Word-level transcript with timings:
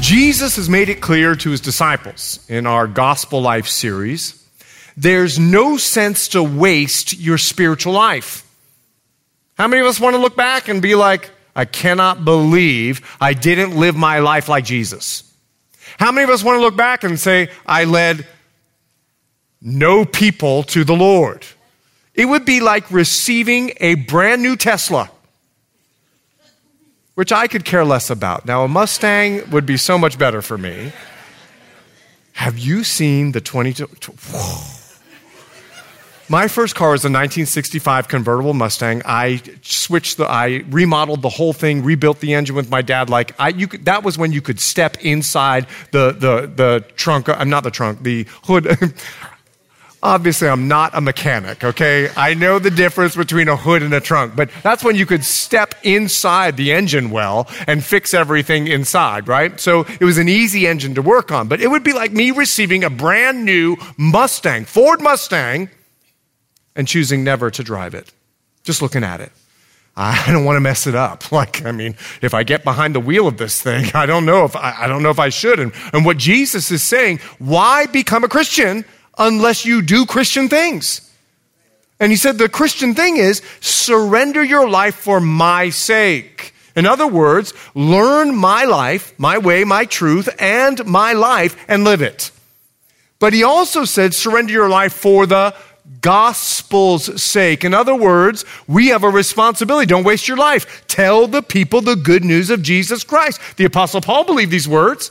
Jesus 0.00 0.56
has 0.56 0.68
made 0.68 0.88
it 0.88 1.00
clear 1.00 1.34
to 1.36 1.50
his 1.50 1.60
disciples 1.60 2.44
in 2.48 2.66
our 2.66 2.86
Gospel 2.86 3.42
Life 3.42 3.68
series 3.68 4.40
there's 4.96 5.38
no 5.38 5.76
sense 5.76 6.28
to 6.28 6.42
waste 6.42 7.18
your 7.18 7.38
spiritual 7.38 7.92
life. 7.94 8.46
How 9.56 9.66
many 9.68 9.80
of 9.80 9.86
us 9.86 10.00
want 10.00 10.14
to 10.14 10.20
look 10.20 10.36
back 10.36 10.68
and 10.68 10.82
be 10.82 10.94
like, 10.94 11.30
I 11.54 11.64
cannot 11.64 12.24
believe 12.24 13.00
I 13.20 13.32
didn't 13.32 13.76
live 13.76 13.96
my 13.96 14.18
life 14.18 14.48
like 14.48 14.64
Jesus? 14.64 15.22
How 15.98 16.12
many 16.12 16.24
of 16.24 16.30
us 16.30 16.44
want 16.44 16.56
to 16.56 16.60
look 16.60 16.76
back 16.76 17.04
and 17.04 17.18
say, 17.18 17.50
I 17.64 17.84
led 17.84 18.26
no 19.62 20.04
people 20.04 20.64
to 20.64 20.84
the 20.84 20.94
Lord? 20.94 21.46
It 22.14 22.26
would 22.26 22.44
be 22.44 22.60
like 22.60 22.90
receiving 22.90 23.72
a 23.80 23.94
brand 23.94 24.42
new 24.42 24.56
Tesla 24.56 25.10
which 27.20 27.32
I 27.32 27.48
could 27.48 27.66
care 27.66 27.84
less 27.84 28.08
about. 28.08 28.46
Now, 28.46 28.64
a 28.64 28.68
Mustang 28.68 29.50
would 29.50 29.66
be 29.66 29.76
so 29.76 29.98
much 29.98 30.16
better 30.16 30.40
for 30.40 30.56
me. 30.56 30.90
Have 32.32 32.58
you 32.58 32.82
seen 32.82 33.32
the 33.32 33.42
22? 33.42 33.86
My 36.30 36.48
first 36.48 36.74
car 36.74 36.92
was 36.92 37.04
a 37.04 37.12
1965 37.12 38.08
convertible 38.08 38.54
Mustang. 38.54 39.02
I 39.04 39.42
switched 39.60 40.16
the, 40.16 40.24
I 40.24 40.64
remodeled 40.70 41.20
the 41.20 41.28
whole 41.28 41.52
thing, 41.52 41.84
rebuilt 41.84 42.20
the 42.20 42.32
engine 42.32 42.56
with 42.56 42.70
my 42.70 42.80
dad. 42.80 43.10
Like 43.10 43.34
I, 43.38 43.50
you 43.50 43.68
could, 43.68 43.84
that 43.84 44.02
was 44.02 44.16
when 44.16 44.32
you 44.32 44.40
could 44.40 44.58
step 44.58 44.96
inside 45.04 45.66
the 45.90 46.12
the 46.12 46.50
the 46.54 46.84
trunk. 46.96 47.28
I'm 47.28 47.40
uh, 47.40 47.44
not 47.44 47.64
the 47.64 47.70
trunk, 47.70 48.02
the 48.02 48.26
hood. 48.44 48.66
Obviously, 50.02 50.48
I'm 50.48 50.66
not 50.66 50.94
a 50.94 51.00
mechanic, 51.02 51.62
okay? 51.62 52.08
I 52.16 52.32
know 52.32 52.58
the 52.58 52.70
difference 52.70 53.14
between 53.14 53.48
a 53.48 53.56
hood 53.56 53.82
and 53.82 53.92
a 53.92 54.00
trunk, 54.00 54.34
but 54.34 54.50
that's 54.62 54.82
when 54.82 54.96
you 54.96 55.04
could 55.04 55.24
step 55.26 55.74
inside 55.82 56.56
the 56.56 56.72
engine 56.72 57.10
well 57.10 57.46
and 57.66 57.84
fix 57.84 58.14
everything 58.14 58.66
inside, 58.66 59.28
right? 59.28 59.60
So 59.60 59.80
it 59.80 60.04
was 60.04 60.16
an 60.16 60.26
easy 60.26 60.66
engine 60.66 60.94
to 60.94 61.02
work 61.02 61.30
on, 61.30 61.48
but 61.48 61.60
it 61.60 61.68
would 61.68 61.84
be 61.84 61.92
like 61.92 62.12
me 62.12 62.30
receiving 62.30 62.82
a 62.82 62.88
brand 62.88 63.44
new 63.44 63.76
Mustang, 63.98 64.64
Ford 64.64 65.02
Mustang, 65.02 65.68
and 66.74 66.88
choosing 66.88 67.22
never 67.22 67.50
to 67.50 67.62
drive 67.62 67.94
it. 67.94 68.10
Just 68.64 68.80
looking 68.80 69.04
at 69.04 69.20
it. 69.20 69.32
I 69.96 70.32
don't 70.32 70.46
want 70.46 70.56
to 70.56 70.60
mess 70.60 70.86
it 70.86 70.94
up. 70.94 71.24
Like, 71.32 71.64
I 71.64 71.72
mean, 71.72 71.94
if 72.22 72.32
I 72.34 72.42
get 72.42 72.64
behind 72.64 72.94
the 72.94 73.00
wheel 73.00 73.28
of 73.28 73.36
this 73.36 73.60
thing, 73.60 73.90
I 73.94 74.06
don't 74.06 74.24
know 74.24 74.44
if 74.44 74.56
I, 74.56 74.74
I 74.78 74.86
don't 74.88 75.02
know 75.02 75.10
if 75.10 75.18
I 75.18 75.28
should. 75.28 75.60
And, 75.60 75.72
and 75.92 76.06
what 76.06 76.16
Jesus 76.16 76.70
is 76.70 76.82
saying, 76.82 77.18
why 77.38 77.86
become 77.86 78.24
a 78.24 78.28
Christian? 78.28 78.84
Unless 79.20 79.64
you 79.64 79.82
do 79.82 80.06
Christian 80.06 80.48
things. 80.48 81.08
And 82.00 82.10
he 82.10 82.16
said 82.16 82.38
the 82.38 82.48
Christian 82.48 82.94
thing 82.94 83.18
is 83.18 83.42
surrender 83.60 84.42
your 84.42 84.68
life 84.68 84.96
for 84.96 85.20
my 85.20 85.68
sake. 85.68 86.54
In 86.74 86.86
other 86.86 87.06
words, 87.06 87.52
learn 87.74 88.34
my 88.34 88.64
life, 88.64 89.12
my 89.18 89.36
way, 89.38 89.64
my 89.64 89.84
truth, 89.84 90.28
and 90.40 90.84
my 90.86 91.12
life 91.12 91.56
and 91.68 91.84
live 91.84 92.00
it. 92.00 92.30
But 93.18 93.34
he 93.34 93.42
also 93.42 93.84
said 93.84 94.14
surrender 94.14 94.52
your 94.52 94.70
life 94.70 94.94
for 94.94 95.26
the 95.26 95.54
gospel's 96.00 97.22
sake. 97.22 97.64
In 97.64 97.74
other 97.74 97.94
words, 97.94 98.46
we 98.66 98.88
have 98.88 99.02
a 99.02 99.10
responsibility. 99.10 99.86
Don't 99.86 100.04
waste 100.04 100.26
your 100.26 100.38
life. 100.38 100.84
Tell 100.86 101.26
the 101.26 101.42
people 101.42 101.82
the 101.82 101.96
good 101.96 102.24
news 102.24 102.48
of 102.48 102.62
Jesus 102.62 103.04
Christ. 103.04 103.40
The 103.56 103.66
apostle 103.66 104.00
Paul 104.00 104.24
believed 104.24 104.50
these 104.50 104.68
words. 104.68 105.10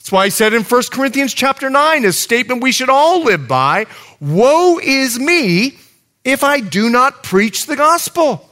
That's 0.00 0.12
why 0.12 0.24
he 0.24 0.30
said 0.30 0.54
in 0.54 0.62
1 0.62 0.82
Corinthians 0.90 1.34
chapter 1.34 1.68
9, 1.68 2.06
a 2.06 2.12
statement 2.12 2.62
we 2.62 2.72
should 2.72 2.88
all 2.88 3.22
live 3.22 3.46
by 3.46 3.86
Woe 4.18 4.78
is 4.78 5.18
me 5.18 5.78
if 6.24 6.42
I 6.42 6.60
do 6.60 6.88
not 6.88 7.22
preach 7.22 7.66
the 7.66 7.76
gospel. 7.76 8.50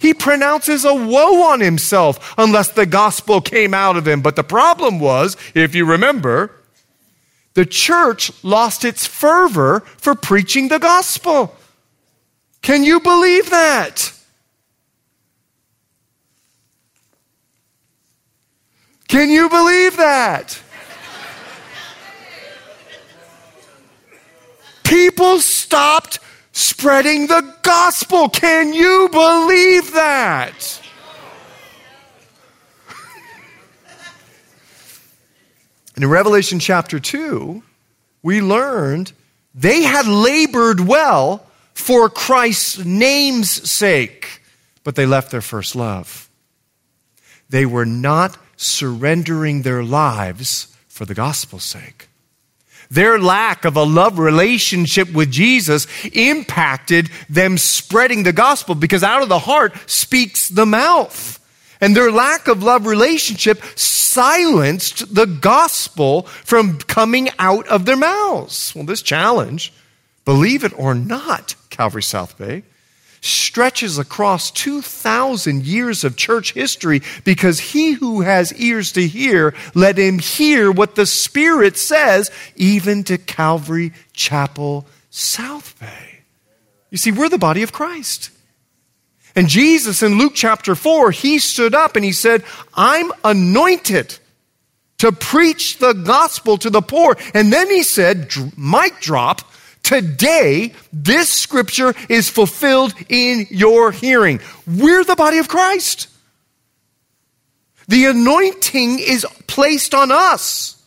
He 0.00 0.12
pronounces 0.12 0.84
a 0.84 0.92
woe 0.92 1.44
on 1.44 1.60
himself 1.60 2.34
unless 2.36 2.70
the 2.70 2.86
gospel 2.86 3.40
came 3.40 3.72
out 3.72 3.96
of 3.96 4.08
him. 4.08 4.20
But 4.20 4.34
the 4.34 4.42
problem 4.42 4.98
was, 4.98 5.36
if 5.54 5.76
you 5.76 5.84
remember, 5.84 6.50
the 7.54 7.64
church 7.64 8.32
lost 8.42 8.84
its 8.84 9.06
fervor 9.06 9.80
for 9.98 10.16
preaching 10.16 10.66
the 10.66 10.80
gospel. 10.80 11.54
Can 12.62 12.82
you 12.82 12.98
believe 12.98 13.50
that? 13.50 14.12
Can 19.06 19.30
you 19.30 19.48
believe 19.48 19.96
that? 19.98 20.61
People 24.92 25.40
stopped 25.40 26.20
spreading 26.52 27.26
the 27.26 27.56
gospel. 27.62 28.28
Can 28.28 28.74
you 28.74 29.08
believe 29.10 29.94
that? 29.94 30.82
in 35.96 36.06
Revelation 36.06 36.58
chapter 36.58 37.00
2, 37.00 37.62
we 38.22 38.42
learned 38.42 39.14
they 39.54 39.82
had 39.82 40.06
labored 40.06 40.80
well 40.80 41.46
for 41.72 42.10
Christ's 42.10 42.84
name's 42.84 43.70
sake, 43.70 44.42
but 44.84 44.94
they 44.94 45.06
left 45.06 45.30
their 45.30 45.40
first 45.40 45.74
love. 45.74 46.28
They 47.48 47.64
were 47.64 47.86
not 47.86 48.36
surrendering 48.58 49.62
their 49.62 49.82
lives 49.82 50.76
for 50.86 51.06
the 51.06 51.14
gospel's 51.14 51.64
sake. 51.64 52.08
Their 52.92 53.18
lack 53.18 53.64
of 53.64 53.74
a 53.74 53.84
love 53.84 54.18
relationship 54.18 55.10
with 55.10 55.30
Jesus 55.30 55.86
impacted 56.12 57.08
them 57.26 57.56
spreading 57.56 58.22
the 58.22 58.34
gospel 58.34 58.74
because 58.74 59.02
out 59.02 59.22
of 59.22 59.30
the 59.30 59.38
heart 59.38 59.72
speaks 59.86 60.50
the 60.50 60.66
mouth. 60.66 61.38
And 61.80 61.96
their 61.96 62.12
lack 62.12 62.48
of 62.48 62.62
love 62.62 62.84
relationship 62.84 63.62
silenced 63.76 65.14
the 65.14 65.24
gospel 65.24 66.24
from 66.44 66.76
coming 66.80 67.30
out 67.38 67.66
of 67.68 67.86
their 67.86 67.96
mouths. 67.96 68.74
Well, 68.74 68.84
this 68.84 69.00
challenge, 69.00 69.72
believe 70.26 70.62
it 70.62 70.78
or 70.78 70.94
not, 70.94 71.54
Calvary 71.70 72.02
South 72.02 72.36
Bay, 72.36 72.62
stretches 73.22 73.98
across 73.98 74.50
2,000 74.50 75.64
years 75.64 76.04
of 76.04 76.16
church 76.16 76.52
history 76.52 77.00
because 77.24 77.60
he 77.60 77.92
who 77.92 78.20
has 78.20 78.52
ears 78.54 78.92
to 78.92 79.06
hear, 79.06 79.54
let 79.74 79.96
him 79.96 80.18
hear 80.18 80.70
what 80.70 80.96
the 80.96 81.06
Spirit 81.06 81.78
says, 81.78 82.30
even 82.56 83.04
to 83.04 83.16
Calvary 83.16 83.92
Chapel 84.12 84.86
South 85.08 85.78
Bay. 85.78 86.24
You 86.90 86.98
see, 86.98 87.12
we're 87.12 87.28
the 87.28 87.38
body 87.38 87.62
of 87.62 87.72
Christ. 87.72 88.30
And 89.34 89.48
Jesus 89.48 90.02
in 90.02 90.18
Luke 90.18 90.32
chapter 90.34 90.74
4, 90.74 91.10
he 91.12 91.38
stood 91.38 91.74
up 91.74 91.96
and 91.96 92.04
he 92.04 92.12
said, 92.12 92.44
I'm 92.74 93.12
anointed 93.24 94.18
to 94.98 95.12
preach 95.12 95.78
the 95.78 95.94
gospel 95.94 96.58
to 96.58 96.70
the 96.70 96.82
poor. 96.82 97.16
And 97.34 97.52
then 97.52 97.70
he 97.70 97.82
said, 97.82 98.30
mic 98.56 99.00
drop, 99.00 99.40
Today, 99.92 100.72
this 100.90 101.28
scripture 101.28 101.92
is 102.08 102.30
fulfilled 102.30 102.94
in 103.10 103.46
your 103.50 103.92
hearing. 103.92 104.40
We're 104.66 105.04
the 105.04 105.16
body 105.16 105.36
of 105.36 105.48
Christ. 105.48 106.08
The 107.88 108.06
anointing 108.06 109.00
is 109.00 109.26
placed 109.48 109.94
on 109.94 110.10
us. 110.10 110.82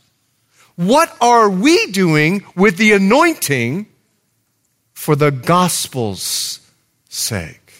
What 0.75 1.15
are 1.21 1.51
we 1.51 1.85
doing 1.91 2.45
with 2.55 2.77
the 2.77 2.93
anointing 2.93 3.85
for 4.95 5.15
the 5.15 5.29
gospel's 5.29 6.59
sake? 7.07 7.73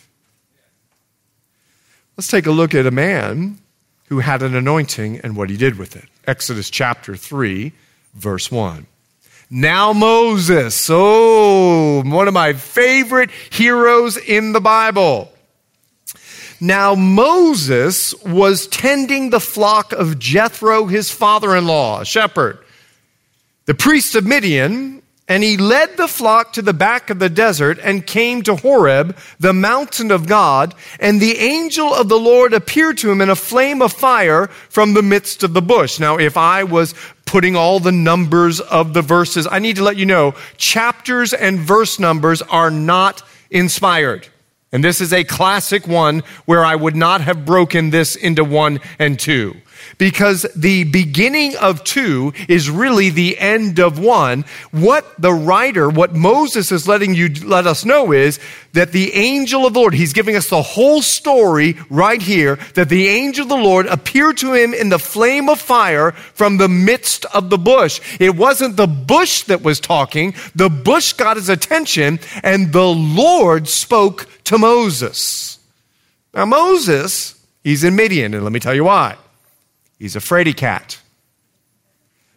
Let's 2.18 2.28
take 2.28 2.46
a 2.46 2.52
look 2.52 2.76
at 2.76 2.86
a 2.86 2.92
man 2.92 3.58
who 4.10 4.20
had 4.20 4.44
an 4.44 4.56
anointing 4.56 5.22
and 5.22 5.36
what 5.36 5.50
he 5.50 5.58
did 5.58 5.80
with 5.80 5.96
it. 5.96 6.06
Exodus 6.28 6.70
chapter 6.70 7.16
3, 7.16 7.74
verse 8.14 8.52
1. 8.52 8.86
Now 9.50 9.94
Moses, 9.94 10.88
oh, 10.92 12.02
one 12.04 12.28
of 12.28 12.34
my 12.34 12.54
favorite 12.54 13.30
heroes 13.52 14.18
in 14.18 14.54
the 14.54 14.62
Bible. 14.62 15.32
Now 16.60 16.96
Moses 16.96 18.16
was 18.24 18.68
tending 18.68 19.30
the 19.30 19.40
flock 19.40 19.92
of 19.92 20.18
Jethro, 20.18 20.86
his 20.86 21.12
father 21.12 21.56
in 21.56 21.68
law, 21.68 22.02
a 22.02 22.06
shepherd. 22.06 22.60
The 23.66 23.76
priest 23.76 24.16
of 24.16 24.26
Midian 24.26 25.02
and 25.28 25.44
he 25.44 25.58
led 25.58 25.98
the 25.98 26.08
flock 26.08 26.54
to 26.54 26.62
the 26.62 26.74
back 26.74 27.10
of 27.10 27.18
the 27.18 27.30
desert 27.30 27.80
and 27.82 28.06
came 28.06 28.44
to 28.44 28.56
Horeb, 28.56 29.18
the 29.40 29.54
mountain 29.54 30.12
of 30.12 30.28
God. 30.28 30.76
And 31.00 31.20
the 31.20 31.38
angel 31.38 31.94
of 31.94 32.10
the 32.10 32.20
Lord 32.20 32.54
appeared 32.54 33.00
to 33.00 33.12
him 33.12 33.22
in 33.22 33.32
a 33.32 33.36
flame 33.36 33.82
of 33.82 33.92
fire 33.92 34.48
from 34.70 34.94
the 34.94 35.02
midst 35.02 35.42
of 35.42 35.54
the 35.54 35.64
bush. 35.64 36.00
Now, 36.00 36.18
if 36.18 36.38
I 36.38 36.64
was 36.64 36.94
putting 37.26 37.56
all 37.56 37.80
the 37.80 37.92
numbers 37.92 38.60
of 38.60 38.94
the 38.94 39.02
verses. 39.02 39.48
I 39.50 39.60
need 39.60 39.78
to 39.78 39.84
let 39.84 39.98
you 39.98 40.06
know 40.06 40.36
chapters 40.58 41.34
and 41.34 41.60
verse 41.60 42.00
numbers 42.00 42.42
are 42.44 42.70
not 42.70 43.24
inspired. 43.50 44.28
And 44.72 44.84
this 44.84 45.02
is 45.02 45.12
a 45.12 45.24
classic 45.24 45.88
one 45.88 46.24
where 46.46 46.64
I 46.64 46.76
would 46.76 46.96
not 46.96 47.22
have 47.22 47.46
broken 47.46 47.90
this 47.90 48.16
into 48.16 48.44
one 48.44 48.80
and 49.00 49.20
two 49.20 49.56
because 49.98 50.44
the 50.56 50.84
beginning 50.86 51.56
of 51.58 51.84
two 51.84 52.34
is 52.48 52.70
really 52.70 53.10
the 53.10 53.38
end 53.38 53.80
of 53.80 54.00
one. 54.00 54.46
What 54.72 55.06
the 55.22 55.34
writer, 55.34 55.90
what 55.90 56.16
Moses 56.16 56.72
is 56.72 56.88
letting 56.88 57.14
you 57.14 57.30
let 57.44 57.68
us 57.68 57.86
know 57.86 58.12
is 58.12 58.40
that 58.74 58.92
the 58.92 59.14
angel 59.14 59.66
of 59.66 59.74
the 59.74 59.80
Lord, 59.80 59.94
he's 59.94 60.14
giving 60.14 60.36
us 60.36 60.50
the 60.50 60.62
whole 60.62 61.02
story 61.02 61.78
right 61.90 62.22
here, 62.22 62.58
that 62.74 62.90
the 62.90 63.08
angel 63.08 63.44
of 63.44 63.50
the 63.50 63.56
Lord 63.56 63.86
appeared 63.88 64.38
to 64.38 64.54
him 64.54 64.74
in 64.74 64.90
the 64.90 65.00
flame 65.00 65.50
of 65.50 65.60
fire 65.60 66.12
from 66.12 66.58
the 66.58 66.70
midst 66.70 67.26
of 67.26 67.50
the 67.50 67.58
bush. 67.58 68.02
It 68.20 68.36
wasn't 68.36 68.78
the 68.78 68.88
bush 68.88 69.44
that 69.44 69.64
was 69.64 69.80
talking, 69.80 70.36
the 70.54 70.70
bush 70.70 71.14
got 71.14 71.38
his 71.38 71.50
attention, 71.50 72.20
and 72.44 72.72
the 72.72 72.88
Lord 72.88 73.68
spoke 73.68 74.28
to 74.46 74.58
Moses. 74.58 75.60
Now, 76.34 76.46
Moses, 76.46 77.42
he's 77.64 77.84
in 77.84 77.96
Midian, 77.96 78.34
and 78.34 78.44
let 78.44 78.52
me 78.52 78.60
tell 78.60 78.76
you 78.76 78.84
why. 78.84 79.16
He's 79.98 80.16
a 80.16 80.20
fraidy 80.20 80.56
cat. 80.56 81.00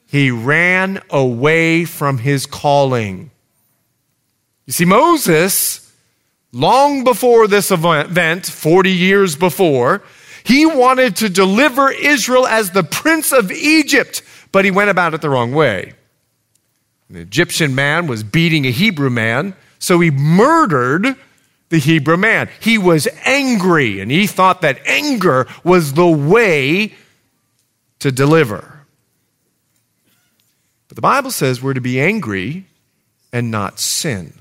He 0.06 0.31
ran 0.31 1.02
away 1.10 1.84
from 1.84 2.19
his 2.19 2.46
calling. 2.46 3.31
You 4.64 4.72
see, 4.72 4.84
Moses, 4.84 5.93
long 6.52 7.05
before 7.05 7.46
this 7.46 7.70
event, 7.70 8.46
40 8.46 8.90
years 8.90 9.37
before, 9.37 10.02
he 10.44 10.64
wanted 10.64 11.16
to 11.16 11.28
deliver 11.28 11.90
Israel 11.90 12.46
as 12.46 12.70
the 12.70 12.82
prince 12.82 13.32
of 13.32 13.50
Egypt, 13.52 14.22
but 14.50 14.64
he 14.64 14.70
went 14.70 14.88
about 14.88 15.12
it 15.12 15.20
the 15.20 15.28
wrong 15.28 15.52
way. 15.52 15.93
An 17.11 17.16
Egyptian 17.16 17.75
man 17.75 18.06
was 18.06 18.22
beating 18.22 18.66
a 18.66 18.70
Hebrew 18.70 19.11
man, 19.11 19.54
so 19.78 20.00
he 20.00 20.11
murdered 20.11 21.16
the 21.69 21.78
Hebrew 21.78 22.16
man. 22.16 22.49
He 22.61 22.78
was 22.78 23.08
angry, 23.25 24.00
and 24.00 24.11
he 24.11 24.26
thought 24.26 24.62
that 24.62 24.81
anger 24.87 25.46
was 25.64 25.94
the 25.94 26.08
way 26.08 26.94
to 28.00 28.12
deliver. 28.12 28.80
But 30.88 30.96
the 30.96 31.02
Bible 31.02 31.30
says 31.30 31.62
we're 31.62 31.74
to 31.74 31.80
be 31.80 32.00
angry 32.00 32.66
and 33.32 33.50
not 33.50 33.78
sin. 33.78 34.32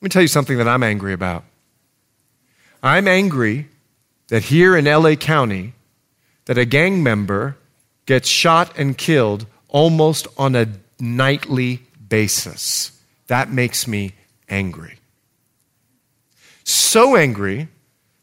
Let 0.00 0.02
me 0.02 0.08
tell 0.08 0.22
you 0.22 0.28
something 0.28 0.58
that 0.58 0.68
I'm 0.68 0.82
angry 0.82 1.12
about. 1.12 1.44
I'm 2.82 3.08
angry 3.08 3.68
that 4.28 4.44
here 4.44 4.76
in 4.76 4.84
LA 4.84 5.14
County 5.14 5.74
that 6.44 6.58
a 6.58 6.64
gang 6.64 7.02
member 7.02 7.56
gets 8.06 8.28
shot 8.28 8.78
and 8.78 8.96
killed 8.96 9.46
almost 9.68 10.26
on 10.36 10.54
a 10.54 10.68
nightly 11.00 11.82
basis. 12.08 13.00
That 13.26 13.50
makes 13.50 13.88
me 13.88 14.12
angry. 14.48 14.98
So 16.64 17.16
angry 17.16 17.68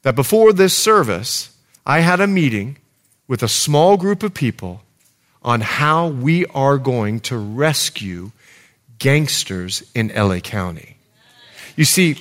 that 0.03 0.15
before 0.15 0.53
this 0.53 0.75
service, 0.75 1.55
I 1.85 1.99
had 1.99 2.19
a 2.19 2.27
meeting 2.27 2.77
with 3.31 3.41
a 3.41 3.47
small 3.47 3.95
group 3.95 4.23
of 4.23 4.33
people 4.33 4.81
on 5.41 5.61
how 5.61 6.05
we 6.05 6.45
are 6.47 6.77
going 6.77 7.17
to 7.17 7.37
rescue 7.37 8.29
gangsters 8.99 9.89
in 9.95 10.09
LA 10.09 10.39
County. 10.39 10.97
You 11.77 11.85
see, 11.85 12.17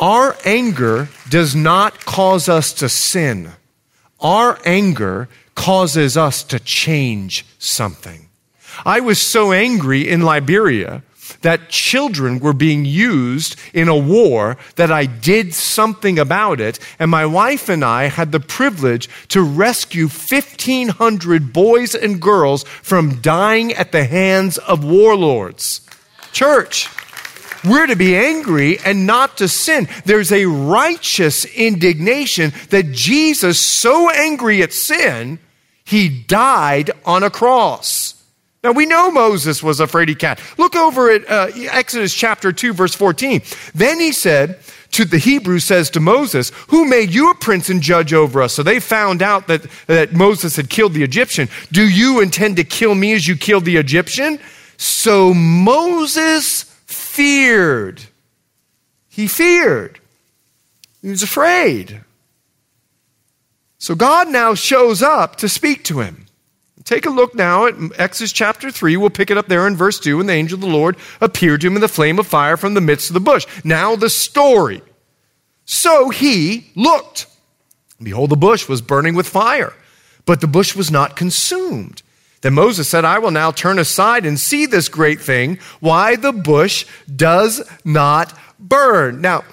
our 0.00 0.36
anger 0.44 1.08
does 1.28 1.56
not 1.56 2.04
cause 2.04 2.48
us 2.48 2.72
to 2.74 2.88
sin. 2.88 3.50
Our 4.20 4.60
anger 4.64 5.28
causes 5.56 6.16
us 6.16 6.44
to 6.44 6.60
change 6.60 7.44
something. 7.58 8.28
I 8.86 9.00
was 9.00 9.18
so 9.18 9.50
angry 9.50 10.08
in 10.08 10.20
Liberia 10.20 11.02
that 11.42 11.68
children 11.68 12.38
were 12.40 12.52
being 12.52 12.84
used 12.84 13.56
in 13.72 13.88
a 13.88 13.96
war, 13.96 14.56
that 14.76 14.90
I 14.90 15.06
did 15.06 15.54
something 15.54 16.18
about 16.18 16.60
it. 16.60 16.78
And 16.98 17.10
my 17.10 17.26
wife 17.26 17.68
and 17.68 17.84
I 17.84 18.04
had 18.04 18.32
the 18.32 18.40
privilege 18.40 19.08
to 19.28 19.42
rescue 19.42 20.08
1,500 20.08 21.52
boys 21.52 21.94
and 21.94 22.20
girls 22.20 22.64
from 22.64 23.20
dying 23.20 23.72
at 23.72 23.92
the 23.92 24.04
hands 24.04 24.58
of 24.58 24.84
warlords. 24.84 25.80
Church, 26.32 26.88
we're 27.64 27.86
to 27.86 27.96
be 27.96 28.16
angry 28.16 28.78
and 28.84 29.06
not 29.06 29.38
to 29.38 29.48
sin. 29.48 29.88
There's 30.04 30.32
a 30.32 30.44
righteous 30.44 31.44
indignation 31.44 32.52
that 32.70 32.92
Jesus, 32.92 33.58
so 33.58 34.10
angry 34.10 34.62
at 34.62 34.72
sin, 34.72 35.38
he 35.84 36.08
died 36.08 36.90
on 37.04 37.22
a 37.22 37.30
cross. 37.30 38.23
Now 38.64 38.72
we 38.72 38.86
know 38.86 39.10
Moses 39.10 39.62
was 39.62 39.78
a 39.78 39.86
fraidy 39.86 40.18
cat. 40.18 40.40
Look 40.56 40.74
over 40.74 41.10
at 41.10 41.30
uh, 41.30 41.48
Exodus 41.70 42.14
chapter 42.14 42.50
2 42.50 42.72
verse 42.72 42.94
14. 42.94 43.42
Then 43.74 44.00
he 44.00 44.10
said 44.10 44.58
to 44.92 45.04
the 45.04 45.18
Hebrew 45.18 45.58
says 45.58 45.90
to 45.90 46.00
Moses, 46.00 46.50
who 46.68 46.86
made 46.86 47.12
you 47.12 47.30
a 47.30 47.34
prince 47.34 47.68
and 47.68 47.82
judge 47.82 48.14
over 48.14 48.40
us? 48.40 48.54
So 48.54 48.62
they 48.62 48.80
found 48.80 49.22
out 49.22 49.48
that, 49.48 49.66
that 49.86 50.14
Moses 50.14 50.56
had 50.56 50.70
killed 50.70 50.94
the 50.94 51.02
Egyptian. 51.02 51.48
Do 51.72 51.86
you 51.86 52.20
intend 52.20 52.56
to 52.56 52.64
kill 52.64 52.94
me 52.94 53.12
as 53.12 53.28
you 53.28 53.36
killed 53.36 53.66
the 53.66 53.76
Egyptian? 53.76 54.38
So 54.78 55.34
Moses 55.34 56.62
feared. 56.86 58.02
He 59.10 59.26
feared. 59.26 60.00
He 61.02 61.10
was 61.10 61.22
afraid. 61.22 62.00
So 63.76 63.94
God 63.94 64.30
now 64.30 64.54
shows 64.54 65.02
up 65.02 65.36
to 65.36 65.50
speak 65.50 65.84
to 65.84 66.00
him. 66.00 66.24
Take 66.82 67.06
a 67.06 67.10
look 67.10 67.34
now 67.34 67.66
at 67.66 67.74
Exodus 67.96 68.32
chapter 68.32 68.70
3. 68.70 68.96
We'll 68.96 69.10
pick 69.10 69.30
it 69.30 69.38
up 69.38 69.46
there 69.46 69.66
in 69.66 69.76
verse 69.76 70.00
2. 70.00 70.20
And 70.20 70.28
the 70.28 70.34
angel 70.34 70.56
of 70.56 70.60
the 70.60 70.66
Lord 70.66 70.96
appeared 71.20 71.60
to 71.60 71.68
him 71.68 71.76
in 71.76 71.80
the 71.80 71.88
flame 71.88 72.18
of 72.18 72.26
fire 72.26 72.56
from 72.56 72.74
the 72.74 72.80
midst 72.80 73.08
of 73.10 73.14
the 73.14 73.20
bush. 73.20 73.46
Now 73.62 73.96
the 73.96 74.10
story. 74.10 74.82
So 75.64 76.10
he 76.10 76.70
looked. 76.74 77.26
Behold, 78.02 78.30
the 78.30 78.36
bush 78.36 78.68
was 78.68 78.82
burning 78.82 79.14
with 79.14 79.28
fire, 79.28 79.72
but 80.26 80.40
the 80.40 80.46
bush 80.46 80.74
was 80.74 80.90
not 80.90 81.16
consumed. 81.16 82.02
Then 82.42 82.52
Moses 82.52 82.88
said, 82.88 83.06
I 83.06 83.18
will 83.18 83.30
now 83.30 83.50
turn 83.50 83.78
aside 83.78 84.26
and 84.26 84.38
see 84.38 84.66
this 84.66 84.90
great 84.90 85.20
thing, 85.20 85.58
why 85.80 86.16
the 86.16 86.32
bush 86.32 86.84
does 87.14 87.62
not 87.86 88.38
burn. 88.58 89.22
Now, 89.22 89.44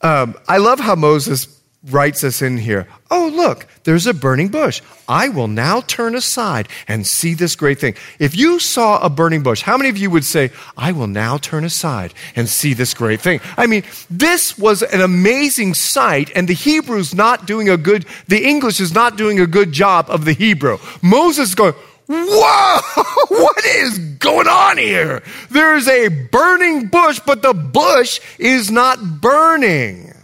um, 0.00 0.36
I 0.46 0.58
love 0.58 0.78
how 0.78 0.94
Moses 0.94 1.57
writes 1.84 2.24
us 2.24 2.42
in 2.42 2.58
here. 2.58 2.88
Oh, 3.10 3.30
look, 3.32 3.66
there's 3.84 4.06
a 4.06 4.14
burning 4.14 4.48
bush. 4.48 4.82
I 5.08 5.28
will 5.28 5.46
now 5.46 5.80
turn 5.82 6.16
aside 6.16 6.68
and 6.88 7.06
see 7.06 7.34
this 7.34 7.54
great 7.54 7.78
thing. 7.78 7.94
If 8.18 8.36
you 8.36 8.58
saw 8.58 8.98
a 8.98 9.08
burning 9.08 9.42
bush, 9.42 9.62
how 9.62 9.76
many 9.76 9.88
of 9.88 9.96
you 9.96 10.10
would 10.10 10.24
say, 10.24 10.50
I 10.76 10.92
will 10.92 11.06
now 11.06 11.38
turn 11.38 11.64
aside 11.64 12.14
and 12.34 12.48
see 12.48 12.74
this 12.74 12.94
great 12.94 13.20
thing? 13.20 13.40
I 13.56 13.66
mean, 13.66 13.84
this 14.10 14.58
was 14.58 14.82
an 14.82 15.00
amazing 15.00 15.74
sight, 15.74 16.30
and 16.34 16.48
the 16.48 16.54
Hebrew's 16.54 17.14
not 17.14 17.46
doing 17.46 17.68
a 17.68 17.76
good, 17.76 18.06
the 18.26 18.44
English 18.44 18.80
is 18.80 18.92
not 18.92 19.16
doing 19.16 19.38
a 19.38 19.46
good 19.46 19.70
job 19.72 20.06
of 20.10 20.24
the 20.24 20.32
Hebrew. 20.32 20.78
Moses 21.00 21.54
going, 21.54 21.74
Whoa! 22.08 22.80
What 23.28 23.64
is 23.64 23.98
going 23.98 24.48
on 24.48 24.78
here? 24.78 25.22
There's 25.50 25.86
a 25.86 26.08
burning 26.08 26.86
bush, 26.86 27.20
but 27.24 27.42
the 27.42 27.52
bush 27.52 28.20
is 28.38 28.70
not 28.70 29.20
burning. 29.20 30.14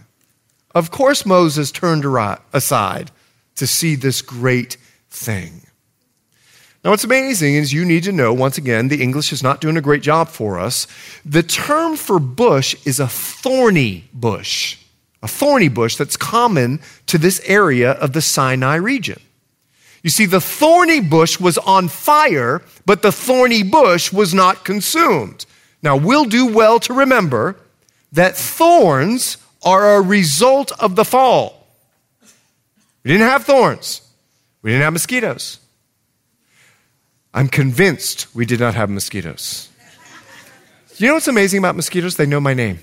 Of 0.75 0.91
course, 0.91 1.25
Moses 1.25 1.71
turned 1.71 2.05
aside 2.51 3.09
to 3.55 3.65
see 3.65 3.95
this 3.95 4.21
great 4.21 4.75
thing. 5.09 5.61
Now, 6.83 6.91
what's 6.91 7.05
amazing 7.05 7.55
is 7.55 7.73
you 7.73 7.85
need 7.85 8.03
to 8.03 8.11
know, 8.11 8.33
once 8.33 8.57
again, 8.57 8.89
the 8.89 9.01
English 9.01 9.31
is 9.31 9.41
not 9.41 9.61
doing 9.61 9.77
a 9.77 9.81
great 9.81 10.03
job 10.03 10.27
for 10.27 10.59
us. 10.59 10.85
The 11.25 11.41
term 11.41 11.95
for 11.95 12.19
bush 12.19 12.75
is 12.85 12.99
a 12.99 13.07
thorny 13.07 14.03
bush, 14.13 14.77
a 15.23 15.27
thorny 15.27 15.69
bush 15.69 15.95
that's 15.95 16.17
common 16.17 16.81
to 17.07 17.17
this 17.17 17.41
area 17.45 17.93
of 17.93 18.13
the 18.13 18.21
Sinai 18.21 18.75
region. 18.75 19.19
You 20.03 20.11
see, 20.11 20.27
the 20.27 20.41
thorny 20.41 20.99
bush 20.99 21.39
was 21.39 21.57
on 21.57 21.87
fire, 21.87 22.61
but 22.85 23.01
the 23.01 23.11
thorny 23.11 23.63
bush 23.63 24.13
was 24.13 24.33
not 24.33 24.65
consumed. 24.65 25.47
Now, 25.81 25.95
we'll 25.95 26.25
do 26.25 26.45
well 26.53 26.79
to 26.81 26.93
remember 26.93 27.55
that 28.11 28.35
thorns 28.35 29.37
are 29.65 29.97
a 29.97 30.01
result 30.01 30.71
of 30.79 30.95
the 30.95 31.03
fall. 31.03 31.67
We 33.03 33.11
didn't 33.11 33.27
have 33.27 33.43
thorns, 33.43 34.01
we 34.61 34.71
didn't 34.71 34.83
have 34.83 34.93
mosquitoes. 34.93 35.59
I'm 37.33 37.49
convinced 37.49 38.33
we 38.33 38.45
did 38.45 38.61
not 38.61 38.75
have 38.75 38.89
mosquitoes. 38.89 39.67
You 40.97 41.07
know 41.07 41.15
what's 41.15 41.27
amazing 41.27 41.59
about 41.59 41.75
mosquitoes? 41.75 42.15
They 42.15 42.25
know 42.25 42.39
my 42.39 42.53
name. 42.53 42.79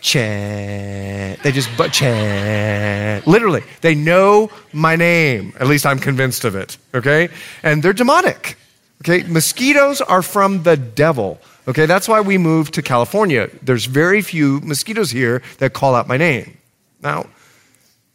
Chet. 0.00 1.42
They 1.42 1.52
just 1.52 1.68
but 1.76 1.92
Chet. 1.92 3.26
Literally, 3.26 3.62
they 3.82 3.94
know 3.94 4.50
my 4.72 4.96
name. 4.96 5.52
At 5.60 5.66
least 5.66 5.84
I'm 5.84 5.98
convinced 5.98 6.44
of 6.44 6.56
it. 6.56 6.78
Okay? 6.94 7.28
And 7.62 7.82
they're 7.82 7.92
demonic. 7.92 8.56
Okay? 9.02 9.22
Mosquitoes 9.24 10.00
are 10.00 10.22
from 10.22 10.62
the 10.62 10.76
devil. 10.76 11.38
Okay, 11.68 11.86
that's 11.86 12.08
why 12.08 12.20
we 12.20 12.38
moved 12.38 12.74
to 12.74 12.82
California. 12.82 13.48
There's 13.62 13.84
very 13.84 14.20
few 14.20 14.60
mosquitoes 14.60 15.10
here 15.10 15.42
that 15.58 15.72
call 15.72 15.94
out 15.94 16.08
my 16.08 16.16
name. 16.16 16.56
Now, 17.00 17.26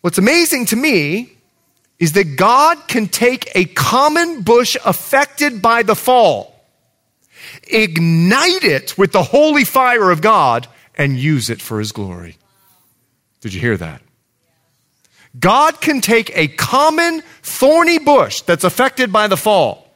what's 0.02 0.18
amazing 0.18 0.66
to 0.68 0.76
me 0.76 1.34
is 2.00 2.14
that 2.14 2.36
God 2.36 2.88
can 2.88 3.08
take 3.08 3.50
a 3.56 3.66
common 3.66 4.42
bush 4.42 4.76
affected 4.86 5.62
by 5.62 5.84
the 5.84 5.96
fall, 5.96 6.62
ignite 7.68 8.64
it 8.64 8.98
with 8.98 9.14
the 9.14 9.24
holy 9.24 9.64
fire 9.64 10.12
of 10.12 10.22
God, 10.22 10.68
and 10.96 11.18
use 11.18 11.50
it 11.50 11.62
for 11.62 11.80
his 11.80 11.92
glory. 11.92 12.38
Did 13.42 13.54
you 13.54 13.62
hear 13.62 13.78
that? 13.78 14.02
God 15.40 15.82
can 15.82 16.02
take 16.02 16.36
a 16.36 16.48
common 16.48 17.22
thorny 17.44 18.00
bush 18.00 18.42
that's 18.42 18.64
affected 18.64 19.14
by 19.14 19.28
the 19.28 19.38
fall, 19.38 19.87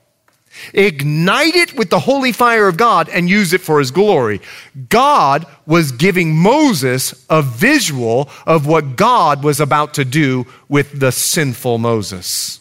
ignite 0.73 1.55
it 1.55 1.75
with 1.75 1.89
the 1.89 1.99
holy 1.99 2.31
fire 2.31 2.67
of 2.67 2.77
God, 2.77 3.09
and 3.09 3.29
use 3.29 3.53
it 3.53 3.61
for 3.61 3.79
his 3.79 3.91
glory. 3.91 4.41
God 4.89 5.45
was 5.65 5.91
giving 5.91 6.35
Moses 6.35 7.25
a 7.29 7.41
visual 7.41 8.29
of 8.45 8.67
what 8.67 8.95
God 8.95 9.43
was 9.43 9.59
about 9.59 9.93
to 9.95 10.05
do 10.05 10.45
with 10.69 10.99
the 10.99 11.11
sinful 11.11 11.77
Moses, 11.77 12.59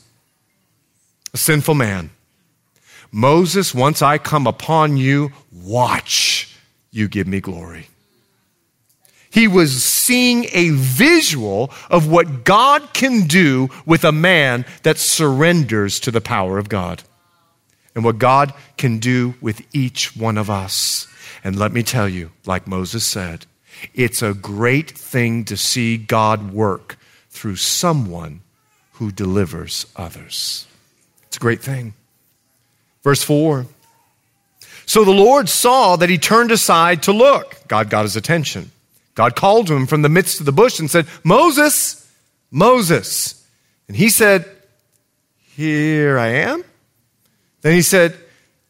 a 1.32 1.36
sinful 1.36 1.74
man. 1.74 2.10
Moses, 3.12 3.74
once 3.74 4.02
I 4.02 4.18
come 4.18 4.46
upon 4.46 4.96
you, 4.96 5.32
watch 5.52 6.56
you 6.90 7.08
give 7.08 7.26
me 7.26 7.40
glory. 7.40 7.88
He 9.32 9.46
was 9.46 9.84
seeing 9.84 10.46
a 10.52 10.70
visual 10.70 11.70
of 11.88 12.10
what 12.10 12.44
God 12.44 12.92
can 12.92 13.28
do 13.28 13.68
with 13.86 14.04
a 14.04 14.10
man 14.10 14.64
that 14.82 14.98
surrenders 14.98 16.00
to 16.00 16.10
the 16.10 16.20
power 16.20 16.58
of 16.58 16.68
God 16.68 17.04
and 17.94 18.04
what 18.04 18.18
God 18.18 18.52
can 18.76 18.98
do 18.98 19.34
with 19.40 19.62
each 19.74 20.16
one 20.16 20.38
of 20.38 20.50
us. 20.50 21.06
And 21.42 21.58
let 21.58 21.72
me 21.72 21.82
tell 21.82 22.08
you, 22.08 22.30
like 22.46 22.66
Moses 22.66 23.04
said, 23.04 23.46
it's 23.94 24.22
a 24.22 24.34
great 24.34 24.90
thing 24.90 25.44
to 25.46 25.56
see 25.56 25.96
God 25.96 26.52
work 26.52 26.98
through 27.30 27.56
someone 27.56 28.40
who 28.94 29.10
delivers 29.10 29.86
others. 29.96 30.66
It's 31.26 31.36
a 31.36 31.40
great 31.40 31.62
thing. 31.62 31.94
Verse 33.02 33.22
4 33.22 33.66
So 34.86 35.04
the 35.04 35.10
Lord 35.10 35.48
saw 35.48 35.96
that 35.96 36.10
he 36.10 36.18
turned 36.18 36.50
aside 36.50 37.04
to 37.04 37.12
look. 37.12 37.56
God 37.68 37.88
got 37.88 38.02
his 38.02 38.16
attention. 38.16 38.70
God 39.14 39.36
called 39.36 39.66
to 39.68 39.74
him 39.74 39.86
from 39.86 40.02
the 40.02 40.08
midst 40.08 40.40
of 40.40 40.46
the 40.46 40.52
bush 40.52 40.78
and 40.78 40.90
said, 40.90 41.06
Moses, 41.24 42.10
Moses. 42.50 43.46
And 43.88 43.96
he 43.96 44.08
said, 44.08 44.48
Here 45.56 46.18
I 46.18 46.28
am. 46.28 46.64
Then 47.62 47.74
he 47.74 47.82
said, 47.82 48.16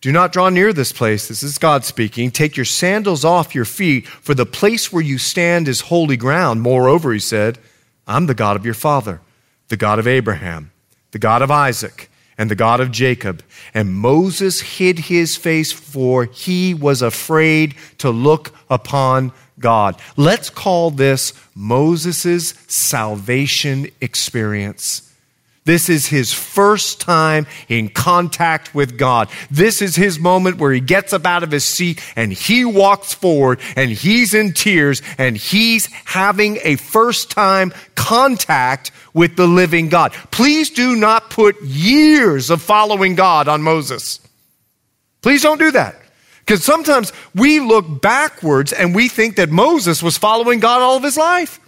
Do 0.00 0.12
not 0.12 0.32
draw 0.32 0.48
near 0.48 0.72
this 0.72 0.92
place. 0.92 1.28
This 1.28 1.42
is 1.42 1.58
God 1.58 1.84
speaking. 1.84 2.30
Take 2.30 2.56
your 2.56 2.64
sandals 2.64 3.24
off 3.24 3.54
your 3.54 3.64
feet, 3.64 4.06
for 4.06 4.34
the 4.34 4.46
place 4.46 4.92
where 4.92 5.02
you 5.02 5.18
stand 5.18 5.68
is 5.68 5.82
holy 5.82 6.16
ground. 6.16 6.62
Moreover, 6.62 7.12
he 7.12 7.18
said, 7.18 7.58
I'm 8.06 8.26
the 8.26 8.34
God 8.34 8.56
of 8.56 8.64
your 8.64 8.74
father, 8.74 9.20
the 9.68 9.76
God 9.76 9.98
of 9.98 10.06
Abraham, 10.06 10.72
the 11.12 11.18
God 11.18 11.42
of 11.42 11.50
Isaac, 11.50 12.10
and 12.36 12.50
the 12.50 12.56
God 12.56 12.80
of 12.80 12.90
Jacob. 12.90 13.42
And 13.74 13.94
Moses 13.94 14.60
hid 14.60 14.98
his 14.98 15.36
face, 15.36 15.72
for 15.72 16.24
he 16.24 16.74
was 16.74 17.02
afraid 17.02 17.74
to 17.98 18.10
look 18.10 18.52
upon 18.68 19.32
God. 19.58 20.00
Let's 20.16 20.50
call 20.50 20.90
this 20.90 21.34
Moses' 21.54 22.54
salvation 22.66 23.88
experience. 24.00 25.09
This 25.64 25.90
is 25.90 26.06
his 26.06 26.32
first 26.32 27.00
time 27.00 27.46
in 27.68 27.90
contact 27.90 28.74
with 28.74 28.96
God. 28.96 29.28
This 29.50 29.82
is 29.82 29.94
his 29.94 30.18
moment 30.18 30.56
where 30.56 30.72
he 30.72 30.80
gets 30.80 31.12
up 31.12 31.26
out 31.26 31.42
of 31.42 31.50
his 31.50 31.64
seat 31.64 32.02
and 32.16 32.32
he 32.32 32.64
walks 32.64 33.12
forward 33.12 33.60
and 33.76 33.90
he's 33.90 34.32
in 34.32 34.52
tears 34.54 35.02
and 35.18 35.36
he's 35.36 35.86
having 36.06 36.58
a 36.62 36.76
first 36.76 37.30
time 37.30 37.74
contact 37.94 38.90
with 39.12 39.36
the 39.36 39.46
living 39.46 39.90
God. 39.90 40.12
Please 40.30 40.70
do 40.70 40.96
not 40.96 41.28
put 41.28 41.60
years 41.62 42.48
of 42.48 42.62
following 42.62 43.14
God 43.14 43.46
on 43.46 43.60
Moses. 43.60 44.18
Please 45.20 45.42
don't 45.42 45.58
do 45.58 45.70
that. 45.72 45.96
Because 46.38 46.64
sometimes 46.64 47.12
we 47.34 47.60
look 47.60 48.00
backwards 48.00 48.72
and 48.72 48.94
we 48.94 49.08
think 49.08 49.36
that 49.36 49.50
Moses 49.50 50.02
was 50.02 50.16
following 50.16 50.58
God 50.58 50.80
all 50.80 50.96
of 50.96 51.02
his 51.02 51.18
life. 51.18 51.60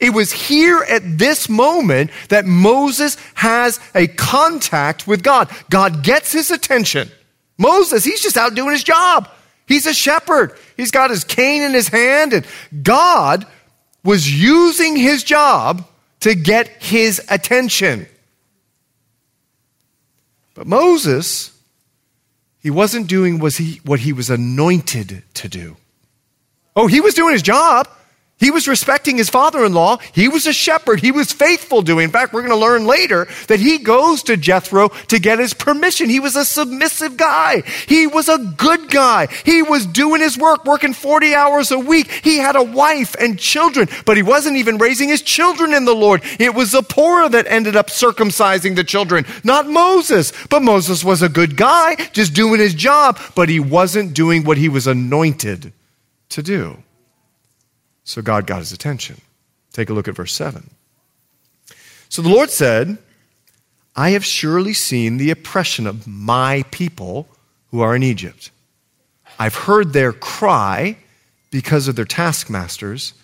It 0.00 0.14
was 0.14 0.32
here 0.32 0.82
at 0.88 1.18
this 1.18 1.48
moment 1.48 2.10
that 2.30 2.46
Moses 2.46 3.18
has 3.34 3.78
a 3.94 4.06
contact 4.06 5.06
with 5.06 5.22
God. 5.22 5.50
God 5.68 6.02
gets 6.02 6.32
his 6.32 6.50
attention. 6.50 7.10
Moses, 7.58 8.02
he's 8.02 8.22
just 8.22 8.38
out 8.38 8.54
doing 8.54 8.72
his 8.72 8.82
job. 8.82 9.28
He's 9.66 9.84
a 9.84 9.92
shepherd. 9.92 10.56
He's 10.76 10.90
got 10.90 11.10
his 11.10 11.22
cane 11.22 11.62
in 11.62 11.74
his 11.74 11.88
hand, 11.88 12.32
and 12.32 12.46
God 12.82 13.46
was 14.02 14.28
using 14.28 14.96
his 14.96 15.22
job 15.22 15.86
to 16.20 16.34
get 16.34 16.68
his 16.82 17.20
attention. 17.28 18.06
But 20.54 20.66
Moses, 20.66 21.56
he 22.60 22.70
wasn't 22.70 23.06
doing 23.06 23.38
was 23.38 23.58
he, 23.58 23.80
what 23.84 24.00
he 24.00 24.12
was 24.12 24.30
anointed 24.30 25.22
to 25.34 25.48
do. 25.48 25.76
Oh, 26.74 26.86
he 26.86 27.00
was 27.00 27.14
doing 27.14 27.32
his 27.32 27.42
job. 27.42 27.88
He 28.40 28.50
was 28.50 28.66
respecting 28.66 29.18
his 29.18 29.28
father 29.28 29.64
in 29.66 29.74
law. 29.74 29.98
He 30.12 30.26
was 30.26 30.46
a 30.46 30.52
shepherd. 30.52 31.00
He 31.00 31.12
was 31.12 31.30
faithful 31.30 31.82
doing. 31.82 32.04
In 32.04 32.10
fact, 32.10 32.32
we're 32.32 32.40
going 32.40 32.50
to 32.50 32.56
learn 32.56 32.86
later 32.86 33.28
that 33.48 33.60
he 33.60 33.76
goes 33.76 34.22
to 34.24 34.36
Jethro 34.38 34.88
to 34.88 35.18
get 35.18 35.38
his 35.38 35.52
permission. 35.52 36.08
He 36.08 36.20
was 36.20 36.36
a 36.36 36.44
submissive 36.46 37.18
guy. 37.18 37.62
He 37.86 38.06
was 38.06 38.30
a 38.30 38.38
good 38.38 38.88
guy. 38.88 39.26
He 39.44 39.62
was 39.62 39.84
doing 39.84 40.22
his 40.22 40.38
work, 40.38 40.64
working 40.64 40.94
40 40.94 41.34
hours 41.34 41.70
a 41.70 41.78
week. 41.78 42.10
He 42.10 42.38
had 42.38 42.56
a 42.56 42.62
wife 42.62 43.14
and 43.20 43.38
children, 43.38 43.88
but 44.06 44.16
he 44.16 44.22
wasn't 44.22 44.56
even 44.56 44.78
raising 44.78 45.10
his 45.10 45.20
children 45.20 45.74
in 45.74 45.84
the 45.84 45.94
Lord. 45.94 46.22
It 46.38 46.54
was 46.54 46.70
Zipporah 46.70 47.28
that 47.28 47.46
ended 47.46 47.76
up 47.76 47.88
circumcising 47.88 48.74
the 48.74 48.84
children, 48.84 49.26
not 49.44 49.68
Moses. 49.68 50.32
But 50.48 50.62
Moses 50.62 51.04
was 51.04 51.20
a 51.20 51.28
good 51.28 51.56
guy, 51.56 51.96
just 52.12 52.32
doing 52.32 52.58
his 52.58 52.72
job, 52.72 53.18
but 53.34 53.50
he 53.50 53.60
wasn't 53.60 54.14
doing 54.14 54.44
what 54.44 54.56
he 54.56 54.70
was 54.70 54.86
anointed 54.86 55.74
to 56.30 56.42
do. 56.42 56.82
So 58.04 58.22
God 58.22 58.46
got 58.46 58.58
his 58.58 58.72
attention. 58.72 59.20
Take 59.72 59.90
a 59.90 59.92
look 59.92 60.08
at 60.08 60.16
verse 60.16 60.34
7. 60.34 60.70
So 62.08 62.22
the 62.22 62.28
Lord 62.28 62.50
said, 62.50 62.98
I 63.94 64.10
have 64.10 64.24
surely 64.24 64.72
seen 64.72 65.16
the 65.16 65.30
oppression 65.30 65.86
of 65.86 66.06
my 66.06 66.64
people 66.70 67.28
who 67.70 67.80
are 67.80 67.94
in 67.94 68.02
Egypt. 68.02 68.50
I've 69.38 69.54
heard 69.54 69.92
their 69.92 70.12
cry 70.12 70.96
because 71.50 71.88
of 71.88 71.96
their 71.96 72.04
taskmasters, 72.04 73.14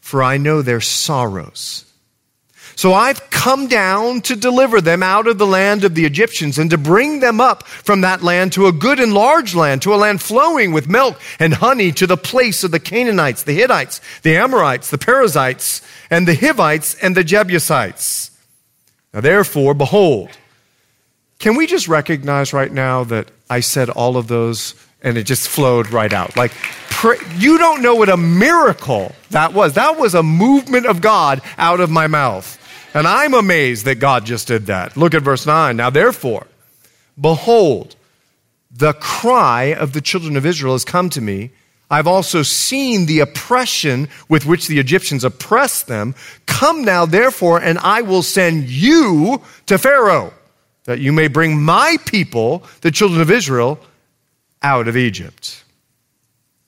for 0.00 0.22
I 0.22 0.36
know 0.36 0.62
their 0.62 0.80
sorrows. 0.80 1.89
So 2.80 2.94
I've 2.94 3.28
come 3.28 3.66
down 3.66 4.22
to 4.22 4.34
deliver 4.34 4.80
them 4.80 5.02
out 5.02 5.26
of 5.26 5.36
the 5.36 5.46
land 5.46 5.84
of 5.84 5.94
the 5.94 6.06
Egyptians 6.06 6.58
and 6.58 6.70
to 6.70 6.78
bring 6.78 7.20
them 7.20 7.38
up 7.38 7.68
from 7.68 8.00
that 8.00 8.22
land 8.22 8.54
to 8.54 8.68
a 8.68 8.72
good 8.72 8.98
and 8.98 9.12
large 9.12 9.54
land, 9.54 9.82
to 9.82 9.92
a 9.92 9.96
land 9.96 10.22
flowing 10.22 10.72
with 10.72 10.88
milk 10.88 11.20
and 11.38 11.52
honey, 11.52 11.92
to 11.92 12.06
the 12.06 12.16
place 12.16 12.64
of 12.64 12.70
the 12.70 12.80
Canaanites, 12.80 13.42
the 13.42 13.52
Hittites, 13.52 14.00
the 14.22 14.34
Amorites, 14.34 14.88
the 14.88 14.96
Perizzites, 14.96 15.82
and 16.08 16.26
the 16.26 16.34
Hivites, 16.34 16.94
and 17.02 17.14
the 17.14 17.22
Jebusites. 17.22 18.30
Now 19.12 19.20
therefore, 19.20 19.74
behold, 19.74 20.30
can 21.38 21.56
we 21.56 21.66
just 21.66 21.86
recognize 21.86 22.54
right 22.54 22.72
now 22.72 23.04
that 23.04 23.30
I 23.50 23.60
said 23.60 23.90
all 23.90 24.16
of 24.16 24.26
those 24.26 24.74
and 25.02 25.18
it 25.18 25.24
just 25.24 25.48
flowed 25.48 25.90
right 25.90 26.14
out? 26.14 26.34
Like, 26.34 26.52
you 27.36 27.58
don't 27.58 27.82
know 27.82 27.94
what 27.94 28.08
a 28.08 28.16
miracle 28.16 29.14
that 29.32 29.52
was. 29.52 29.74
That 29.74 29.98
was 29.98 30.14
a 30.14 30.22
movement 30.22 30.86
of 30.86 31.02
God 31.02 31.42
out 31.58 31.80
of 31.80 31.90
my 31.90 32.06
mouth. 32.06 32.56
And 32.92 33.06
I'm 33.06 33.34
amazed 33.34 33.84
that 33.84 33.96
God 33.96 34.26
just 34.26 34.48
did 34.48 34.66
that. 34.66 34.96
Look 34.96 35.14
at 35.14 35.22
verse 35.22 35.46
9. 35.46 35.76
Now, 35.76 35.90
therefore, 35.90 36.46
behold, 37.20 37.94
the 38.70 38.94
cry 38.94 39.74
of 39.74 39.92
the 39.92 40.00
children 40.00 40.36
of 40.36 40.44
Israel 40.44 40.74
has 40.74 40.84
come 40.84 41.08
to 41.10 41.20
me. 41.20 41.50
I've 41.90 42.06
also 42.06 42.42
seen 42.42 43.06
the 43.06 43.20
oppression 43.20 44.08
with 44.28 44.46
which 44.46 44.68
the 44.68 44.78
Egyptians 44.78 45.24
oppress 45.24 45.82
them. 45.82 46.14
Come 46.46 46.84
now, 46.84 47.04
therefore, 47.06 47.60
and 47.60 47.78
I 47.78 48.02
will 48.02 48.22
send 48.22 48.68
you 48.68 49.42
to 49.66 49.78
Pharaoh, 49.78 50.32
that 50.84 51.00
you 51.00 51.12
may 51.12 51.28
bring 51.28 51.60
my 51.60 51.96
people, 52.06 52.64
the 52.80 52.90
children 52.90 53.20
of 53.20 53.30
Israel, 53.30 53.80
out 54.62 54.88
of 54.88 54.96
Egypt. 54.96 55.64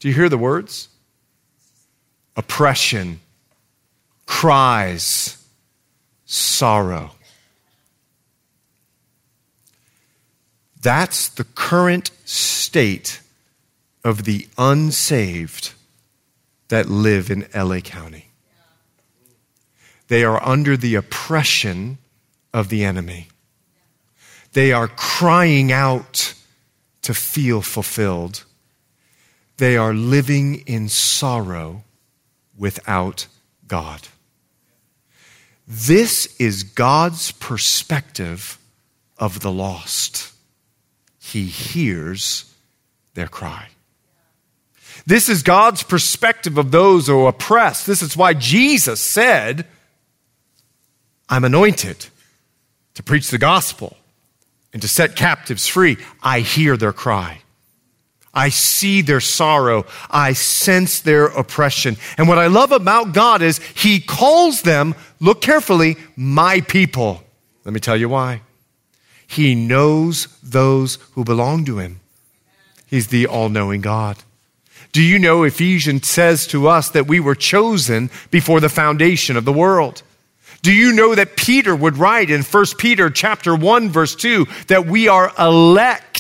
Do 0.01 0.09
you 0.09 0.15
hear 0.15 0.29
the 0.29 0.39
words? 0.39 0.89
Oppression, 2.37 3.21
cries, 4.27 5.37
sorrow. 6.33 7.11
That's 10.81 11.29
the 11.29 11.45
current 11.45 12.11
state 12.25 13.21
of 14.03 14.25
the 14.25 14.49
unsaved 14.57 15.75
that 16.69 16.89
live 16.89 17.31
in 17.31 17.47
LA 17.55 17.81
County. 17.81 18.31
They 20.09 20.25
are 20.25 20.43
under 20.43 20.77
the 20.77 20.95
oppression 20.95 21.99
of 22.53 22.71
the 22.71 22.83
enemy. 22.83 23.29
They 24.53 24.73
are 24.73 24.89
crying 24.89 25.71
out 25.71 26.35
to 27.03 27.15
feel 27.15 27.61
fulfilled. 27.61 28.45
They 29.59 29.77
are 29.77 29.95
living 29.95 30.63
in 30.67 30.89
sorrow 30.89 31.85
without 32.57 33.27
God. 33.69 34.09
This 35.75 36.37
is 36.39 36.65
God's 36.65 37.33
perspective 37.33 38.59
of 39.17 39.41
the 39.41 39.51
lost. 39.51 40.31
He 41.19 41.47
hears 41.47 42.53
their 43.15 43.27
cry. 43.27 43.69
This 45.07 45.31
is 45.31 45.43
God's 45.43 45.83
perspective 45.83 46.59
of 46.59 46.73
those 46.73 47.07
who 47.07 47.25
are 47.25 47.31
oppressed. 47.31 47.87
This 47.87 48.03
is 48.03 48.15
why 48.15 48.35
Jesus 48.35 49.01
said, 49.01 49.67
I'm 51.31 51.43
anointed 51.43 52.05
to 52.93 53.03
preach 53.03 53.31
the 53.31 53.39
gospel 53.39 53.97
and 54.75 54.83
to 54.83 54.89
set 54.89 55.17
captives 55.17 55.67
free. 55.67 55.97
I 56.23 56.41
hear 56.41 56.77
their 56.77 56.93
cry. 56.93 57.41
I 58.35 58.49
see 58.49 59.03
their 59.03 59.21
sorrow. 59.21 59.85
I 60.11 60.33
sense 60.33 61.01
their 61.01 61.27
oppression. 61.27 61.97
And 62.17 62.29
what 62.29 62.39
I 62.39 62.47
love 62.47 62.73
about 62.73 63.13
God 63.13 63.43
is 63.43 63.59
He 63.75 64.01
calls 64.01 64.63
them, 64.63 64.95
look 65.21 65.43
carefully, 65.43 65.97
my 66.17 66.63
people. 66.63 67.23
Let 67.65 67.75
me 67.75 67.81
tell 67.81 67.97
you 67.97 68.09
why. 68.09 68.41
He 69.27 69.55
knows 69.55 70.29
those 70.43 70.97
who 71.13 71.25
belong 71.25 71.65
to 71.67 71.79
Him. 71.79 72.01
He's 72.87 73.09
the 73.09 73.27
all 73.27 73.49
knowing 73.49 73.81
God. 73.81 74.19
Do 74.93 75.03
you 75.03 75.19
know 75.19 75.43
Ephesians 75.43 76.09
says 76.09 76.47
to 76.49 76.69
us 76.69 76.91
that 76.91 77.07
we 77.07 77.19
were 77.19 77.35
chosen 77.35 78.11
before 78.31 78.61
the 78.61 78.69
foundation 78.69 79.39
of 79.39 79.47
the 79.47 79.53
world? 79.53 80.03
Do 80.61 80.73
you 80.73 80.93
know 80.93 81.15
that 81.15 81.37
Peter 81.37 81.75
would 81.75 81.97
write 81.97 82.31
in 82.31 82.43
1 82.43 82.65
Peter 82.79 83.11
chapter 83.11 83.57
1 83.57 83.89
verse 83.89 84.15
2 84.15 84.47
that 84.69 84.87
we 84.87 85.09
are 85.09 85.33
elect 85.39 86.12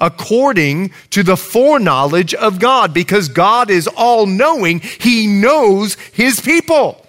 according 0.00 0.92
to 1.10 1.22
the 1.22 1.36
foreknowledge 1.36 2.34
of 2.34 2.58
God 2.58 2.94
because 2.94 3.28
God 3.28 3.70
is 3.70 3.86
all 3.86 4.26
knowing. 4.26 4.80
He 4.80 5.26
knows 5.26 5.94
his 6.12 6.40
people. 6.40 7.06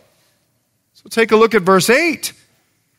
So 0.93 1.09
take 1.09 1.31
a 1.31 1.35
look 1.35 1.55
at 1.55 1.63
verse 1.63 1.89
8. 1.89 2.33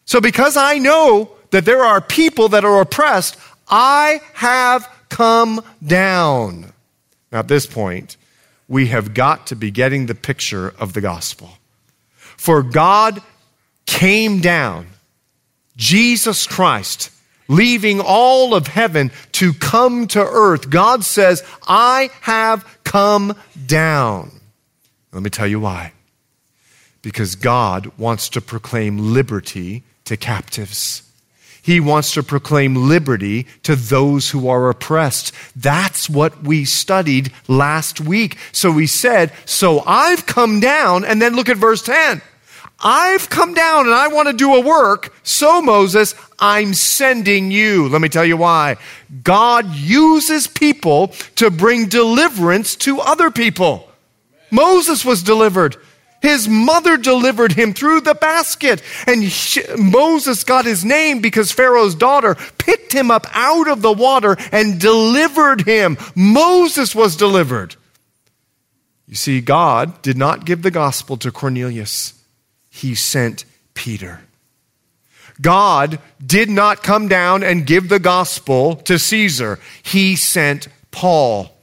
So 0.04 0.20
because 0.20 0.56
I 0.56 0.78
know 0.78 1.30
that 1.50 1.64
there 1.64 1.84
are 1.84 2.00
people 2.00 2.48
that 2.48 2.64
are 2.64 2.80
oppressed, 2.80 3.36
I 3.68 4.20
have 4.34 4.88
come 5.08 5.62
down. 5.86 6.72
Now 7.30 7.40
at 7.40 7.48
this 7.48 7.66
point, 7.66 8.16
we 8.68 8.86
have 8.86 9.14
got 9.14 9.46
to 9.48 9.56
be 9.56 9.70
getting 9.70 10.06
the 10.06 10.14
picture 10.14 10.74
of 10.78 10.94
the 10.94 11.00
gospel. 11.00 11.58
For 12.16 12.62
God 12.62 13.22
came 13.86 14.40
down, 14.40 14.86
Jesus 15.76 16.46
Christ 16.46 17.10
leaving 17.52 18.00
all 18.00 18.54
of 18.54 18.66
heaven 18.66 19.10
to 19.32 19.52
come 19.52 20.06
to 20.08 20.20
earth. 20.20 20.70
God 20.70 21.04
says, 21.04 21.44
I 21.68 22.10
have 22.22 22.66
come 22.84 23.36
down. 23.66 24.32
Let 25.12 25.22
me 25.22 25.30
tell 25.30 25.46
you 25.46 25.60
why. 25.60 25.92
Because 27.02 27.34
God 27.34 27.92
wants 27.98 28.28
to 28.30 28.40
proclaim 28.40 29.12
liberty 29.12 29.82
to 30.06 30.16
captives. 30.16 31.02
He 31.60 31.78
wants 31.78 32.14
to 32.14 32.24
proclaim 32.24 32.74
liberty 32.74 33.46
to 33.62 33.76
those 33.76 34.30
who 34.30 34.48
are 34.48 34.68
oppressed. 34.68 35.32
That's 35.54 36.10
what 36.10 36.42
we 36.42 36.64
studied 36.64 37.32
last 37.46 38.00
week. 38.00 38.36
So 38.50 38.72
we 38.72 38.88
said, 38.88 39.32
So 39.44 39.80
I've 39.86 40.26
come 40.26 40.58
down, 40.58 41.04
and 41.04 41.22
then 41.22 41.36
look 41.36 41.48
at 41.48 41.56
verse 41.56 41.82
10. 41.82 42.20
I've 42.82 43.30
come 43.30 43.54
down 43.54 43.86
and 43.86 43.94
I 43.94 44.08
want 44.08 44.28
to 44.28 44.34
do 44.34 44.54
a 44.54 44.60
work. 44.60 45.14
So, 45.22 45.62
Moses, 45.62 46.14
I'm 46.38 46.74
sending 46.74 47.50
you. 47.52 47.88
Let 47.88 48.00
me 48.00 48.08
tell 48.08 48.24
you 48.24 48.36
why. 48.36 48.76
God 49.22 49.72
uses 49.74 50.48
people 50.48 51.08
to 51.36 51.50
bring 51.50 51.86
deliverance 51.86 52.74
to 52.76 53.00
other 53.00 53.30
people. 53.30 53.88
Moses 54.50 55.04
was 55.04 55.22
delivered. 55.22 55.76
His 56.20 56.48
mother 56.48 56.96
delivered 56.96 57.52
him 57.52 57.72
through 57.72 58.02
the 58.02 58.14
basket. 58.14 58.82
And 59.06 59.30
she, 59.30 59.62
Moses 59.76 60.44
got 60.44 60.64
his 60.64 60.84
name 60.84 61.20
because 61.20 61.52
Pharaoh's 61.52 61.94
daughter 61.94 62.36
picked 62.58 62.92
him 62.92 63.10
up 63.10 63.26
out 63.32 63.68
of 63.68 63.82
the 63.82 63.92
water 63.92 64.36
and 64.50 64.80
delivered 64.80 65.62
him. 65.62 65.98
Moses 66.14 66.94
was 66.94 67.16
delivered. 67.16 67.76
You 69.06 69.14
see, 69.14 69.40
God 69.40 70.00
did 70.02 70.16
not 70.16 70.44
give 70.44 70.62
the 70.62 70.70
gospel 70.70 71.16
to 71.18 71.32
Cornelius 71.32 72.21
he 72.72 72.94
sent 72.94 73.44
Peter. 73.74 74.20
God 75.40 75.98
did 76.24 76.48
not 76.48 76.82
come 76.82 77.06
down 77.06 77.42
and 77.42 77.66
give 77.66 77.88
the 77.88 77.98
gospel 77.98 78.76
to 78.76 78.98
Caesar. 78.98 79.58
He 79.82 80.16
sent 80.16 80.68
Paul. 80.90 81.54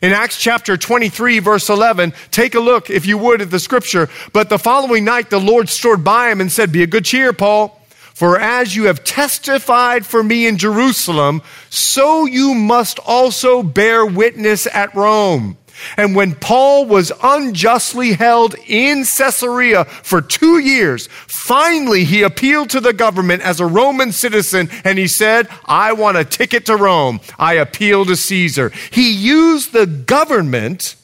In 0.00 0.12
Acts 0.12 0.40
chapter 0.40 0.76
23, 0.76 1.40
verse 1.40 1.68
11, 1.68 2.12
take 2.30 2.54
a 2.54 2.60
look, 2.60 2.88
if 2.88 3.04
you 3.04 3.18
would, 3.18 3.42
at 3.42 3.50
the 3.50 3.58
scripture. 3.58 4.08
But 4.32 4.48
the 4.48 4.58
following 4.58 5.04
night, 5.04 5.28
the 5.28 5.40
Lord 5.40 5.68
stood 5.68 6.04
by 6.04 6.30
him 6.30 6.40
and 6.40 6.52
said, 6.52 6.70
Be 6.70 6.84
a 6.84 6.86
good 6.86 7.04
cheer, 7.04 7.32
Paul. 7.32 7.80
For 8.14 8.38
as 8.38 8.76
you 8.76 8.84
have 8.84 9.02
testified 9.02 10.06
for 10.06 10.22
me 10.22 10.46
in 10.46 10.56
Jerusalem, 10.56 11.42
so 11.68 12.26
you 12.26 12.54
must 12.54 13.00
also 13.00 13.64
bear 13.64 14.06
witness 14.06 14.68
at 14.68 14.94
Rome. 14.94 15.56
And 15.96 16.14
when 16.14 16.34
Paul 16.34 16.86
was 16.86 17.12
unjustly 17.22 18.12
held 18.12 18.54
in 18.66 19.04
Caesarea 19.04 19.84
for 19.84 20.20
two 20.20 20.58
years, 20.58 21.08
finally 21.26 22.04
he 22.04 22.22
appealed 22.22 22.70
to 22.70 22.80
the 22.80 22.92
government 22.92 23.42
as 23.42 23.60
a 23.60 23.66
Roman 23.66 24.12
citizen 24.12 24.68
and 24.84 24.98
he 24.98 25.06
said, 25.06 25.48
I 25.64 25.92
want 25.92 26.16
a 26.16 26.24
ticket 26.24 26.66
to 26.66 26.76
Rome. 26.76 27.20
I 27.38 27.54
appeal 27.54 28.04
to 28.06 28.16
Caesar. 28.16 28.70
He 28.90 29.10
used 29.12 29.72
the 29.72 29.86
government 29.86 30.96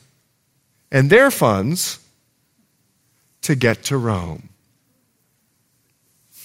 and 0.91 1.11
their 1.11 1.31
funds 1.31 1.99
to 3.43 3.55
get 3.55 3.85
to 3.85 3.97
Rome. 3.97 4.49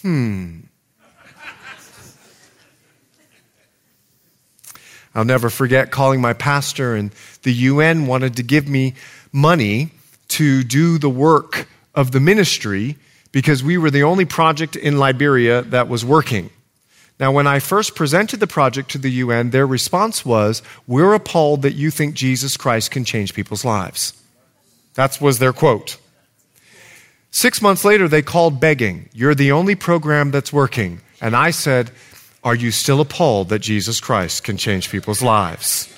Hmm. 0.01 0.64
I'll 5.15 5.25
never 5.25 5.49
forget 5.49 5.91
calling 5.91 6.19
my 6.19 6.33
pastor, 6.33 6.93
and 6.93 7.11
the 7.43 7.53
UN 7.53 8.05
wanted 8.05 8.35
to 8.35 8.43
give 8.43 8.67
me 8.67 8.93
money 9.31 9.91
to 10.27 10.63
do 10.63 10.97
the 10.97 11.09
work 11.09 11.67
of 11.95 12.11
the 12.11 12.19
ministry 12.19 12.97
because 13.31 13.63
we 13.63 13.77
were 13.77 13.89
the 13.89 14.03
only 14.03 14.25
project 14.25 14.75
in 14.75 14.99
Liberia 14.99 15.61
that 15.61 15.87
was 15.87 16.03
working. 16.03 16.49
Now, 17.17 17.31
when 17.31 17.47
I 17.47 17.59
first 17.59 17.95
presented 17.95 18.41
the 18.41 18.47
project 18.47 18.91
to 18.91 18.97
the 18.97 19.09
UN, 19.09 19.51
their 19.51 19.65
response 19.65 20.25
was, 20.25 20.61
We're 20.85 21.13
appalled 21.13 21.61
that 21.61 21.73
you 21.73 21.91
think 21.91 22.15
Jesus 22.15 22.57
Christ 22.57 22.91
can 22.91 23.05
change 23.05 23.33
people's 23.33 23.63
lives. 23.63 24.13
That 24.95 25.19
was 25.21 25.39
their 25.39 25.53
quote. 25.53 25.97
Six 27.31 27.61
months 27.61 27.85
later, 27.85 28.07
they 28.07 28.21
called 28.21 28.59
begging, 28.59 29.09
You're 29.13 29.35
the 29.35 29.53
only 29.53 29.75
program 29.75 30.31
that's 30.31 30.51
working. 30.51 31.01
And 31.21 31.35
I 31.35 31.51
said, 31.51 31.91
are 32.45 32.55
you 32.55 32.69
still 32.69 33.01
appalled 33.01 33.49
that 33.49 33.59
Jesus 33.59 33.99
Christ 33.99 34.43
can 34.43 34.55
change 34.55 34.91
people's 34.91 35.23
lives? 35.23 35.91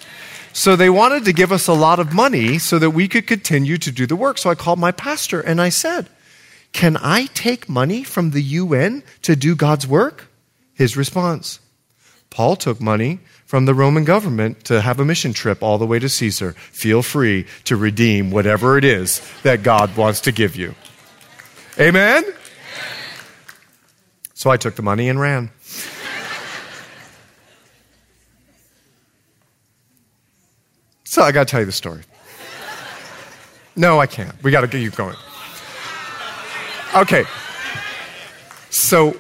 So 0.54 0.76
they 0.76 0.90
wanted 0.90 1.26
to 1.26 1.34
give 1.34 1.52
us 1.52 1.68
a 1.68 1.74
lot 1.74 2.00
of 2.00 2.14
money 2.14 2.58
so 2.58 2.80
that 2.80 2.92
we 2.92 3.08
could 3.10 3.28
continue 3.28 3.78
to 3.78 3.92
do 3.92 4.08
the 4.08 4.16
work. 4.16 4.38
So 4.40 4.50
I 4.50 4.56
called 4.56 4.80
my 4.80 4.92
pastor 4.92 5.42
and 5.42 5.62
I 5.62 5.70
said, 5.70 6.10
Can 6.72 6.98
I 7.02 7.26
take 7.34 7.68
money 7.70 8.02
from 8.02 8.32
the 8.32 8.42
UN 8.42 9.04
to 9.22 9.36
do 9.36 9.56
God's 9.56 9.86
work? 9.86 10.30
His 10.74 10.96
response 10.96 11.60
Paul 12.30 12.56
took 12.56 12.80
money 12.80 13.20
from 13.46 13.66
the 13.66 13.74
Roman 13.74 14.04
government 14.04 14.64
to 14.66 14.82
have 14.82 15.00
a 15.00 15.06
mission 15.06 15.34
trip 15.34 15.62
all 15.62 15.78
the 15.78 15.86
way 15.86 16.00
to 16.00 16.10
Caesar. 16.10 16.54
Feel 16.54 17.02
free 17.02 17.46
to 17.66 17.76
redeem 17.76 18.32
whatever 18.32 18.78
it 18.78 18.86
is 18.86 19.22
that 19.44 19.64
God 19.64 19.96
wants 19.98 20.22
to 20.22 20.32
give 20.32 20.56
you. 20.56 20.76
Amen? 21.80 22.24
So 24.34 24.50
I 24.50 24.58
took 24.58 24.76
the 24.76 24.82
money 24.82 25.10
and 25.10 25.20
ran. 25.20 25.52
So 31.18 31.24
I 31.24 31.32
got 31.32 31.48
to 31.48 31.52
tell 31.52 31.62
you 31.62 31.66
the 31.66 31.72
story. 31.72 32.04
No, 33.76 34.00
I 34.00 34.06
can't. 34.06 34.36
We 34.44 34.52
got 34.52 34.62
to 34.62 34.68
get 34.68 34.82
you 34.82 34.92
going. 34.92 35.16
Okay. 36.96 37.24
So 38.70 39.18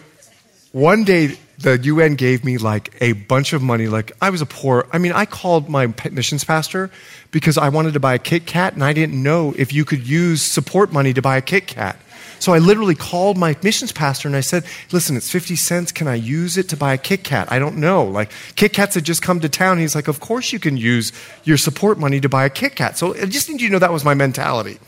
one 0.73 1.05
day 1.05 1.39
the 1.57 1.79
UN 1.79 2.13
gave 2.13 2.45
me 2.45 2.59
like 2.59 2.95
a 3.01 3.13
bunch 3.13 3.53
of 3.53 3.63
money. 3.63 3.87
Like 3.87 4.11
I 4.21 4.29
was 4.29 4.43
a 4.43 4.45
poor, 4.45 4.87
I 4.93 4.99
mean, 4.99 5.11
I 5.11 5.25
called 5.25 5.69
my 5.69 5.91
missions 6.11 6.43
pastor 6.43 6.91
because 7.31 7.57
I 7.57 7.69
wanted 7.69 7.93
to 7.93 7.99
buy 7.99 8.13
a 8.13 8.19
Kit 8.19 8.45
Kat 8.45 8.75
and 8.75 8.83
I 8.83 8.93
didn't 8.93 9.23
know 9.23 9.55
if 9.57 9.73
you 9.73 9.83
could 9.83 10.07
use 10.07 10.43
support 10.43 10.93
money 10.93 11.13
to 11.13 11.21
buy 11.23 11.37
a 11.37 11.41
Kit 11.41 11.65
Kat. 11.65 11.97
So 12.39 12.53
I 12.53 12.59
literally 12.59 12.95
called 12.95 13.37
my 13.37 13.55
missions 13.63 13.91
pastor 13.91 14.27
and 14.27 14.35
I 14.35 14.41
said, 14.41 14.63
listen, 14.91 15.17
it's 15.17 15.29
50 15.29 15.55
cents. 15.55 15.91
Can 15.91 16.07
I 16.07 16.15
use 16.15 16.57
it 16.57 16.69
to 16.69 16.77
buy 16.77 16.93
a 16.93 16.97
Kit 16.97 17.23
Kat? 17.23 17.51
I 17.51 17.59
don't 17.59 17.77
know. 17.77 18.03
Like, 18.03 18.31
Kit 18.55 18.73
Kats 18.73 18.95
had 18.95 19.03
just 19.03 19.21
come 19.21 19.39
to 19.39 19.49
town. 19.49 19.79
He's 19.79 19.95
like, 19.95 20.07
of 20.07 20.19
course 20.19 20.53
you 20.53 20.59
can 20.59 20.77
use 20.77 21.11
your 21.43 21.57
support 21.57 21.97
money 21.97 22.19
to 22.19 22.29
buy 22.29 22.45
a 22.45 22.49
Kit 22.49 22.75
Kat. 22.75 22.97
So 22.97 23.15
I 23.15 23.25
just 23.25 23.49
need 23.49 23.61
you 23.61 23.67
to 23.69 23.73
know 23.73 23.79
that 23.79 23.91
was 23.91 24.05
my 24.05 24.13
mentality. 24.13 24.79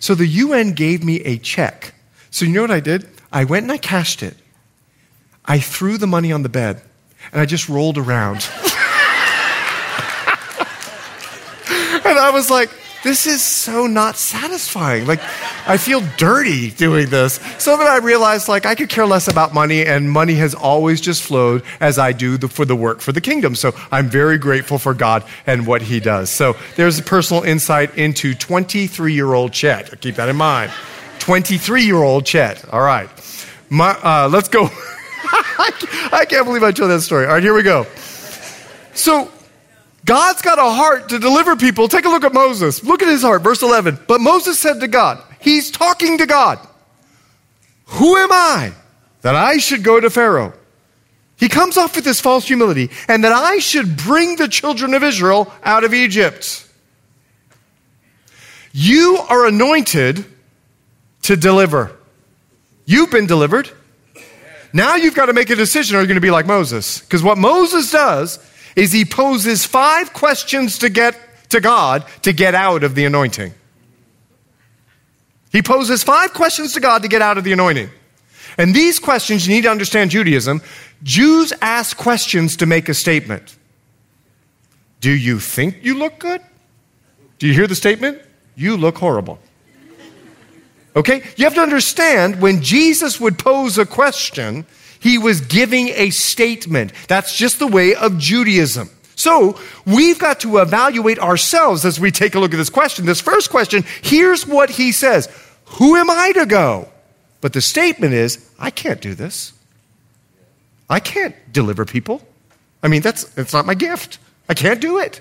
So 0.00 0.14
the 0.14 0.26
UN 0.26 0.72
gave 0.72 1.04
me 1.04 1.20
a 1.20 1.38
check. 1.38 1.94
So 2.30 2.44
you 2.44 2.52
know 2.52 2.62
what 2.62 2.70
I 2.70 2.80
did? 2.80 3.08
I 3.32 3.44
went 3.44 3.64
and 3.64 3.72
I 3.72 3.78
cashed 3.78 4.22
it. 4.22 4.36
I 5.44 5.58
threw 5.58 5.98
the 5.98 6.06
money 6.06 6.30
on 6.30 6.42
the 6.42 6.48
bed 6.48 6.82
and 7.32 7.40
I 7.40 7.46
just 7.46 7.68
rolled 7.68 7.98
around. 7.98 8.36
and 12.04 12.18
I 12.18 12.30
was 12.32 12.50
like, 12.50 12.70
this 13.04 13.26
is 13.26 13.42
so 13.42 13.86
not 13.86 14.16
satisfying. 14.16 15.06
Like, 15.06 15.20
I 15.66 15.76
feel 15.76 16.02
dirty 16.16 16.70
doing 16.70 17.08
this. 17.10 17.34
So 17.58 17.76
then 17.76 17.86
I 17.86 17.98
realized, 17.98 18.48
like, 18.48 18.66
I 18.66 18.74
could 18.74 18.88
care 18.88 19.06
less 19.06 19.28
about 19.28 19.54
money, 19.54 19.84
and 19.84 20.10
money 20.10 20.34
has 20.34 20.54
always 20.54 21.00
just 21.00 21.22
flowed 21.22 21.62
as 21.80 21.98
I 21.98 22.12
do 22.12 22.36
the, 22.36 22.48
for 22.48 22.64
the 22.64 22.76
work 22.76 23.00
for 23.00 23.12
the 23.12 23.20
kingdom. 23.20 23.54
So 23.54 23.72
I'm 23.92 24.08
very 24.08 24.38
grateful 24.38 24.78
for 24.78 24.94
God 24.94 25.24
and 25.46 25.66
what 25.66 25.82
He 25.82 26.00
does. 26.00 26.30
So 26.30 26.56
there's 26.76 26.98
a 26.98 27.02
personal 27.02 27.44
insight 27.44 27.96
into 27.96 28.34
23 28.34 29.14
year 29.14 29.32
old 29.32 29.52
Chet. 29.52 30.00
Keep 30.00 30.16
that 30.16 30.28
in 30.28 30.36
mind. 30.36 30.72
23 31.20 31.84
year 31.84 31.96
old 31.96 32.26
Chet. 32.26 32.68
All 32.72 32.82
right. 32.82 33.08
My, 33.70 33.90
uh, 34.02 34.28
let's 34.28 34.48
go. 34.48 34.68
I 36.10 36.24
can't 36.28 36.46
believe 36.46 36.62
I 36.62 36.72
told 36.72 36.90
that 36.90 37.02
story. 37.02 37.26
All 37.26 37.34
right, 37.34 37.42
here 37.42 37.54
we 37.54 37.62
go. 37.62 37.86
So, 38.94 39.30
God's 40.04 40.42
got 40.42 40.58
a 40.58 40.70
heart 40.70 41.10
to 41.10 41.18
deliver 41.18 41.56
people. 41.56 41.88
Take 41.88 42.04
a 42.04 42.08
look 42.08 42.24
at 42.24 42.32
Moses. 42.32 42.82
Look 42.82 43.02
at 43.02 43.08
his 43.08 43.22
heart, 43.22 43.42
verse 43.42 43.62
11. 43.62 44.00
But 44.06 44.20
Moses 44.20 44.58
said 44.58 44.80
to 44.80 44.88
God, 44.88 45.22
He's 45.40 45.70
talking 45.70 46.18
to 46.18 46.26
God. 46.26 46.58
Who 47.86 48.16
am 48.16 48.32
I 48.32 48.72
that 49.22 49.34
I 49.34 49.58
should 49.58 49.82
go 49.82 50.00
to 50.00 50.10
Pharaoh? 50.10 50.52
He 51.36 51.48
comes 51.48 51.76
off 51.76 51.94
with 51.94 52.04
this 52.04 52.20
false 52.20 52.46
humility, 52.46 52.90
and 53.06 53.22
that 53.22 53.32
I 53.32 53.58
should 53.58 53.96
bring 53.96 54.36
the 54.36 54.48
children 54.48 54.92
of 54.94 55.04
Israel 55.04 55.52
out 55.62 55.84
of 55.84 55.94
Egypt. 55.94 56.66
You 58.72 59.18
are 59.28 59.46
anointed 59.46 60.24
to 61.22 61.36
deliver. 61.36 61.96
You've 62.86 63.10
been 63.10 63.26
delivered. 63.26 63.70
Now 64.72 64.96
you've 64.96 65.14
got 65.14 65.26
to 65.26 65.32
make 65.32 65.50
a 65.50 65.56
decision. 65.56 65.96
Are 65.96 66.00
you 66.00 66.06
going 66.06 66.16
to 66.16 66.20
be 66.20 66.30
like 66.30 66.46
Moses? 66.46 67.00
Because 67.00 67.22
what 67.22 67.38
Moses 67.38 67.90
does 67.90 68.38
is 68.78 68.92
he 68.92 69.04
poses 69.04 69.66
five 69.66 70.12
questions 70.12 70.78
to 70.78 70.88
get 70.88 71.18
to 71.48 71.60
God 71.60 72.04
to 72.22 72.32
get 72.32 72.54
out 72.54 72.84
of 72.84 72.94
the 72.94 73.06
anointing. 73.06 73.52
He 75.50 75.62
poses 75.62 76.04
five 76.04 76.32
questions 76.32 76.74
to 76.74 76.80
God 76.80 77.02
to 77.02 77.08
get 77.08 77.20
out 77.20 77.38
of 77.38 77.44
the 77.44 77.52
anointing. 77.52 77.90
And 78.56 78.72
these 78.72 79.00
questions, 79.00 79.48
you 79.48 79.54
need 79.54 79.62
to 79.62 79.70
understand 79.70 80.12
Judaism. 80.12 80.62
Jews 81.02 81.52
ask 81.60 81.96
questions 81.96 82.56
to 82.58 82.66
make 82.66 82.88
a 82.88 82.94
statement. 82.94 83.56
Do 85.00 85.10
you 85.10 85.40
think 85.40 85.78
you 85.82 85.98
look 85.98 86.20
good? 86.20 86.40
Do 87.40 87.48
you 87.48 87.54
hear 87.54 87.66
the 87.66 87.74
statement? 87.74 88.22
You 88.54 88.76
look 88.76 88.98
horrible. 88.98 89.40
Okay? 90.94 91.24
You 91.36 91.44
have 91.44 91.54
to 91.54 91.60
understand 91.60 92.40
when 92.40 92.62
Jesus 92.62 93.20
would 93.20 93.38
pose 93.40 93.76
a 93.76 93.86
question, 93.86 94.66
he 95.00 95.18
was 95.18 95.40
giving 95.40 95.88
a 95.88 96.10
statement. 96.10 96.92
That's 97.08 97.36
just 97.36 97.58
the 97.58 97.66
way 97.66 97.94
of 97.94 98.18
Judaism. 98.18 98.90
So 99.14 99.58
we've 99.84 100.18
got 100.18 100.40
to 100.40 100.58
evaluate 100.58 101.18
ourselves 101.18 101.84
as 101.84 101.98
we 101.98 102.10
take 102.10 102.34
a 102.34 102.38
look 102.38 102.54
at 102.54 102.56
this 102.56 102.70
question. 102.70 103.04
This 103.04 103.20
first 103.20 103.50
question, 103.50 103.84
here's 104.02 104.46
what 104.46 104.70
he 104.70 104.92
says 104.92 105.28
Who 105.66 105.96
am 105.96 106.08
I 106.10 106.32
to 106.32 106.46
go? 106.46 106.88
But 107.40 107.52
the 107.52 107.60
statement 107.60 108.14
is, 108.14 108.48
I 108.58 108.70
can't 108.70 109.00
do 109.00 109.14
this. 109.14 109.52
I 110.90 111.00
can't 111.00 111.34
deliver 111.52 111.84
people. 111.84 112.22
I 112.82 112.88
mean, 112.88 113.02
that's, 113.02 113.24
that's 113.24 113.52
not 113.52 113.66
my 113.66 113.74
gift. 113.74 114.18
I 114.48 114.54
can't 114.54 114.80
do 114.80 114.98
it. 114.98 115.20